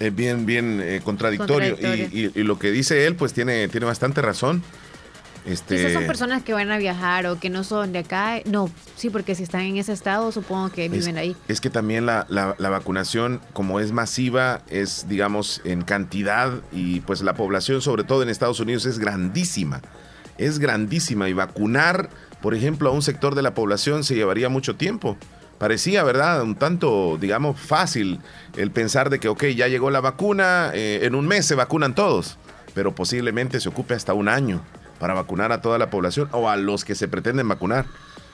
[0.00, 1.76] Es bien, bien eh, contradictorio.
[1.78, 4.64] Y, lo que dice él, pues tiene, tiene bastante razón.
[5.46, 5.92] Este...
[5.92, 8.40] son personas que van a viajar o que no son de acá.
[8.46, 11.36] No, sí, porque si están en ese estado, supongo que viven ahí.
[11.46, 17.22] Es que también la, la, vacunación, como es masiva, es, digamos, en cantidad y pues
[17.22, 19.80] la población, sobre todo en Estados Unidos, es grandísima.
[20.36, 22.10] Es grandísima y vacunar,
[22.42, 25.16] por ejemplo, a un sector de la población se llevaría mucho tiempo.
[25.58, 26.42] Parecía, ¿verdad?
[26.42, 28.20] Un tanto, digamos, fácil
[28.56, 31.94] el pensar de que, ok, ya llegó la vacuna, eh, en un mes se vacunan
[31.94, 32.36] todos,
[32.74, 34.60] pero posiblemente se ocupe hasta un año
[34.98, 37.86] para vacunar a toda la población o a los que se pretenden vacunar.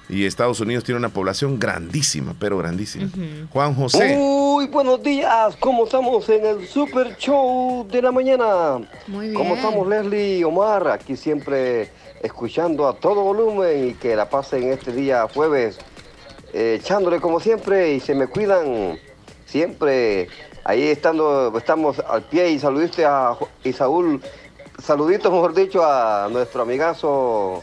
[0.09, 3.09] Y Estados Unidos tiene una población grandísima, pero grandísima.
[3.51, 4.17] Juan José.
[4.17, 8.79] Muy buenos días, ¿cómo estamos en el Super Show de la mañana?
[9.07, 9.35] Muy bien.
[9.35, 10.89] ¿Cómo estamos Leslie y Omar?
[10.89, 11.91] Aquí siempre
[12.21, 15.79] escuchando a todo volumen y que la pasen este día jueves,
[16.53, 18.99] eh, echándole como siempre y se me cuidan
[19.47, 20.29] siempre.
[20.65, 24.21] Ahí estando, estamos al pie y saludiste a Isaúl
[24.85, 27.63] saluditos, mejor dicho, a nuestro amigazo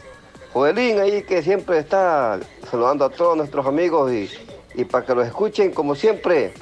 [0.52, 2.40] Joelín ahí que siempre está
[2.70, 4.30] saludando a todos nuestros amigos y,
[4.74, 6.54] y para que los escuchen como siempre.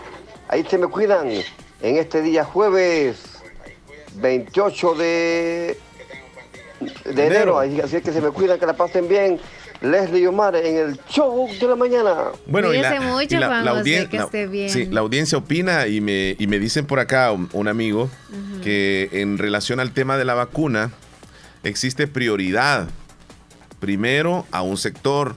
[0.49, 3.43] Ahí se me cuidan en este día jueves
[4.17, 5.79] 28 de,
[7.05, 7.59] de enero.
[7.59, 9.41] Así, así que se me cuidan, que la pasen bien.
[9.81, 12.15] Leslie Omar en el show de la mañana.
[12.47, 14.29] Bueno, y la, mucho, la, audiencia,
[14.69, 18.11] Sí, la audiencia opina y me, y me dicen por acá un, amigo
[18.63, 20.91] que en relación al tema de la vacuna
[21.63, 22.89] existe prioridad.
[23.79, 25.35] Primero a un sector.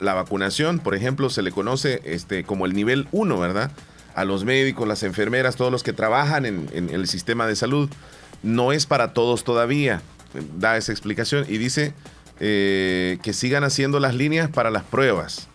[0.00, 3.70] La vacunación, por ejemplo, se le conoce este, como el nivel 1, ¿verdad?
[4.14, 7.88] A los médicos, las enfermeras, todos los que trabajan en, en el sistema de salud.
[8.42, 10.02] No es para todos todavía.
[10.58, 11.94] Da esa explicación y dice
[12.40, 15.48] eh, que sigan haciendo las líneas para las pruebas.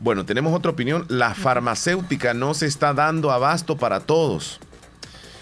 [0.00, 1.04] Bueno, tenemos otra opinión.
[1.08, 4.60] La farmacéutica no se está dando abasto para todos.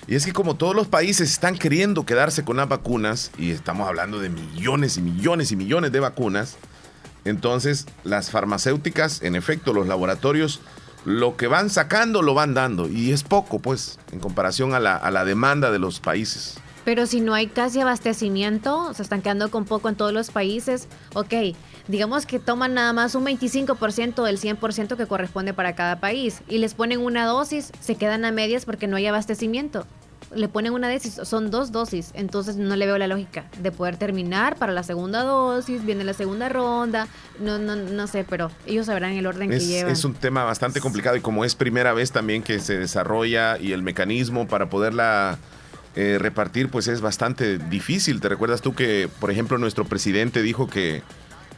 [0.06, 3.86] Y es que como todos los países están queriendo quedarse con las vacunas, y estamos
[3.86, 6.56] hablando de millones y millones y millones de vacunas,
[7.24, 10.60] Entonces, las farmacéuticas, en efecto, los laboratorios,
[11.04, 12.88] lo que van sacando lo van dando.
[12.88, 16.58] Y es poco, pues, en comparación a la, a la demanda de los países.
[16.88, 20.88] Pero si no hay casi abastecimiento, se están quedando con poco en todos los países,
[21.12, 21.54] ok,
[21.86, 26.56] digamos que toman nada más un 25% del 100% que corresponde para cada país y
[26.56, 29.86] les ponen una dosis, se quedan a medias porque no hay abastecimiento.
[30.34, 33.98] Le ponen una dosis, son dos dosis, entonces no le veo la lógica de poder
[33.98, 37.06] terminar para la segunda dosis, viene la segunda ronda,
[37.38, 39.92] no, no, no sé, pero ellos sabrán el orden Es, que llevan.
[39.92, 43.72] es un tema bastante complicado y como es primera vez también que se desarrolla y
[43.72, 45.36] el mecanismo para poderla
[46.00, 48.20] eh, repartir, pues es bastante difícil.
[48.20, 51.02] ¿Te recuerdas tú que, por ejemplo, nuestro presidente dijo que,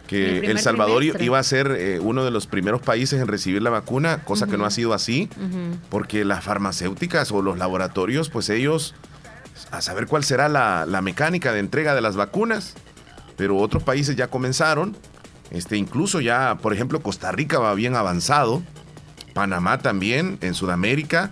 [0.07, 1.27] que El Salvador trimestre.
[1.27, 4.57] iba a ser eh, uno de los primeros países en recibir la vacuna, cosa que
[4.57, 5.29] no ha sido así?
[5.91, 8.95] Porque las farmacéuticas o los laboratorios, pues ellos,
[9.73, 12.77] a saber cuál será la, la mecánica de entrega de las vacunas,
[13.37, 14.97] pero otros países ya comenzaron,
[15.51, 18.63] este, incluso ya, por ejemplo, Costa Rica va bien avanzado,
[19.35, 21.31] Panamá también, en Sudamérica,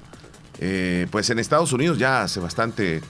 [0.59, 3.01] eh, pues en Estados Unidos ya hace bastante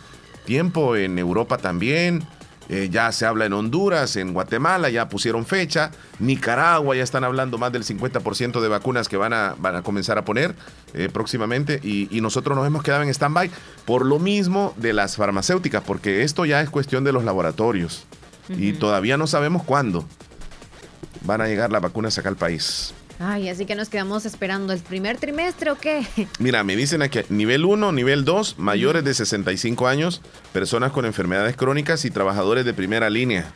[0.44, 2.26] tiempo, en Europa también,
[2.68, 7.56] eh, ya se habla en Honduras, en Guatemala, ya pusieron fecha, Nicaragua ya están hablando
[7.56, 10.54] más del 50% de vacunas que van a, van a comenzar a poner
[10.92, 13.50] eh, próximamente y, y nosotros nos hemos quedado en stand-by
[13.86, 18.04] por lo mismo de las farmacéuticas, porque esto ya es cuestión de los laboratorios
[18.50, 20.06] y todavía no sabemos cuándo
[21.22, 22.94] van a llegar las vacunas acá al país.
[23.20, 26.06] Ay, así que nos quedamos esperando el primer trimestre o qué?
[26.38, 30.20] Mira, me dicen aquí, nivel 1, nivel 2, mayores de 65 años,
[30.52, 33.50] personas con enfermedades crónicas y trabajadores de primera línea.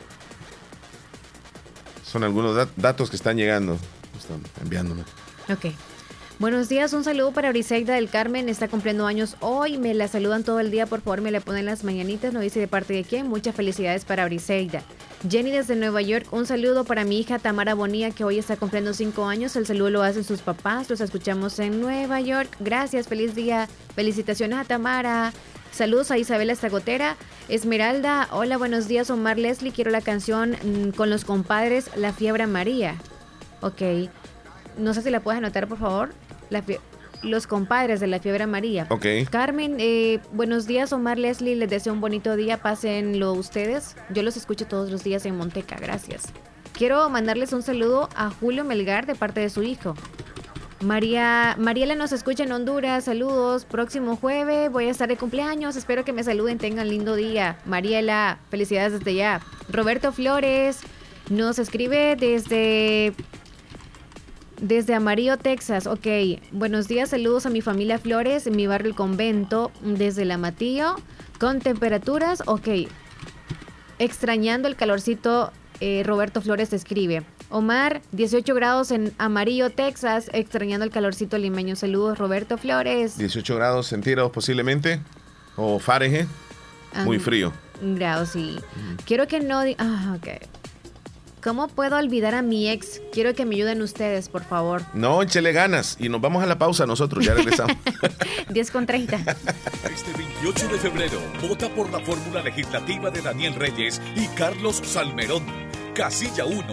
[2.05, 3.77] Son algunos dat- datos que están llegando,
[4.19, 5.03] están enviándome.
[5.49, 5.73] Ok.
[6.43, 10.43] Buenos días, un saludo para Briseida del Carmen, está cumpliendo años hoy, me la saludan
[10.43, 13.05] todo el día, por favor me le ponen las mañanitas, no dice de parte de
[13.05, 14.83] quién, muchas felicidades para Briseida.
[15.29, 18.93] Jenny desde Nueva York, un saludo para mi hija Tamara Bonilla que hoy está cumpliendo
[18.93, 23.35] cinco años, el saludo lo hacen sus papás, los escuchamos en Nueva York, gracias, feliz
[23.35, 25.31] día, felicitaciones a Tamara.
[25.71, 27.15] Saludos a Isabela Estagotera.
[27.47, 29.09] Esmeralda, hola, buenos días.
[29.09, 32.95] Omar Leslie, quiero la canción mm, con los compadres La Fiebre María.
[33.61, 33.81] Ok.
[34.77, 36.09] No sé si la puedes anotar, por favor.
[36.53, 36.63] La
[37.23, 38.85] los compadres de la fiebre amarilla.
[38.89, 39.05] Ok.
[39.29, 41.55] Carmen, eh, buenos días, Omar Leslie.
[41.55, 42.57] Les deseo un bonito día.
[42.57, 43.95] Pásenlo ustedes.
[44.09, 45.77] Yo los escucho todos los días en Monteca.
[45.77, 46.25] Gracias.
[46.73, 49.95] Quiero mandarles un saludo a Julio Melgar de parte de su hijo.
[50.81, 53.63] María, Mariela nos escucha en Honduras, saludos.
[53.63, 57.57] Próximo jueves voy a estar de cumpleaños, espero que me saluden, tengan lindo día.
[57.65, 59.41] Mariela, felicidades desde ya.
[59.69, 60.81] Roberto Flores
[61.29, 63.13] nos escribe desde
[64.63, 65.87] desde Amarillo, Texas.
[65.87, 66.07] Ok,
[66.51, 70.95] buenos días, saludos a mi familia Flores en mi barrio El Convento, desde La Matillo,
[71.37, 72.67] con temperaturas, ok.
[73.99, 77.23] Extrañando el calorcito, eh, Roberto Flores escribe.
[77.49, 81.75] Omar, 18 grados en Amarillo, Texas, extrañando el calorcito limeño.
[81.75, 83.17] Saludos, Roberto Flores.
[83.17, 85.01] 18 grados centígrados posiblemente,
[85.57, 86.27] o Fahrenheit,
[87.03, 87.53] muy Ah, frío.
[87.81, 88.57] Grados, sí.
[89.05, 89.59] Quiero que no...
[89.77, 90.27] Ah, ok.
[91.43, 93.01] ¿Cómo puedo olvidar a mi ex?
[93.11, 94.81] Quiero que me ayuden ustedes, por favor.
[94.93, 97.75] No, échele ganas y nos vamos a la pausa nosotros, ya regresamos.
[98.49, 99.17] 10 con 30.
[99.17, 105.43] Este 28 de febrero, vota por la fórmula legislativa de Daniel Reyes y Carlos Salmerón.
[105.93, 106.63] Casilla 1,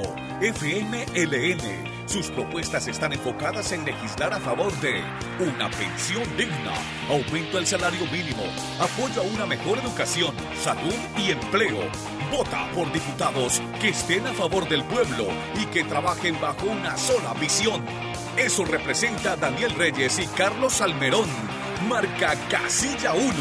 [0.41, 1.91] FMLN.
[2.07, 5.03] Sus propuestas están enfocadas en legislar a favor de
[5.41, 6.75] una pensión digna,
[7.09, 8.45] aumento al salario mínimo,
[8.79, 10.33] apoyo a una mejor educación,
[10.63, 12.20] salud y empleo.
[12.31, 15.27] Vota por diputados que estén a favor del pueblo
[15.61, 17.85] y que trabajen bajo una sola visión.
[18.37, 21.29] Eso representa Daniel Reyes y Carlos Salmerón.
[21.89, 23.33] Marca Casilla 1,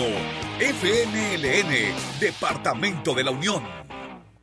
[0.60, 3.89] FNLN, Departamento de la Unión.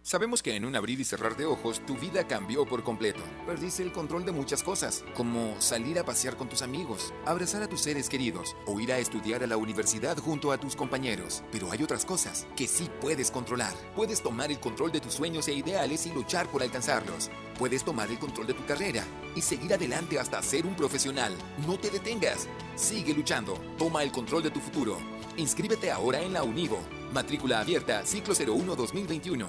[0.07, 3.19] Sabemos que en un abrir y cerrar de ojos tu vida cambió por completo.
[3.45, 7.66] Perdiste el control de muchas cosas, como salir a pasear con tus amigos, abrazar a
[7.66, 11.43] tus seres queridos o ir a estudiar a la universidad junto a tus compañeros.
[11.51, 13.74] Pero hay otras cosas que sí puedes controlar.
[13.97, 17.28] Puedes tomar el control de tus sueños e ideales y luchar por alcanzarlos.
[17.59, 19.03] Puedes tomar el control de tu carrera
[19.35, 21.35] y seguir adelante hasta ser un profesional.
[21.66, 22.49] No te detengas.
[22.74, 23.55] Sigue luchando.
[23.78, 24.99] Toma el control de tu futuro.
[25.39, 26.78] Inscríbete ahora en la Univo.
[27.12, 29.49] Matrícula abierta, ciclo 01-2021.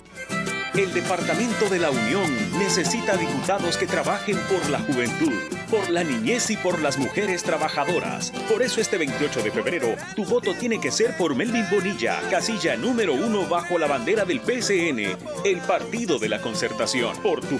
[0.77, 5.33] El Departamento de la Unión necesita diputados que trabajen por la juventud,
[5.71, 8.31] por la niñez y por las mujeres trabajadoras.
[8.47, 12.75] Por eso este 28 de febrero, tu voto tiene que ser por Melvin Bonilla, casilla
[12.75, 17.17] número uno bajo la bandera del PCN, el Partido de la Concertación.
[17.23, 17.57] Por tu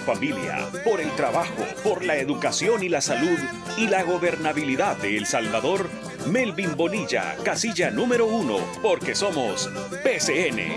[0.84, 3.38] por el trabajo, por la educación y la salud
[3.76, 5.88] y la gobernabilidad de El Salvador.
[6.26, 9.70] Melvin Bonilla, casilla número uno, porque somos
[10.02, 10.76] PCN.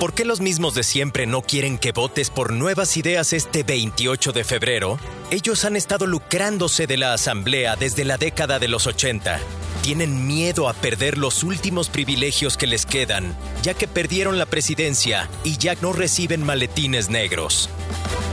[0.00, 4.32] ¿Por qué los mismos de siempre no quieren que votes por nuevas ideas este 28
[4.32, 4.98] de febrero?
[5.30, 9.40] Ellos han estado lucrándose de la Asamblea desde la década de los 80.
[9.82, 15.30] Tienen miedo a perder los últimos privilegios que les quedan, ya que perdieron la presidencia
[15.44, 17.70] y ya no reciben maletines negros.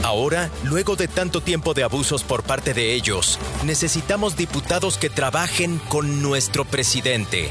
[0.02, 5.78] Ahora, luego de tanto tiempo de abusos por parte de ellos, necesitamos diputados que trabajen
[5.88, 7.50] con nuestro presidente.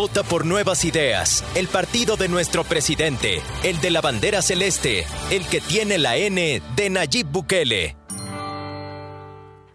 [0.00, 5.44] Vota por Nuevas Ideas, el partido de nuestro presidente, el de la bandera celeste, el
[5.46, 7.96] que tiene la N de Nayib Bukele.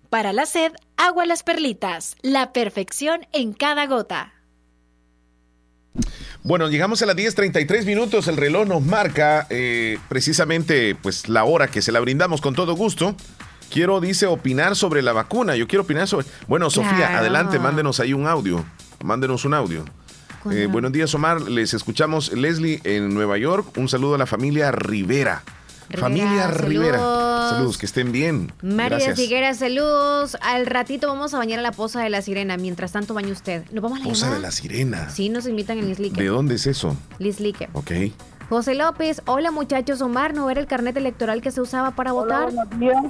[0.09, 4.33] Para la sed, agua las perlitas, la perfección en cada gota.
[6.41, 11.67] Bueno, llegamos a las 10.33 minutos, el reloj nos marca eh, precisamente pues la hora
[11.67, 13.15] que se la brindamos con todo gusto.
[13.69, 15.55] Quiero, dice, opinar sobre la vacuna.
[15.55, 16.25] Yo quiero opinar sobre...
[16.47, 17.17] Bueno, Sofía, Claro.
[17.17, 18.65] adelante, mándenos ahí un audio.
[19.03, 19.85] Mándenos un audio.
[20.51, 21.41] Eh, buenos días, Omar.
[21.41, 23.77] Les escuchamos Leslie en Nueva York.
[23.77, 25.41] Un saludo a la familia Rivera.
[25.89, 26.97] Rivera, familia Rivera.
[27.49, 27.77] saludos.
[27.77, 28.51] Que estén bien.
[28.61, 29.15] María Gracias.
[29.19, 30.37] Figueras, saludos.
[30.41, 32.57] Al ratito vamos a bañar a la poza de la sirena.
[32.57, 33.63] Mientras tanto, bañe usted.
[33.71, 34.35] ¿Nos vamos a la Posa llamada?
[34.39, 35.09] de la sirena.
[35.09, 36.21] Sí, nos invitan en Lislique.
[36.21, 36.95] ¿De dónde es eso?
[37.19, 37.69] Lislique.
[37.73, 37.91] Ok.
[38.47, 40.01] José López, hola muchachos.
[40.01, 42.49] Omar, ¿no era el carnet electoral que se usaba para votar?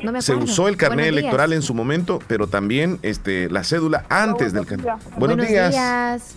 [0.01, 1.23] No me Se usó el carnet Buenos días.
[1.23, 4.85] electoral en su momento, pero también este, la cédula antes del carnet.
[5.17, 5.71] Buenos, Buenos días.
[5.71, 6.35] días.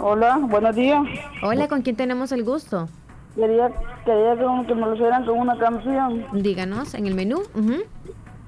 [0.00, 1.02] Hola, buenos días.
[1.42, 2.88] Hola, ¿con quién tenemos el gusto?
[3.34, 3.68] Quería,
[4.04, 6.24] quería que, me lo hicieran con una canción.
[6.32, 7.42] Díganos, en el menú.
[7.54, 7.82] Ujú.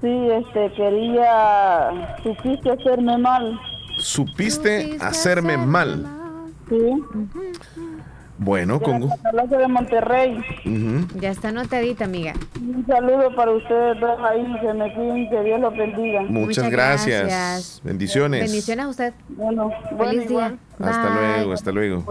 [0.01, 2.17] Sí, este, quería...
[2.23, 3.59] Supiste hacerme mal.
[3.97, 6.05] Supiste hacerme mal.
[6.69, 7.03] Sí.
[8.43, 10.35] Bueno, De con de Monterrey.
[10.65, 11.19] Ujú.
[11.19, 12.33] Ya está anotadita, amiga.
[12.59, 16.23] Un saludo para ustedes dos ahí, se me cuiden, que Dios los bendiga.
[16.23, 17.81] Muchas, gracias.
[17.83, 18.41] Bendiciones.
[18.41, 19.13] Bendiciones a usted.
[19.29, 20.57] Bueno, Feliz día.
[20.79, 21.35] Hasta Bye.
[21.35, 22.03] luego, hasta luego.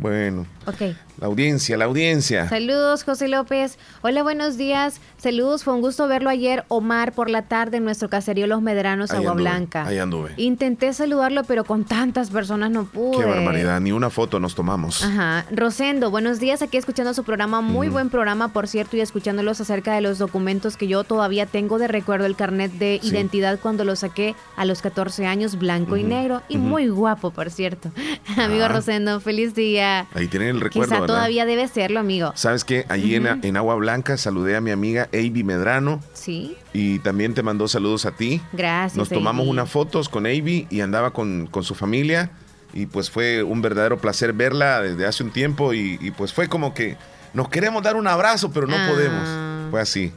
[0.00, 0.94] Bueno, Ok.
[1.18, 2.48] la audiencia, la audiencia.
[2.48, 3.76] Saludos, José López.
[4.02, 5.00] Hola, buenos días.
[5.16, 9.10] Saludos, fue un gusto verlo ayer, Omar, por la tarde en nuestro caserío Los Medranos,
[9.10, 9.84] Agua anduve, Blanca.
[9.86, 10.32] Ahí anduve.
[10.36, 13.18] Intenté saludarlo, pero con tantas personas no pude.
[13.18, 15.02] Qué barbaridad, ni una foto nos tomamos.
[15.02, 15.44] Ajá.
[15.50, 16.62] Rosendo, buenos días.
[16.62, 17.60] Aquí escuchando su programa.
[17.62, 21.78] Muy buen programa, por cierto, y escuchándolos acerca de los documentos que yo todavía tengo
[21.78, 23.08] de recuerdo el carnet de Sí.
[23.08, 26.42] identidad cuando lo saqué a los 14 años, blanco y negro.
[26.48, 27.90] Y muy guapo, por cierto.
[28.36, 28.68] Amigo Ah.
[28.68, 30.06] Rosendo, feliz día.
[30.14, 31.14] Ahí tienen el recuerdo, Quizá ¿verdad?
[31.14, 32.32] todavía debe serlo, amigo.
[32.34, 32.84] ¿Sabes qué?
[32.88, 33.38] Allí en- Ujú.
[33.42, 38.04] en, Agua Blanca saludé a mi amiga Avi Medrano Sí, y también te mandó saludos
[38.06, 38.40] a ti.
[38.52, 38.96] gracias.
[38.96, 42.30] Nos tomamos unas fotos con Avi y andaba con, con su familia
[42.74, 46.48] y pues fue un verdadero placer verla desde hace un tiempo y, y, pues fue
[46.48, 46.96] como que
[47.32, 48.86] nos queremos dar un abrazo pero no Ah.
[48.90, 49.70] podemos.
[49.70, 50.12] Fue así.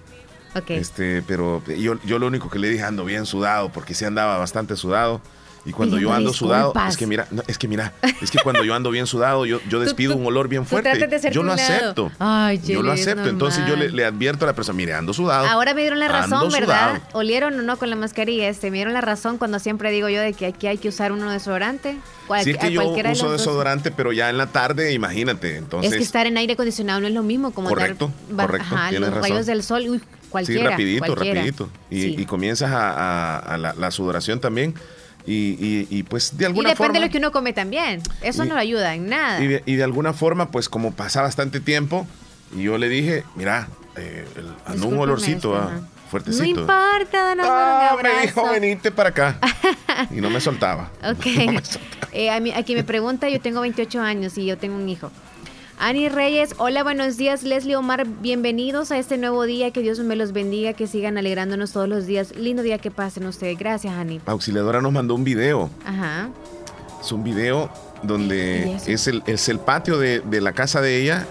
[0.53, 0.69] Ok.
[0.71, 4.37] Este, pero yo, yo lo único que le dije ando bien sudado porque sí andaba
[4.37, 5.21] bastante sudado.
[5.63, 8.63] Y cuando yo ando sudado, es que mira, no, es que mira, es que cuando
[8.63, 10.89] yo ando bien sudado, yo, yo despido un olor bien fuerte.
[11.07, 12.11] de Yo lo acepto.
[12.19, 13.29] Ay, yo lo acepto.
[13.29, 15.45] Entonces yo le, advierto a la persona, mire, ando sudado.
[15.47, 16.95] Ahora me dieron la razón, ¿verdad?
[16.95, 17.07] sudado.
[17.13, 18.47] ¿Olieron o no con la mascarilla?
[18.49, 21.11] Este, me dieron la razón cuando siempre digo yo de que aquí hay que usar
[21.11, 21.97] uno desodorante.
[22.27, 25.57] Cual- Sí, es que yo de uso desodorante, pero ya en la tarde, imagínate.
[25.57, 28.89] Entonces, es que estar en aire acondicionado no es lo mismo como Correcto, correcto, ajá,
[28.89, 29.29] tienes los razón.
[29.31, 30.69] rayos del sol, uy, sí, cualquiera.
[30.71, 31.39] rapidito, cualquiera.
[31.41, 31.69] rapidito.
[31.89, 32.15] Y, Sí.
[32.17, 34.73] y comienzas a, a- a la, la sudoración también.
[35.25, 36.99] Y, y- y, pues de Y alguna depende forma...
[36.99, 38.01] de lo que uno come también.
[38.21, 39.39] Eso Y- no le ayuda en nada.
[39.41, 42.07] Y de, y de alguna forma, pues como pasa bastante tiempo,
[42.55, 43.67] y yo le dije, mira,
[43.97, 45.79] eh, el- un olorcito ah,
[46.09, 46.43] fuertecito.
[46.43, 49.37] No importa, no, Ah, me dijo, venite para acá.
[50.09, 50.89] Y no me soltaba.
[51.03, 51.25] Ok.
[52.13, 54.89] Eh, a, mí, a quien me pregunta, yo tengo 28 años y yo tengo un
[54.89, 55.09] hijo.
[55.83, 57.41] Ani Reyes, hola, buenos días.
[57.41, 59.71] Leslie Omar, bienvenidos a este nuevo día.
[59.71, 62.35] Que Dios me los bendiga, que sigan alegrándonos todos los días.
[62.35, 63.57] Lindo día que pasen ustedes.
[63.57, 64.21] Gracias, Ani.
[64.27, 65.71] Auxiliadora nos mandó un video.
[65.83, 66.29] Ajá.
[67.01, 67.71] Es un video
[68.03, 71.25] ¿Y donde es el, es el patio de, de la casa de ella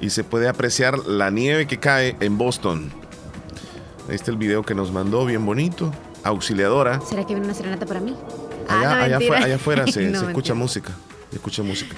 [0.00, 2.90] y se puede apreciar la nieve que cae en Boston.
[4.08, 5.92] Ahí está el video que nos mandó, bien bonito.
[6.24, 7.00] Auxiliadora.
[7.02, 8.16] ¿Será que viene una serenata para mí?
[8.66, 10.92] Allá, ah, no, allá, afuera, allá afuera se, No, se escucha música.
[11.30, 11.94] Se escucha música.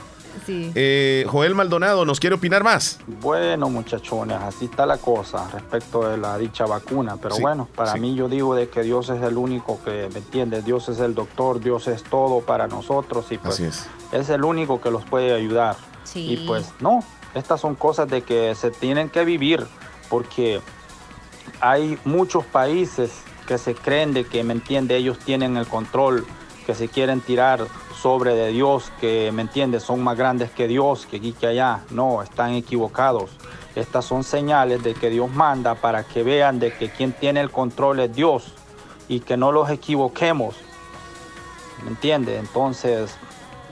[0.49, 0.73] Sí.
[0.75, 2.99] Eh, Joel Maldonado, ¿nos quiere opinar más?
[3.21, 7.19] Bueno, muchachones, así está la cosa respecto de la dicha vacuna.
[7.21, 8.01] Pero Sí, bueno, para sí.
[8.01, 10.65] mí yo digo de que Dios es el único que, ¿me entiendes?
[10.65, 13.87] Dios es el doctor, Dios es todo para nosotros y pues Así es.
[14.11, 15.77] es el único que los puede ayudar.
[16.05, 16.33] Sí.
[16.33, 17.05] Y pues no,
[17.35, 19.67] estas son cosas de que se tienen que vivir
[20.09, 20.63] porque
[21.61, 23.11] hay muchos países
[23.47, 24.97] que se creen de que, ¿me entiende?
[24.97, 26.27] Ellos tienen el control,
[26.67, 27.67] que se quieren tirar
[28.01, 29.81] sobre de Dios, que, ¿me entiende?
[29.81, 31.81] Son más grandes que Dios, que aquí, que allá.
[31.91, 33.31] No, están equivocados.
[33.75, 37.51] Estas son señales de que Dios manda para que vean de que quien tiene el
[37.51, 38.55] control es Dios
[39.09, 40.57] y que no los equivoquemos.
[41.83, 42.39] ¿Me entiende?
[42.39, 43.15] Entonces,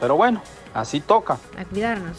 [0.00, 0.42] pero bueno,
[0.74, 2.18] así toca A cuidarnos.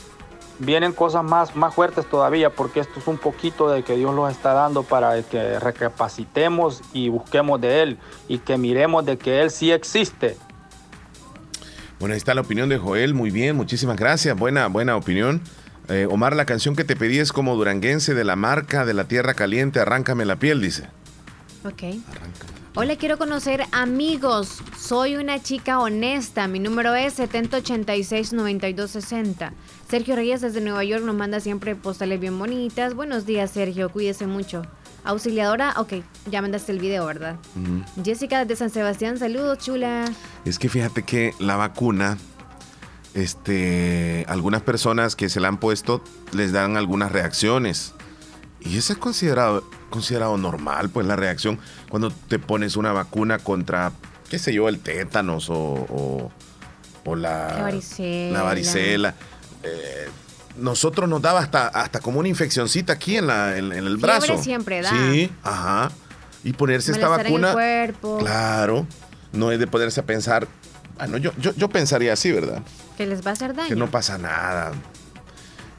[0.60, 4.30] vienen cosas más, más fuertes todavía porque esto es un poquito de que Dios los
[4.32, 7.98] está dando para que recapacitemos y busquemos de Él
[8.28, 10.38] y que miremos de que Él sí existe.
[12.00, 13.14] Bueno, ahí está la opinión de Joel.
[13.14, 14.38] Muy bien, muchísimas gracias.
[14.38, 15.42] Buena, buena opinión.
[15.90, 19.06] Eh, Omar, la canción que te pedí es como duranguense de la marca de la
[19.06, 19.80] tierra caliente.
[19.80, 20.88] Arráncame la piel, dice.
[21.64, 21.84] Ok.
[22.76, 24.62] Hola, quiero conocer amigos.
[24.78, 26.48] Soy una chica honesta.
[26.48, 29.54] Mi número es 7086-9260.
[29.90, 32.94] Sergio Reyes desde Nueva York nos manda siempre postales bien bonitas.
[32.94, 33.90] Buenos días, Sergio.
[33.90, 34.62] Cuídese mucho.
[35.08, 35.94] Auxiliadora, ok,
[36.30, 37.38] ya mandaste el video, ¿verdad?
[38.04, 40.06] Jessica desde San Sebastián, saludos, chula.
[40.46, 42.18] Es que fíjate que la vacuna,
[43.14, 46.04] este, algunas personas que se la han puesto
[46.34, 47.94] les dan algunas reacciones.
[48.60, 51.60] Y eso es considerado, considerado normal, pues la reacción
[51.90, 53.92] cuando te pones una vacuna contra,
[54.30, 56.32] qué sé yo, el tétanos o, o,
[57.06, 58.38] o la, La varicela.
[58.38, 59.16] la varicela.
[59.64, 60.10] Eh,
[60.58, 64.18] nosotros nos daba hasta, hasta como una infeccioncita aquí en, la, en, en el Fiebre
[64.20, 64.38] brazo.
[64.44, 64.90] siempre da.
[64.90, 65.92] Sí, ajá.
[66.44, 67.54] Y ponerse esta en el vacuna.
[67.54, 68.18] cuerpo.
[68.20, 68.86] Claro,
[69.34, 70.48] no es de ponerse a pensar.
[70.98, 72.62] Bueno, yo, yo, yo pensaría así, ¿verdad?
[72.98, 73.70] Que les va a hacer daño.
[73.70, 74.72] Que no pasa nada.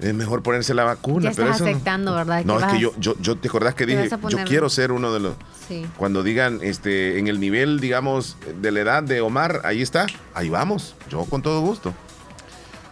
[0.00, 1.30] Es mejor ponerse la vacuna.
[1.30, 2.44] ya pero estás eso no- ¿verdad?
[2.44, 5.12] No, es vas- que yo, yo, yo te acordás que dije, yo quiero ser uno
[5.12, 5.34] de los.
[5.66, 5.86] Sí.
[5.96, 10.48] Cuando digan, este, en el nivel, digamos, de la edad de Omar, ahí está, ahí
[10.48, 10.94] vamos.
[11.10, 11.92] Yo con todo gusto.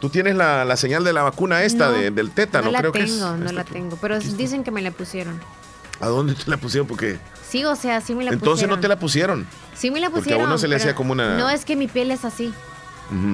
[0.01, 2.79] Tú tienes la, la señal de la vacuna esta No, de- del tétano, no la
[2.81, 3.19] creo tengo, que es.
[3.21, 3.97] no esta la tengo.
[4.01, 5.41] Pero dicen que me la pusieron.
[6.01, 6.87] ¿A dónde te la pusieron?
[6.87, 7.19] Porque
[7.49, 8.77] Sí, o sea, sí me la entonces pusieron.
[8.77, 9.47] no te la pusieron.
[9.75, 10.47] Sí me la Porque a pusieron.
[10.47, 12.53] uno se le hacía como una- No, es que mi piel es así.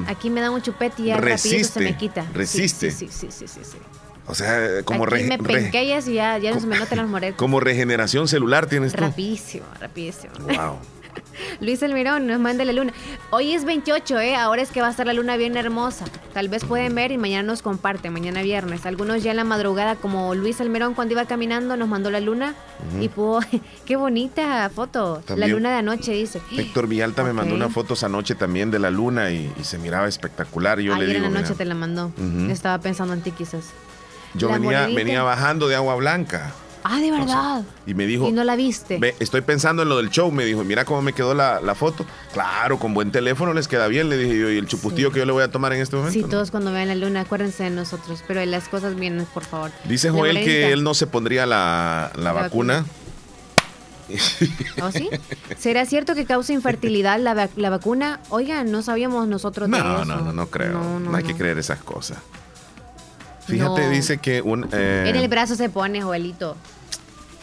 [0.06, 2.26] Aquí me da un chupete y ya rapidito se Resiste, me quita.
[2.34, 2.90] Resiste.
[2.90, 3.78] Sí, sí, sí, sí, sí, sí.
[4.26, 7.36] O sea, como, Aquí me penqueas y ya, ya no se me notan las moretas.
[7.38, 9.00] como regeneración celular tienes tú.
[9.00, 10.32] Rapidísimo, rapidísimo.
[10.40, 10.78] Wow.
[11.60, 12.92] Luis Almirón nos manda la luna.
[13.30, 14.36] Hoy es 28, ¿eh?
[14.36, 16.04] Ahora es que va a estar la luna bien hermosa.
[16.32, 18.86] Tal vez pueden ver y mañana nos comparte, mañana viernes.
[18.86, 22.54] Algunos ya en la madrugada, como Luis Almirón cuando iba caminando, nos mandó la luna
[23.00, 23.40] y pudo...
[23.86, 25.22] ¡Qué bonita foto!
[25.26, 25.48] También.
[25.48, 26.40] La luna de anoche, dice.
[26.56, 27.60] Héctor Villalta me mandó Ok.
[27.60, 30.78] unas fotos anoche también de la luna y, y se miraba espectacular.
[30.80, 32.12] Yo Ayer le digo, en la noche mira, te la mandó.
[32.50, 33.64] Estaba pensando en ti quizás.
[34.34, 36.52] yo venía, venía bajando de agua blanca
[36.84, 37.62] Ah, de verdad.
[37.86, 38.98] y me dijo, y no la viste.
[38.98, 40.30] "Ve, estoy pensando en lo del show.
[40.32, 42.04] Me dijo, mira cómo me quedó la, la foto.
[42.32, 44.50] Claro, con buen teléfono les queda bien, le dije yo.
[44.50, 46.12] Y el chupustillo que yo le voy a tomar en este momento.
[46.14, 46.28] Sí, ¿no?".
[46.28, 48.22] todos cuando vean la luna, acuérdense de nosotros.
[48.26, 49.70] Pero las cosas vienen, por favor.
[49.84, 52.84] Dice Joel que él no se pondría la, la La vacuna.
[54.82, 55.08] ¿Oh, sí?
[55.58, 58.20] ¿Será cierto que causa infertilidad la, vac- la vacuna?
[58.28, 60.04] Oigan, no sabíamos nosotros de No, eso.
[60.04, 60.72] no, no, no creo.
[60.72, 62.18] No, No, no, hay que creer esas cosas.
[63.46, 63.90] Fíjate, No.
[63.90, 64.68] dice que un...
[64.72, 66.56] eh, En el brazo se pone, Joelito.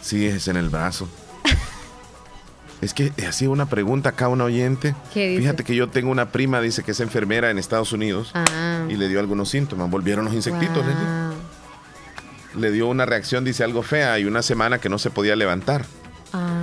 [0.00, 1.08] Sí, es en el brazo.
[2.80, 4.94] es que hacía una pregunta acá un oyente.
[5.12, 5.40] ¿Qué dice?
[5.42, 8.86] Fíjate que yo tengo una prima, dice que es enfermera en Estados Unidos Ah.
[8.88, 9.90] y le dio algunos síntomas.
[9.90, 10.78] Volvieron los insectitos.
[10.86, 11.04] le dio.
[11.04, 12.60] Wow.
[12.62, 15.84] Le dio una reacción, dice algo fea y una semana que no se podía levantar.
[16.32, 16.62] Ah.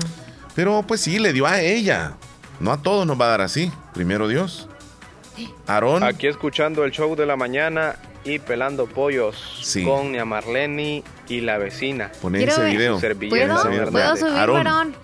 [0.55, 2.13] Pero pues sí, le dio a ella.
[2.59, 3.71] No a todos nos va a dar así.
[3.93, 4.67] Primero Dios.
[5.67, 6.01] Aarón.
[6.03, 7.95] Aquí escuchando el show de la mañana
[8.27, 9.83] y pelando pollos Sí.
[9.83, 12.11] con Nia Marleni y la vecina.
[12.21, 12.71] Poné ese ver.
[12.77, 12.99] video.
[12.99, 13.91] Servilleta ¿Puedo?
[13.91, 14.63] ¿Puedo subir, Aarón.
[14.63, 14.95] varón?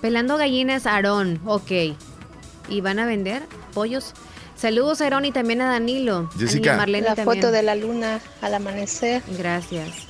[0.00, 1.40] Pelando gallinas, Aarón.
[1.44, 1.70] Ok.
[2.68, 3.42] ¿Y van a vender
[3.74, 4.12] pollos?
[4.56, 6.28] Saludos a Aarón y también a Danilo.
[6.38, 6.74] Jessica.
[6.74, 7.40] A Marlene La también.
[7.42, 9.22] foto de la luna al amanecer.
[9.38, 10.06] Gracias.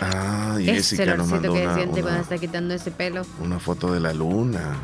[0.00, 3.22] Ah, Ese Jessica nos mandó que una, siente una- está quitando ese pelo.
[3.40, 4.76] una foto de la luna.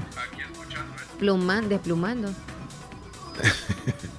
[1.19, 2.31] Pluman, desplumando.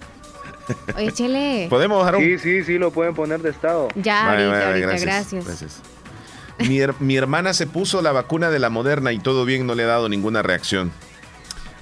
[0.96, 1.68] Oye, Chele.
[1.70, 3.88] ¿Podemos bajar un- Sí, sí, sí, lo pueden poner de estado.
[3.96, 5.46] Ya, Vale, ahorita, vale, ahorita, gracias.
[5.46, 5.82] gracias.
[6.60, 9.76] Mi, her- mi hermana se puso la vacuna de la moderna y todo bien, no
[9.76, 10.92] le ha dado ninguna reacción.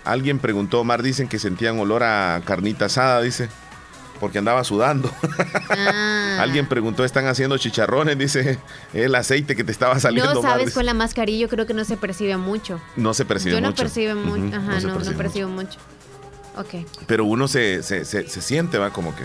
[0.04, 3.50] Alguien preguntó, Omar, dicen que sentían olor a carnita asada, dice,
[4.20, 5.12] porque andaba sudando.
[5.70, 6.38] Ah.
[6.42, 8.18] Alguien preguntó, ¿están haciendo chicharrones?
[8.18, 8.58] Dice,
[8.94, 10.34] el aceite que te estaba saliendo.
[10.34, 12.82] No Omar", sabes, con la mascarilla yo creo que no se percibe mucho.
[12.96, 13.84] No se percibe yo no mucho.
[13.84, 14.46] percibo mucho.
[14.46, 15.80] Ujú, Ajá, se no, no percibe percibo mucho.
[16.56, 16.86] Ok.
[17.08, 19.24] Pero uno se, se, se- se siente, va, como que...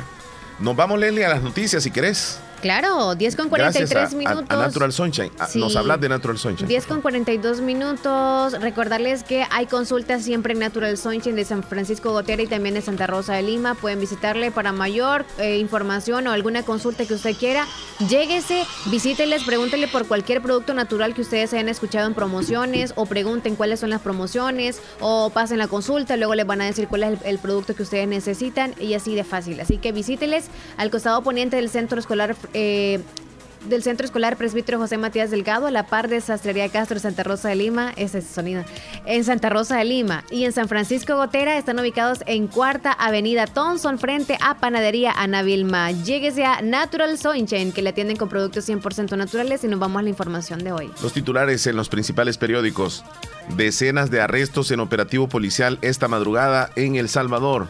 [0.58, 2.38] Nos vamos, Leslie, a las noticias, si querés.
[2.60, 4.56] Claro, 10 con Gracias 43 a, a- minutos.
[4.58, 5.30] a Natural Sunshine.
[5.38, 5.60] Ah, Sí.
[5.60, 6.68] Nos hablas de Natural Sunshine.
[6.68, 8.52] 10 con 42 minutos.
[8.60, 12.80] Recordarles que hay consultas siempre en Natural Sunshine de San Francisco Gotera y también de
[12.82, 13.74] Santa Rosa de Lima.
[13.74, 17.66] Pueden visitarle para mayor eh, información o alguna consulta que usted quiera.
[18.08, 23.56] Lléguese, visíteles, pregúntenle por cualquier producto natural que ustedes hayan escuchado en promociones o pregunten
[23.56, 26.16] cuáles son las promociones o pasen la consulta.
[26.16, 29.14] Luego les van a decir cuál es el, el producto que ustedes necesitan y así
[29.14, 29.60] de fácil.
[29.60, 30.46] Así que visíteles
[30.76, 32.34] al costado poniente del centro escolar.
[32.54, 33.00] Eh,
[33.68, 37.48] del Centro Escolar Presbítero José Matías Delgado, a la par de Sastrería Castro, Santa Rosa
[37.48, 38.64] de Lima, ese es sonido,
[39.04, 43.46] en Santa Rosa de Lima y en San Francisco Gotera están ubicados en Cuarta Avenida
[43.46, 45.90] Thompson, frente a Panadería Ana Vilma.
[45.90, 50.02] Lléguese a Natural Sunshine, que le atienden con productos 100% naturales y nos vamos a
[50.02, 50.90] la información de hoy.
[51.02, 53.04] Los titulares en los principales periódicos.
[53.56, 57.68] Decenas de arrestos en operativo policial esta madrugada en El Salvador.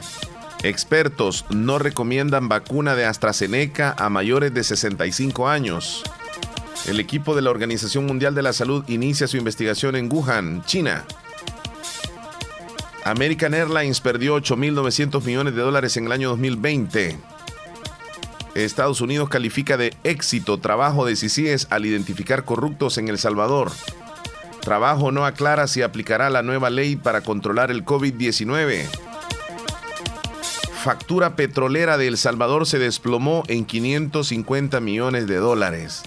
[0.68, 6.02] Expertos no recomiendan vacuna de AstraZeneca a mayores de 65 años.
[6.88, 11.04] El equipo de la Organización Mundial de la Salud inicia su investigación en Wuhan, China.
[13.04, 17.16] American Airlines perdió 8.900 millones de dólares en el año 2020.
[18.56, 23.70] Estados Unidos califica de éxito trabajo de CICIES al identificar corruptos en El Salvador.
[24.62, 29.15] Trabajo no aclara si aplicará la nueva ley para controlar el COVID-19.
[30.86, 36.04] Factura petrolera de El Salvador se desplomó en 550 millones de dólares.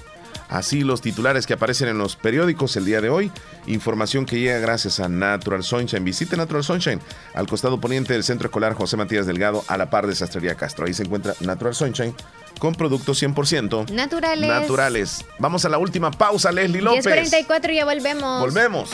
[0.48, 3.30] Así los titulares que aparecen en los periódicos el día de hoy.
[3.68, 6.06] Información que llega gracias a Natural Sunshine.
[6.06, 7.02] Visite Natural Sunshine
[7.34, 10.86] al costado poniente del Centro Escolar José Matías Delgado a la par de Sastrería Castro.
[10.86, 12.16] Ahí se encuentra Natural Sunshine
[12.60, 14.50] con productos 100% Naturales.
[14.50, 15.26] naturales.
[15.40, 17.06] Vamos a la última pausa, Leslie López.
[17.06, 18.42] 10.44 ya volvemos.
[18.42, 18.92] Volvemos.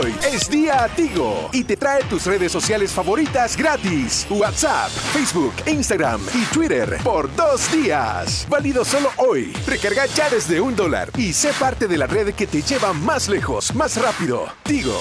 [0.00, 4.26] Hoy es día Tigo y te trae tus redes sociales favoritas gratis.
[4.30, 8.46] WhatsApp, Facebook, Instagram y Twitter por dos días.
[8.48, 9.52] Válido solo hoy.
[9.66, 13.28] Recarga ya desde un dólar y sé parte de la red que te lleva más
[13.28, 14.46] lejos, más rápido.
[14.62, 15.00] Tigo.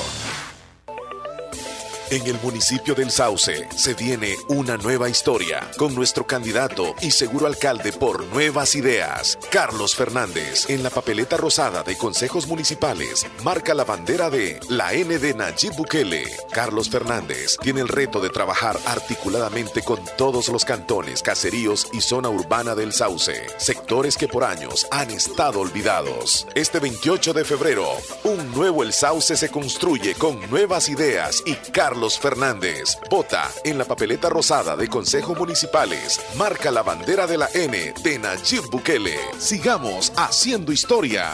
[2.12, 7.48] En el municipio del Sauce se viene una nueva historia con nuestro candidato y seguro
[7.48, 10.70] alcalde por Nuevas Ideas, Carlos Fernández.
[10.70, 15.74] En la papeleta rosada de consejos municipales marca la bandera de la N de Nayib
[15.78, 16.26] Bukele.
[16.52, 22.28] Carlos Fernández tiene el reto de trabajar articuladamente con todos los cantones, caseríos y zona
[22.28, 26.46] urbana del Sauce, sectores que por años han estado olvidados.
[26.56, 27.88] Este 28 de febrero,
[28.26, 32.98] un nuevo El Sauce se construye con nuevas ideas y Carlos Fernández.
[33.10, 36.20] Vota en la papeleta rosada de Consejo Municipales.
[36.38, 39.18] Marca la bandera de la N de Nayib Bukele.
[39.38, 41.34] Sigamos haciendo historia.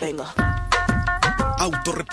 [0.00, 0.43] Porque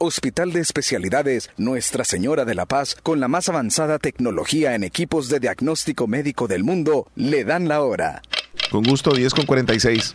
[0.00, 5.28] Hospital de Especialidades Nuestra Señora de la Paz, con la más avanzada tecnología en equipos
[5.28, 8.22] de diagnóstico médico del mundo, le dan la hora.
[8.70, 10.14] Con gusto, 10 con 46.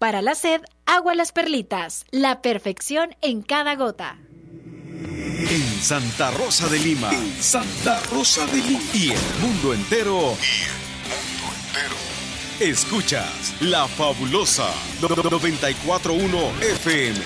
[0.00, 2.06] Para la sed, agua las perlitas.
[2.10, 4.16] La perfección en cada gota.
[4.40, 7.10] En Santa Rosa de Lima.
[7.38, 8.80] Santa Rosa de Lima.
[8.94, 10.32] Y el mundo entero.
[12.60, 14.70] Escuchas La Fabulosa
[15.02, 17.18] 941 FM.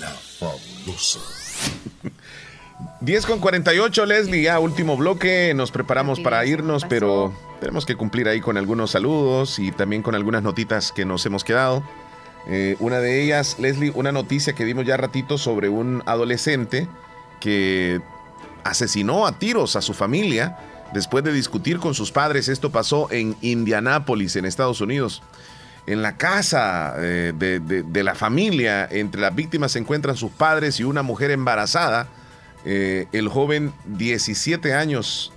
[0.00, 1.20] La Fabulosa.
[3.00, 8.26] 10 con 48, Leslie, ya último bloque, nos preparamos para irnos, pero tenemos que cumplir
[8.28, 11.84] ahí con algunos saludos y también con algunas notitas que nos hemos quedado.
[12.48, 16.88] Eh, una de ellas, Leslie, una noticia que vimos ya ratito sobre un adolescente
[17.40, 18.00] que
[18.64, 20.56] asesinó a tiros a su familia
[20.94, 22.48] después de discutir con sus padres.
[22.48, 25.22] Esto pasó en Indianápolis, en Estados Unidos.
[25.86, 30.84] En la casa eh, de, la familia, entre las víctimas se encuentran sus padres y
[30.84, 32.08] una mujer embarazada.
[32.64, 35.32] Eh, el joven 17 años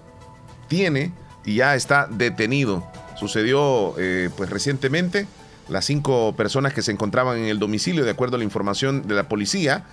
[0.69, 1.11] tiene
[1.43, 2.87] y ya está detenido.
[3.17, 3.95] Sucedió
[4.35, 5.27] pues recientemente.
[5.71, 9.15] Las cinco personas que se encontraban en el domicilio, de acuerdo a la información de
[9.15, 9.85] la policía,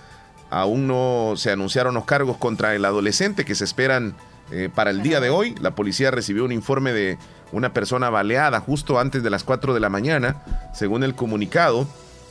[0.49, 4.13] aún no se anunciaron los cargos contra el adolescente que se esperan
[4.51, 5.55] eh, para el día de hoy.
[5.61, 7.17] La policía recibió un informe de
[7.53, 10.43] una persona baleada justo antes de las 4 de la mañana.
[10.73, 11.87] Según el comunicado,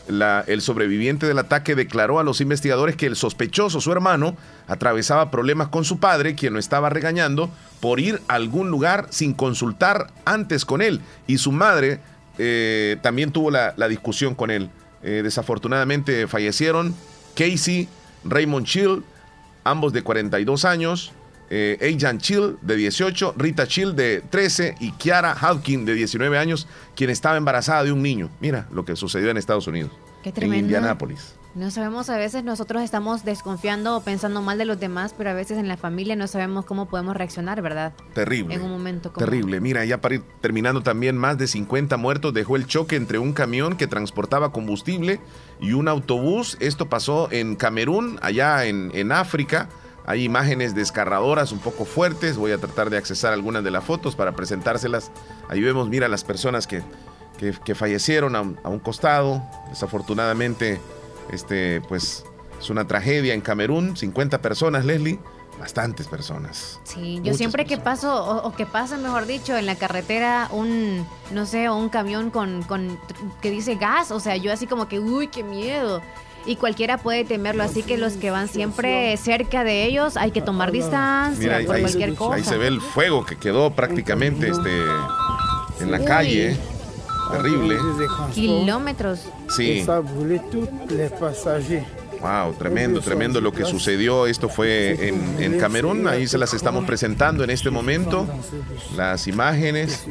[0.08, 5.68] el sobreviviente del ataque declaró a los investigadores que el sospechoso, su hermano, atravesaba problemas
[5.68, 7.48] con su padre, quien lo estaba regañando
[7.80, 11.00] por ir a algún lugar sin consultar antes con él.
[11.26, 12.00] Y su madre
[12.38, 14.70] eh, también tuvo la, la discusión con él.
[15.02, 16.94] Eh, desafortunadamente fallecieron
[17.34, 17.88] Casey,
[18.24, 19.04] Raymond Chill,
[19.64, 21.12] ambos de 42 años,
[21.50, 26.66] eh, Ajan Chill de 18, Rita Chill de 13 y Kiara Hawkins de 19 años,
[26.96, 28.30] quien estaba embarazada de un niño.
[28.40, 29.92] Mira lo que sucedió en Estados Unidos.
[30.22, 30.66] Qué En tremendo.
[30.66, 31.34] Indianápolis.
[31.58, 35.32] No sabemos, a veces nosotros estamos desconfiando o pensando mal de los demás, pero a
[35.32, 37.94] veces en la familia no sabemos cómo podemos reaccionar, ¿verdad?
[38.14, 38.54] Terrible.
[38.54, 39.24] En un momento como...
[39.26, 39.60] Terrible.
[39.60, 43.32] Mira, ya para ir terminando también, más de 50 muertos dejó el choque entre un
[43.32, 45.18] camión que transportaba combustible
[45.60, 46.56] y un autobús.
[46.60, 49.68] Esto pasó en Camerún, allá en, en África.
[50.06, 52.36] Hay imágenes desgarradoras un poco fuertes.
[52.36, 55.10] Voy a tratar de accesar algunas de las fotos para presentárselas.
[55.48, 56.82] Ahí vemos, mira, las personas que,
[57.36, 59.42] que- que fallecieron a un costado.
[59.70, 60.80] Desafortunadamente,
[61.32, 62.24] este, pues
[62.60, 63.96] es una tragedia en Camerún.
[63.96, 65.18] 50 personas, Leslie.
[65.58, 66.78] Bastantes personas.
[66.84, 70.48] Sí, yo Muchas siempre que paso, o, o que pasa, mejor dicho, en la carretera,
[70.52, 72.96] un, no sé, o un camión con, con,
[73.42, 76.00] que dice gas, o sea, yo así como que, uy, qué miedo.
[76.46, 80.40] Y cualquiera puede temerlo, así que los que van siempre cerca de ellos hay que
[80.40, 82.36] tomar distancia Mira, ahí, por ahí- cualquier cosa.
[82.36, 84.70] ahí se ve el fuego que quedó prácticamente este,
[85.80, 86.04] en la Uy.
[86.04, 86.56] calle.
[87.30, 87.76] Terrible.
[88.34, 89.28] Kilómetros.
[89.48, 89.84] Sí.
[92.20, 94.26] Wow, tremendo, tremendo lo que sucedió.
[94.26, 96.06] Esto fue en, en Camerún.
[96.08, 98.26] Ahí se las estamos presentando en este momento.
[98.96, 100.04] Las imágenes.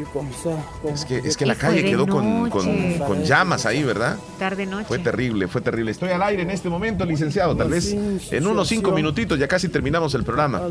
[0.93, 4.17] Es que, es que la calle quedó con, con- con llamas ahí, ¿verdad?
[4.39, 4.85] Tarde noche.
[4.87, 5.91] Fue terrible, fue terrible.
[5.91, 7.55] Estoy al aire en este momento, licenciado.
[7.55, 10.61] Tal vez en unos cinco minutitos ya casi terminamos el programa.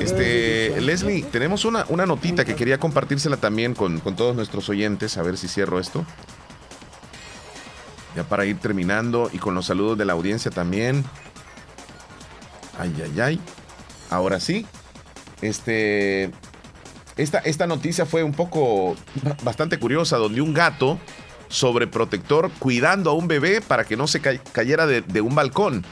[0.00, 5.16] Este, Leslie, tenemos una, una notita que quería compartírsela también con, con todos nuestros oyentes.
[5.16, 6.04] A ver si cierro esto.
[8.24, 11.04] Para ir terminando y con los saludos de la audiencia también.
[12.78, 13.40] Ay, ay, ay.
[14.10, 14.66] Ahora sí.
[15.42, 16.30] Este.
[17.16, 18.96] Esta, esta noticia fue un poco
[19.42, 20.98] bastante curiosa, donde un gato
[21.48, 25.84] sobreprotector cuidando a un bebé para que no se ca- cayera de, un balcón.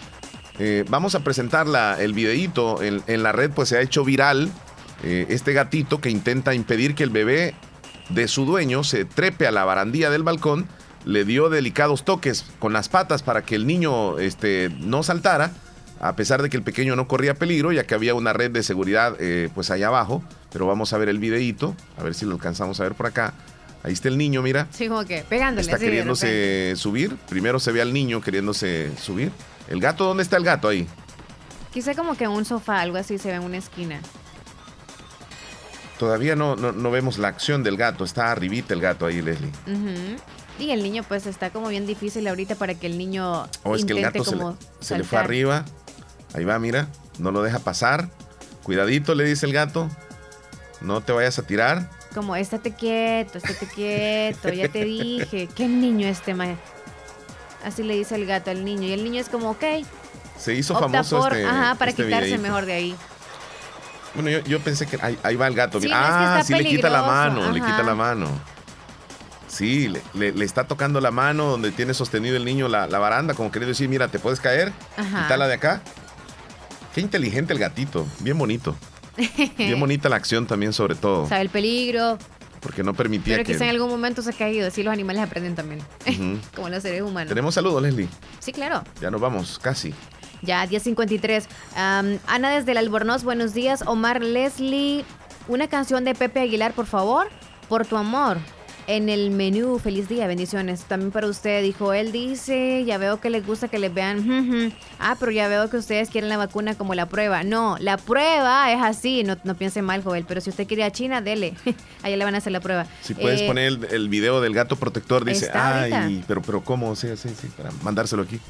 [0.58, 2.82] Eh, vamos a presentar la- el videíto.
[2.82, 4.50] En, en la red pues se ha hecho viral
[5.02, 7.54] eh, este gatito que intenta impedir que el bebé
[8.08, 10.66] de su dueño se trepe a la barandilla del balcón.
[11.08, 15.52] Le dio delicados toques con las patas para que el niño este, no saltara,
[16.00, 18.62] a pesar de que el pequeño no corría peligro, ya que había una red de
[18.62, 20.22] seguridad eh, pues allá abajo.
[20.52, 23.32] Pero vamos a ver el videíto, a ver si lo alcanzamos a ver por acá.
[23.82, 24.66] Ahí está el niño, mira.
[24.70, 25.62] Sí, como que pegándole.
[25.62, 27.16] Está queriéndose subir.
[27.26, 29.32] Primero se ve al niño queriéndose subir.
[29.66, 30.86] ¿El gato dónde está el gato ahí?
[31.72, 34.00] Quizá como que en un sofá, algo así, se ve en una esquina.
[35.98, 38.04] Todavía no, no, no vemos la acción del gato.
[38.04, 39.52] Está arribita el gato ahí, Leslie.
[39.66, 40.16] Ujú.
[40.58, 43.76] Y el niño pues está como bien difícil ahorita para que el niño O Oh,
[43.76, 45.64] es que el gato se, le, como se le fue arriba.
[46.34, 46.88] Ahí va, mira.
[47.18, 48.10] No lo deja pasar.
[48.62, 49.88] Cuidadito, le dice el gato.
[50.80, 51.90] No te vayas a tirar.
[52.14, 55.48] Como, estate quieto, estate quieto, ya te dije.
[55.54, 56.56] ¿Qué niño este, ma?
[57.64, 58.84] Así le dice el gato al niño.
[58.84, 59.64] Y el niño es como, ok.
[60.38, 62.42] Se hizo opta famoso por, este, ajá, para este quitarse videíto.
[62.42, 62.96] mejor de ahí.
[64.14, 65.80] Bueno, yo, yo pensé que ahí, ahí va el gato.
[65.80, 66.00] Sí, mira.
[66.00, 68.28] no, es que ah, sí, le quita la mano, le quita la mano.
[69.48, 72.98] Sí, le, le- le está tocando la mano donde tiene sostenido el niño la, la
[72.98, 75.80] baranda, como queriendo decir, mira, te puedes caer, quítala de acá.
[76.94, 78.76] Qué inteligente el gatito, bien bonito.
[79.56, 82.18] Bien bonita la acción también, sobre todo, Sabe el peligro,
[82.60, 83.52] porque no permitía pero que...
[83.52, 84.68] quizá en algún momento se ha caído.
[84.68, 86.38] Así los animales aprenden también, Ujú.
[86.54, 87.28] como los seres humanos.
[87.28, 88.08] Tenemos saludos, Leslie.
[88.38, 88.84] Sí, claro.
[89.00, 89.92] Ya nos vamos, casi.
[90.42, 91.46] Ya, 10.53.
[91.74, 93.82] Am, Ana desde el Albornoz, buenos días.
[93.86, 95.04] Omar Leslie,
[95.48, 97.28] una canción de Pepe Aguilar, por favor.
[97.68, 98.38] Por tu amor.
[98.90, 100.80] En el menú, feliz día, bendiciones.
[100.84, 104.72] También para usted, dijo él, dice, ya veo que les gusta que les vean.
[105.00, 107.44] Ah, pero ya veo que ustedes quieren la vacuna como la prueba.
[107.44, 110.90] No, la prueba es así, no, no piense mal, Joel, pero si usted quiere a
[110.90, 111.54] China, dele.
[112.02, 112.86] Allá le van a hacer la prueba.
[113.02, 116.24] Si puedes Eh, poner el, el video del gato protector, dice, ay, ahorita.
[116.26, 116.96] pero, pero ¿cómo?
[116.96, 118.40] Sí, sí, sí, para mandárselo aquí.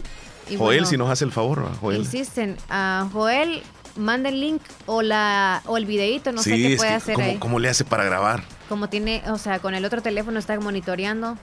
[0.48, 1.68] Y Joel, bueno, si nos hace el favor.
[1.80, 1.98] Joel.
[1.98, 3.60] Insisten, a Joel,
[3.96, 7.26] manda el link o la o el videito, no sé qué puede que hacer ¿cómo,
[7.26, 7.36] ahí.
[7.38, 8.42] cómo le hace para grabar?
[8.68, 11.36] Como tiene, o sea, con el otro teléfono está monitoreando.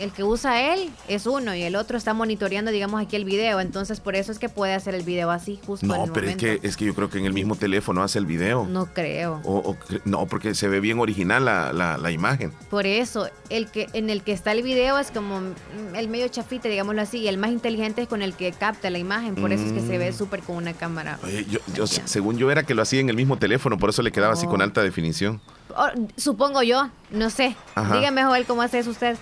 [0.00, 3.60] El que usa él es uno y el otro está monitoreando, digamos, aquí el video.
[3.60, 6.26] Entonces, por eso es que puede hacer el video así, justo en No, el pero
[6.28, 8.64] es que, es que yo creo que en el mismo teléfono hace el video.
[8.66, 9.42] No creo.
[9.44, 12.52] O- no, porque se ve bien original la, la- la imagen.
[12.70, 15.40] Por eso, el que en el que está el video es como
[15.94, 18.98] el medio chafita, digámoslo así, y el más inteligente es con el que capta la
[18.98, 19.34] imagen.
[19.34, 20.14] Por eso es que se ve Mm.
[20.14, 21.18] súper con una cámara.
[21.22, 24.00] Oye, yo- yo- según yo era que lo hacía en el mismo teléfono, por eso
[24.00, 25.42] le quedaba así con alta definición.
[25.76, 27.54] Oh, supongo yo, no sé.
[27.74, 27.96] Ajá.
[27.96, 29.16] Dígame, Joel, cómo hace eso usted.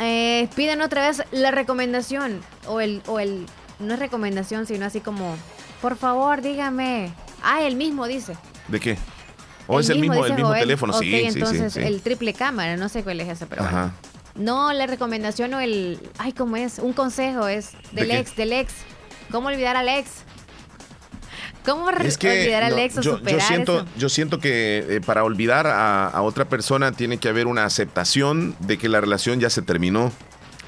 [0.00, 2.40] Eh, piden otra vez la recomendación.
[2.66, 3.46] O el, o el.
[3.78, 5.36] No es recomendación, sino así como.
[5.80, 7.12] Por favor, dígame.
[7.42, 8.36] Ah, el mismo dice.
[8.68, 8.98] ¿De qué?
[9.66, 10.60] ¿O es el mismo, el mismo Joel.
[10.60, 10.94] teléfono?
[10.94, 11.80] Ok, sí, sí, sí, entonces sí.
[11.80, 13.78] el triple cámara, no sé cuál es ese, pero bueno.
[13.78, 13.92] Ajá.
[14.34, 16.00] No, la recomendación o el.
[16.18, 16.78] Ay, ¿cómo es?
[16.78, 18.18] Un consejo es ¿De del qué?
[18.18, 18.74] ex, del ex.
[19.30, 20.24] ¿Cómo olvidar al ex?
[21.64, 23.86] ¿Cómo Es que olvidar al no, ex o yo, yo superar siento, eso?
[23.96, 28.56] yo siento que eh, para olvidar a, a otra persona tiene que haber una aceptación
[28.60, 30.12] de que la relación ya se terminó.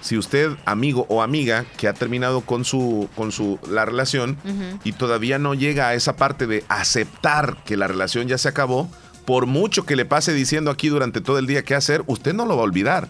[0.02, 4.36] Si usted, amigo o amiga, que ha terminado con su, con su la relación
[4.82, 8.90] y todavía no llega a esa parte de aceptar que la relación ya se acabó,
[9.24, 12.46] por mucho que le pase diciendo aquí durante todo el día qué hacer, usted no
[12.46, 13.08] lo va a olvidar,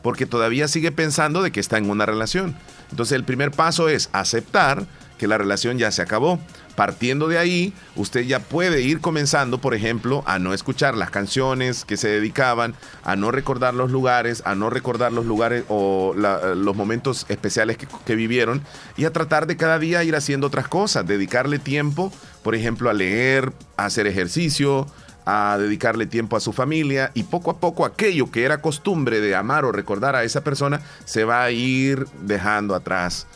[0.00, 2.56] porque todavía sigue pensando de que está en una relación.
[2.92, 4.86] Entonces el primer paso es aceptar
[5.18, 6.38] que la relación ya se acabó.
[6.78, 11.84] Partiendo de ahí, usted ya puede ir comenzando, por ejemplo, a no escuchar las canciones
[11.84, 16.76] que se dedicaban, a no recordar los lugares, a no recordar los lugares o los
[16.76, 18.62] momentos especiales que, que vivieron
[18.96, 22.12] y a tratar de cada día ir haciendo otras cosas, dedicarle tiempo,
[22.44, 24.86] por ejemplo, a leer, a hacer ejercicio,
[25.26, 29.34] a dedicarle tiempo a su familia y poco a poco aquello que era costumbre de
[29.34, 33.26] amar o recordar a esa persona se va a ir dejando atrás.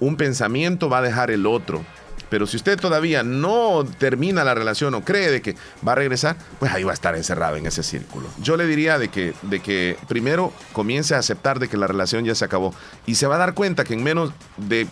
[0.00, 1.84] Un pensamiento va a dejar el otro.
[2.30, 5.56] Pero si usted todavía no termina la relación o cree de que
[5.86, 8.28] va a regresar, pues ahí va a estar encerrado en ese círculo.
[8.42, 12.24] Yo le diría de que, de que primero comience a aceptar de que la relación
[12.24, 12.74] ya se acabó
[13.06, 14.86] y se va a dar cuenta que en menos de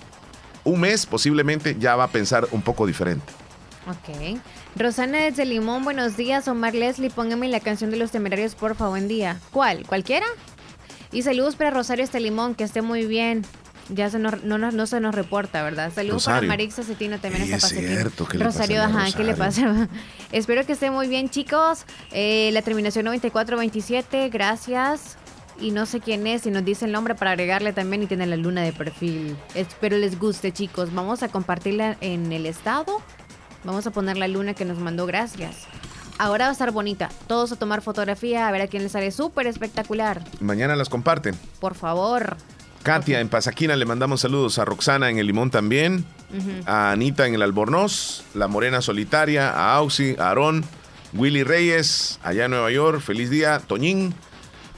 [0.64, 3.32] un mes posiblemente ya va a pensar un poco diferente.
[3.88, 4.40] Ok.
[4.74, 6.48] Rosana desde Limón, buenos días.
[6.48, 9.38] Omar Leslie, póngame la canción de los temerarios, por favor, buen día.
[9.52, 9.86] ¿Cuál?
[9.86, 10.26] ¿Cualquiera?
[11.12, 13.46] Y saludos para Rosario este Limón, que esté muy bien.
[13.88, 15.92] Ya se nos, no, no se nos reporta, ¿verdad?
[15.94, 16.46] Saludos para.
[16.46, 19.88] Marixa Cetino también está es cierto, ¿qué le pasa Rosario, a ajá, ¿qué le pasa?
[20.32, 21.84] Espero que esté muy bien, chicos.
[22.10, 25.16] Eh, la terminación 9427, gracias.
[25.58, 28.26] Y no sé quién es, si nos dice el nombre para agregarle también y tiene
[28.26, 29.36] la luna de perfil.
[29.54, 30.92] Espero les guste, chicos.
[30.92, 33.00] Vamos a compartirla en el estado.
[33.64, 35.66] Vamos a poner la luna que nos mandó, gracias.
[36.18, 37.10] Ahora va a estar bonita.
[37.26, 40.22] Todos a tomar fotografía, a ver a quién les sale súper espectacular.
[40.40, 41.34] Mañana las comparten.
[41.60, 42.36] Por favor.
[42.86, 44.60] Katia en Pasaquina le mandamos saludos.
[44.60, 46.04] A Roxana en el Limón también.
[46.66, 48.22] A Anita en el Albornoz.
[48.32, 49.50] La Morena Solitaria.
[49.50, 50.64] A Auxi, a Aarón.
[51.12, 53.00] Willy Reyes, allá en Nueva York.
[53.00, 53.58] Feliz día.
[53.58, 54.14] Toñín.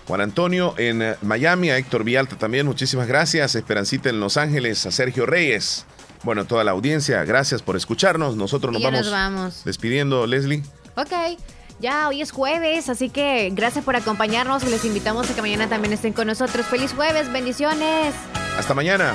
[0.06, 1.68] Juan Antonio en eh, Miami.
[1.68, 2.64] A Héctor Villalta también.
[2.64, 3.54] Muchísimas gracias.
[3.54, 4.86] Esperancita en Los Ángeles.
[4.86, 5.84] A Sergio Reyes.
[6.22, 8.36] Bueno, toda la audiencia, gracias por escucharnos.
[8.36, 9.64] Nosotros nos vamos, nos vamos.
[9.66, 10.62] despidiendo, Leslie.
[10.96, 11.12] Ok,
[11.80, 15.68] ya hoy es jueves, así que gracias por acompañarnos y les invitamos a que mañana
[15.68, 16.66] también estén con nosotros.
[16.66, 18.14] Feliz jueves, bendiciones.
[18.58, 19.14] Hasta mañana.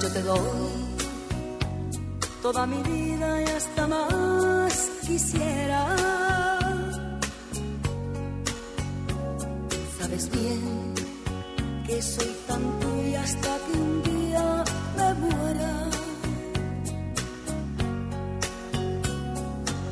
[0.00, 0.40] Yo te doy
[2.40, 5.99] toda mi vida y hasta más quisiera.
[12.02, 14.64] Soy tan tuya hasta que un día
[14.96, 15.72] me muera.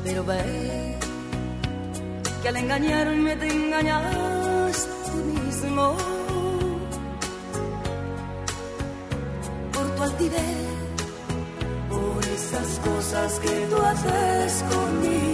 [0.03, 0.95] Pero ve
[2.41, 5.95] que al engañarme te engañas tú mismo.
[9.73, 10.57] por tu altivez,
[11.89, 15.28] por esas cosas que tú haces conmigo.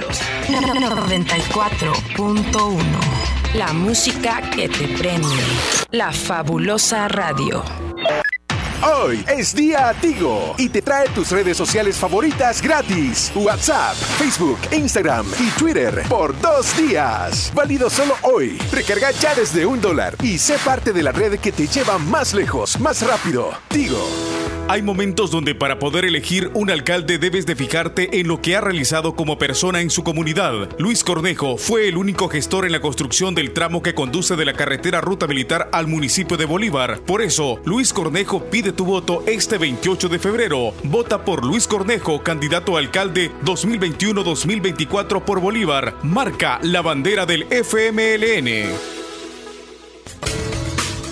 [0.48, 2.78] 94.1.
[3.56, 5.28] La música que te prende.
[5.92, 7.64] La fabulosa radio.
[8.84, 13.32] Hoy es día Tigo y te trae tus redes sociales favoritas gratis.
[13.36, 17.52] WhatsApp, Facebook, Instagram y Twitter por dos días.
[17.54, 18.58] Válido solo hoy.
[18.72, 22.34] Recarga ya desde un dólar y sé parte de la red que te lleva más
[22.34, 23.52] lejos, más rápido.
[23.70, 24.33] Tigo.
[24.70, 28.62] Hay momentos donde para poder elegir un alcalde debes de fijarte en lo que ha
[28.62, 30.70] realizado como persona en su comunidad.
[30.80, 34.54] Luis Cornejo fue el único gestor en la construcción del tramo que conduce de la
[34.54, 37.02] carretera Ruta Militar al municipio de Bolívar.
[37.02, 40.74] Por eso, Luis Cornejo pide tu voto este 28 de febrero.
[40.84, 45.96] Vota por Luis Cornejo, candidato a alcalde 2021-2024 por Bolívar.
[46.04, 49.04] Marca la bandera del FMLN.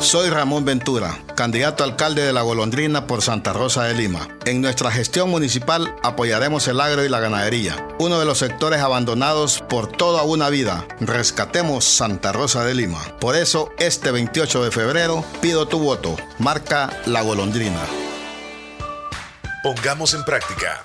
[0.00, 4.28] Soy Ramón Ventura, candidato a alcalde de La Golondrina por Santa Rosa de Lima.
[4.44, 9.64] En nuestra gestión municipal apoyaremos el agro y la ganadería, uno de los sectores abandonados
[9.68, 10.86] por toda una vida.
[11.00, 13.00] Rescatemos Santa Rosa de Lima.
[13.20, 16.14] Por eso, este 28 de febrero, pido tu voto.
[16.38, 17.80] Marca La Golondrina.
[19.62, 20.84] Pongamos en práctica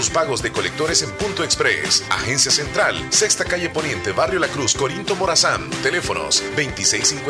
[0.09, 5.15] pagos de colectores en Punto Express, Agencia Central, Sexta Calle Poniente, Barrio La Cruz, Corinto
[5.15, 5.69] Morazán.
[5.83, 7.29] Teléfonos 2650